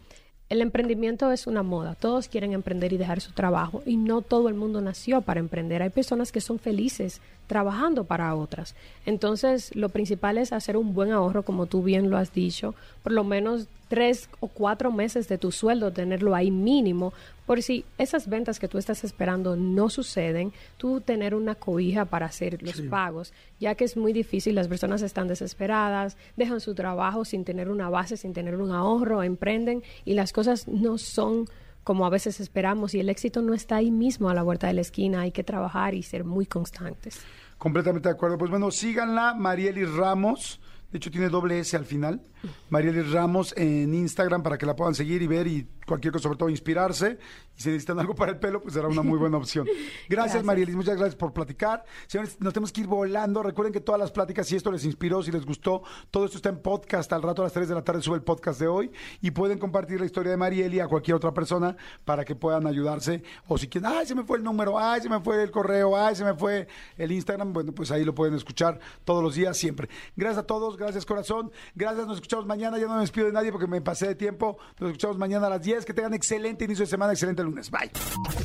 [0.52, 1.94] el emprendimiento es una moda.
[1.94, 5.80] Todos quieren emprender y dejar su trabajo y no todo el mundo nació para emprender.
[5.80, 8.74] Hay personas que son felices trabajando para otras.
[9.06, 13.12] Entonces, lo principal es hacer un buen ahorro, como tú bien lo has dicho, por
[13.12, 17.12] lo menos tres o cuatro meses de tu sueldo, tenerlo ahí mínimo,
[17.44, 22.24] por si esas ventas que tú estás esperando no suceden, tú tener una cobija para
[22.24, 27.26] hacer los pagos, ya que es muy difícil, las personas están desesperadas, dejan su trabajo
[27.26, 31.44] sin tener una base, sin tener un ahorro, emprenden y las cosas no son
[31.84, 34.72] como a veces esperamos y el éxito no está ahí mismo a la vuelta de
[34.72, 37.20] la esquina, hay que trabajar y ser muy constantes.
[37.58, 38.38] Completamente de acuerdo.
[38.38, 40.62] Pues bueno, síganla, Marielis Ramos.
[40.90, 42.22] De hecho, tiene doble S al final.
[42.70, 46.38] Marielis Ramos en Instagram para que la puedan seguir y ver y cualquier cosa, sobre
[46.38, 47.18] todo inspirarse.
[47.56, 49.66] Y si necesitan algo para el pelo, pues será una muy buena opción.
[50.08, 50.44] Gracias, Gracias.
[50.44, 50.74] Marielis.
[50.74, 51.84] Muchas gracias por platicar.
[52.06, 53.42] Señores, nos tenemos que ir volando.
[53.42, 56.48] Recuerden que todas las pláticas, si esto les inspiró, si les gustó, todo esto está
[56.48, 57.12] en podcast.
[57.12, 58.90] Al rato a las 3 de la tarde sube el podcast de hoy.
[59.20, 63.22] Y pueden compartir la historia de Marieli a cualquier otra persona para que puedan ayudarse.
[63.48, 65.96] O si quieren, ay, se me fue el número, ay, se me fue el correo,
[65.96, 66.66] ay, se me fue
[66.96, 67.52] el Instagram.
[67.52, 69.88] Bueno, pues ahí lo pueden escuchar todos los días, siempre.
[70.16, 71.52] Gracias a todos, gracias corazón.
[71.74, 72.31] Gracias, nos escuchamos.
[72.32, 72.78] Escuchamos mañana.
[72.78, 74.56] Ya no me despido de nadie porque me pasé de tiempo.
[74.78, 75.84] Nos escuchamos mañana a las 10.
[75.84, 77.70] Que tengan excelente inicio de semana, excelente lunes.
[77.70, 77.90] Bye.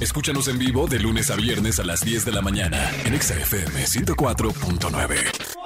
[0.02, 3.86] Escúchanos en vivo de lunes a viernes a las 10 de la mañana en XFM
[3.86, 5.57] 104.9.